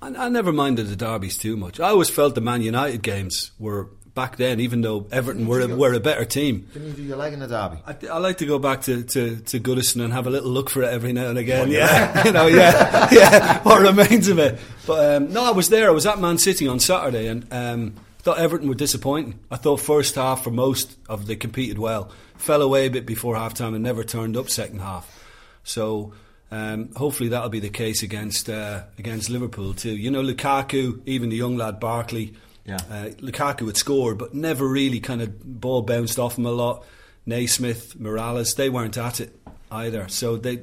I, 0.01 0.07
I 0.07 0.29
never 0.29 0.51
minded 0.51 0.87
the 0.87 0.95
derbies 0.95 1.37
too 1.37 1.55
much. 1.55 1.79
I 1.79 1.89
always 1.89 2.09
felt 2.09 2.33
the 2.33 2.41
Man 2.41 2.63
United 2.63 3.03
games 3.03 3.51
were 3.59 3.89
back 4.19 4.35
then, 4.35 4.59
even 4.59 4.81
though 4.81 5.07
Everton 5.13 5.47
were 5.47 5.61
a, 5.61 5.67
were 5.73 5.93
a 5.93 5.99
better 6.01 6.25
team. 6.25 6.67
Didn't 6.73 6.89
you 6.89 6.93
do 6.93 7.03
your 7.03 7.15
leg 7.15 7.31
in 7.31 7.39
the 7.39 7.47
derby? 7.47 7.77
I, 7.87 8.15
I 8.15 8.17
like 8.17 8.39
to 8.39 8.45
go 8.45 8.59
back 8.59 8.81
to, 8.81 9.01
to, 9.01 9.37
to 9.37 9.59
Goodison 9.61 10.03
and 10.03 10.11
have 10.11 10.27
a 10.27 10.29
little 10.29 10.49
look 10.49 10.69
for 10.69 10.83
it 10.83 10.89
every 10.89 11.13
now 11.13 11.29
and 11.29 11.37
again. 11.37 11.71
yeah, 11.71 12.25
you 12.25 12.33
know, 12.33 12.47
yeah, 12.47 13.07
yeah, 13.13 13.63
what 13.63 13.81
remains 13.81 14.27
of 14.27 14.37
it. 14.37 14.59
But 14.85 15.15
um, 15.15 15.31
no, 15.31 15.45
I 15.45 15.51
was 15.51 15.69
there. 15.69 15.87
I 15.87 15.91
was 15.91 16.05
at 16.05 16.19
Man 16.19 16.37
City 16.37 16.67
on 16.67 16.81
Saturday, 16.81 17.27
and 17.27 17.47
um, 17.53 17.95
thought 18.17 18.39
Everton 18.39 18.67
were 18.67 18.75
disappointing. 18.75 19.39
I 19.49 19.55
thought 19.55 19.79
first 19.79 20.15
half 20.15 20.43
for 20.43 20.51
most 20.51 20.97
of 21.07 21.25
they 21.25 21.37
competed 21.37 21.79
well, 21.79 22.11
fell 22.35 22.61
away 22.61 22.87
a 22.87 22.91
bit 22.91 23.05
before 23.05 23.37
half 23.37 23.53
time, 23.53 23.73
and 23.73 23.85
never 23.85 24.03
turned 24.03 24.35
up 24.35 24.49
second 24.49 24.79
half. 24.79 25.09
So. 25.63 26.13
Um, 26.51 26.89
hopefully 26.95 27.29
that'll 27.29 27.49
be 27.49 27.59
the 27.59 27.69
case 27.69 28.01
against 28.01 28.49
uh, 28.49 28.81
against 28.97 29.29
Liverpool 29.29 29.75
too. 29.75 29.95
You 29.95 30.09
know, 30.09 30.23
Lukaku, 30.23 30.99
even 31.05 31.29
the 31.29 31.35
young 31.35 31.57
lad 31.57 31.79
Barkley, 31.79 32.33
Yeah. 32.65 32.75
uh, 32.89 33.09
Lukaku 33.21 33.65
had 33.67 33.77
scored, 33.77 34.17
but 34.17 34.33
never 34.33 34.67
really 34.67 34.99
kind 34.99 35.21
of 35.21 35.43
ball 35.59 35.81
bounced 35.81 36.19
off 36.19 36.37
him 36.37 36.45
a 36.45 36.51
lot. 36.51 36.85
Naismith, 37.25 37.95
Mirallas, 37.99 38.55
they 38.55 38.69
weren't 38.69 38.97
at 38.97 39.19
it 39.19 39.35
either. 39.71 40.07
So 40.07 40.37
they 40.37 40.61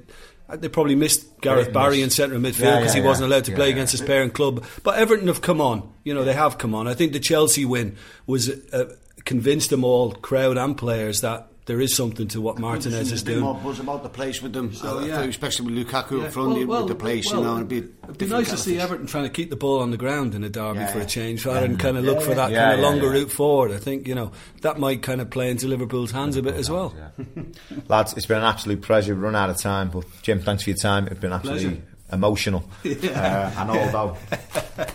they 0.49 0.68
probably 0.68 0.94
missed 0.94 1.40
Gareth 1.40 1.72
Barry 1.72 2.03
in 2.03 2.11
centre 2.11 2.36
midfield 2.38 2.80
because 2.80 2.94
yeah, 2.94 3.03
he 3.03 3.07
wasn't 3.07 3.30
allowed 3.30 3.44
to 3.47 3.51
Yeah, 3.53 3.57
play 3.57 3.66
yeah. 3.68 3.72
against 3.74 3.92
his 3.92 4.03
parent 4.03 4.34
club. 4.34 4.64
But 4.84 4.99
Everton 4.99 5.26
have 5.26 5.42
come 5.42 5.61
on. 5.61 5.92
You 6.05 6.14
know, 6.14 6.24
they 6.24 6.32
have 6.34 6.59
come 6.59 6.74
on. 6.74 6.86
I 6.86 6.94
think 6.94 7.12
the 7.12 7.20
Chelsea 7.20 7.64
win 7.64 7.97
was 8.26 8.49
uh, 8.72 8.94
convinced 9.24 9.70
them 9.70 9.84
all, 9.84 10.12
crowd 10.12 10.57
and 10.57 10.76
players, 10.76 11.20
that 11.22 11.49
there 11.67 11.81
is 11.81 11.95
something 11.95 12.29
to 12.29 12.41
what 12.41 12.59
Martinez 12.59 12.93
There's 12.93 13.12
is 13.12 13.23
a 13.23 13.25
bit 13.25 13.33
doing. 13.33 13.45
more 13.45 13.55
buzz 13.57 13.79
about 13.81 14.03
the 14.05 14.09
place 14.09 14.41
with 14.41 14.53
them, 14.53 14.73
So, 14.73 15.01
yeah. 15.01 15.19
think 15.19 15.31
especially 15.31 15.75
with 15.75 15.87
Lukaku 15.87 16.21
Yeah, 16.21 16.27
up 16.27 16.33
front 16.33 16.67
well, 16.69 16.81
with 16.83 16.89
the 16.89 16.95
place. 16.95 17.31
well, 17.31 17.41
you 17.41 17.47
know, 17.47 17.57
it'd 17.57 17.69
be, 17.69 17.79
it'd 18.05 18.19
be 18.19 18.27
nice 18.27 18.51
to 18.51 18.57
see. 18.57 18.79
Everton 18.79 19.07
trying 19.07 19.25
to 19.25 19.31
keep 19.31 19.51
the 19.51 19.57
ball 19.57 19.81
on 19.81 19.91
the 19.91 19.97
ground 19.97 20.35
in 20.35 20.45
a 20.45 20.49
derby 20.49 20.79
Yeah. 20.81 20.87
for 20.93 21.01
a 21.01 21.05
change, 21.05 21.45
rather 21.45 21.61
than 21.67 21.77
kind 21.77 21.97
of 21.97 22.05
look 22.05 22.23
for 22.23 22.35
that 22.35 22.51
Yeah, 22.53 22.62
kind 22.62 22.73
of 22.75 22.79
yeah, 22.81 22.87
longer 22.87 23.07
yeah. 23.07 23.21
route 23.21 23.31
forward. 23.33 23.73
I 23.73 23.79
think 23.79 24.07
you 24.09 24.14
know 24.14 24.33
that 24.62 24.79
might 24.79 25.03
kind 25.03 25.21
of 25.21 25.29
play 25.31 25.51
into 25.51 25.67
Liverpool's 25.67 26.12
hands 26.12 26.37
a 26.37 26.43
bit 26.43 26.55
as 26.55 26.71
well. 26.71 26.95
Lads, 27.89 28.12
it's 28.17 28.27
been 28.27 28.39
an 28.39 28.45
absolute 28.45 28.81
pleasure. 28.83 29.14
We've 29.14 29.23
run 29.23 29.35
out 29.37 29.51
of 29.51 29.59
time, 29.59 29.91
but 29.91 30.05
Jim, 30.23 30.41
thanks 30.41 30.62
for 30.62 30.71
your 30.71 30.77
time. 30.79 31.07
It's 31.09 31.21
been 31.21 31.33
absolutely 31.33 31.64
Pleasure. 31.71 31.83
emotional. 32.12 32.64
uh, 32.85 32.89
and 33.59 33.71
although 33.71 34.17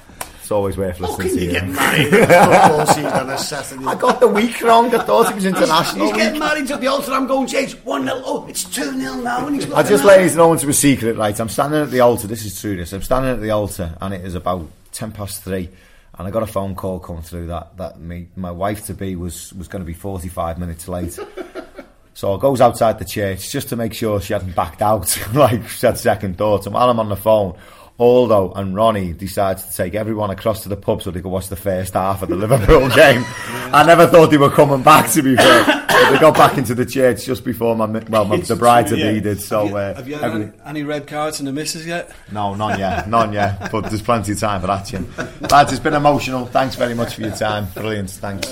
it's 0.52 0.58
always 0.58 0.78
worth 0.78 1.00
listening 1.00 1.28
can 1.30 1.38
to 1.38 1.44
you 1.44 1.48
you. 1.48 1.60
get 1.60 1.68
married 1.70 2.14
a 2.14 2.28
football 2.28 2.86
season 2.88 3.30
a 3.30 3.38
Saturday? 3.38 3.86
I 3.86 3.96
got 3.96 4.20
the 4.20 4.28
week 4.28 4.62
wrong. 4.62 4.94
I 4.94 5.02
thought 5.02 5.32
it 5.32 5.36
was 5.36 5.46
international 5.46 6.08
He's 6.08 6.18
getting 6.18 6.40
married 6.40 6.68
to 6.68 6.76
the 6.76 6.88
altar. 6.88 7.14
I'm 7.14 7.26
going, 7.26 7.48
James, 7.48 7.74
1 7.74 8.04
0. 8.04 8.22
Oh, 8.26 8.46
it's 8.48 8.66
2 8.66 9.00
0 9.00 9.16
now. 9.22 9.48
And 9.48 9.56
he's 9.56 9.72
I 9.72 9.82
just 9.84 10.04
at 10.04 10.08
let 10.08 10.30
you 10.30 10.36
know 10.36 10.52
into 10.52 10.68
a 10.68 10.74
secret, 10.74 11.16
right? 11.16 11.40
I'm 11.40 11.48
standing 11.48 11.82
at 11.82 11.92
the 11.92 12.02
altar. 12.02 12.28
This 12.28 12.44
is 12.44 12.60
true. 12.60 12.76
This. 12.76 12.92
I'm 12.92 13.02
standing 13.02 13.32
at 13.32 13.40
the 13.40 13.52
altar, 13.52 13.96
and 14.02 14.14
it 14.14 14.26
is 14.26 14.36
about 14.36 14.68
ten 14.92 15.14
past 15.14 15.42
three, 15.42 15.70
and 16.20 16.28
I 16.28 16.32
got 16.32 16.44
a 16.44 16.48
phone 16.48 16.76
call 16.76 17.00
coming 17.00 17.22
through 17.22 17.48
that 17.48 17.78
that 17.78 18.02
me, 18.02 18.28
my 18.36 18.52
wife 18.52 18.86
to 18.88 18.94
be 18.94 19.16
was 19.16 19.54
was 19.54 19.70
going 19.70 19.82
to 19.82 19.86
be 19.86 19.94
45 19.94 20.60
minutes 20.60 20.88
late. 20.90 21.18
So 22.14 22.36
I 22.36 22.40
goes 22.40 22.60
outside 22.60 23.00
the 23.00 23.06
church 23.06 23.50
just 23.50 23.70
to 23.70 23.78
make 23.78 23.94
sure 23.94 24.20
she 24.20 24.34
hadn't 24.34 24.54
backed 24.54 24.82
out, 24.82 25.18
like 25.34 25.68
she 25.70 25.86
had 25.88 25.98
second 25.98 26.38
thoughts. 26.38 26.66
And 26.66 26.76
while 26.76 26.90
I'm 26.90 27.00
on 27.00 27.08
the 27.08 27.16
phone, 27.16 27.58
Aldo 28.02 28.52
and 28.54 28.76
Ronnie 28.76 29.14
decides 29.14 29.64
to 29.64 29.78
take 29.78 29.94
everyone 29.94 30.32
across 30.32 30.64
to 30.64 30.70
the 30.70 30.76
pub 30.76 31.04
so 31.04 31.12
they 31.12 31.22
could 31.22 31.30
watch 31.30 31.50
the 31.50 31.56
first 31.56 31.94
half 31.94 32.24
of 32.24 32.30
the 32.30 32.36
Liverpool 32.36 32.90
game. 32.96 33.24
I 33.72 33.84
never 33.86 34.08
thought 34.08 34.32
they 34.32 34.40
were 34.40 34.50
coming 34.50 34.82
back, 34.82 35.12
to 35.12 35.22
be 35.22 35.36
fair. 35.36 35.64
But 35.64 36.10
they 36.12 36.18
got 36.18 36.34
back 36.34 36.58
into 36.58 36.74
the 36.74 36.84
church 36.86 37.26
just 37.26 37.46
before 37.46 37.76
my 37.76 37.86
well, 37.86 38.26
my, 38.26 38.38
the 38.42 38.56
bride 38.56 38.88
to 38.88 38.96
be 38.96 39.20
did. 39.22 39.40
So 39.40 39.68
have 39.68 39.70
you, 39.70 39.78
uh, 39.78 39.94
have 39.94 40.08
you 40.08 40.16
had 40.16 40.24
every- 40.24 40.52
any, 40.66 40.82
red 40.82 41.06
cards 41.06 41.40
in 41.40 41.46
the 41.46 41.54
misses 41.54 41.86
yet? 41.86 42.12
no, 42.32 42.56
none 42.56 42.80
yet, 42.80 43.08
none 43.08 43.34
yet. 43.34 43.72
But 43.72 43.82
there's 43.82 44.02
plenty 44.02 44.32
of 44.32 44.40
time 44.40 44.62
for 44.62 44.68
that, 44.68 44.88
Jim. 44.88 45.08
Lads, 45.52 45.72
it's 45.72 45.80
been 45.80 45.94
emotional. 45.94 46.48
Thanks 46.48 46.76
very 46.76 46.96
much 46.96 47.14
for 47.14 47.22
your 47.22 47.36
time. 47.36 47.68
Brilliant. 47.76 48.10
Thanks. 48.10 48.52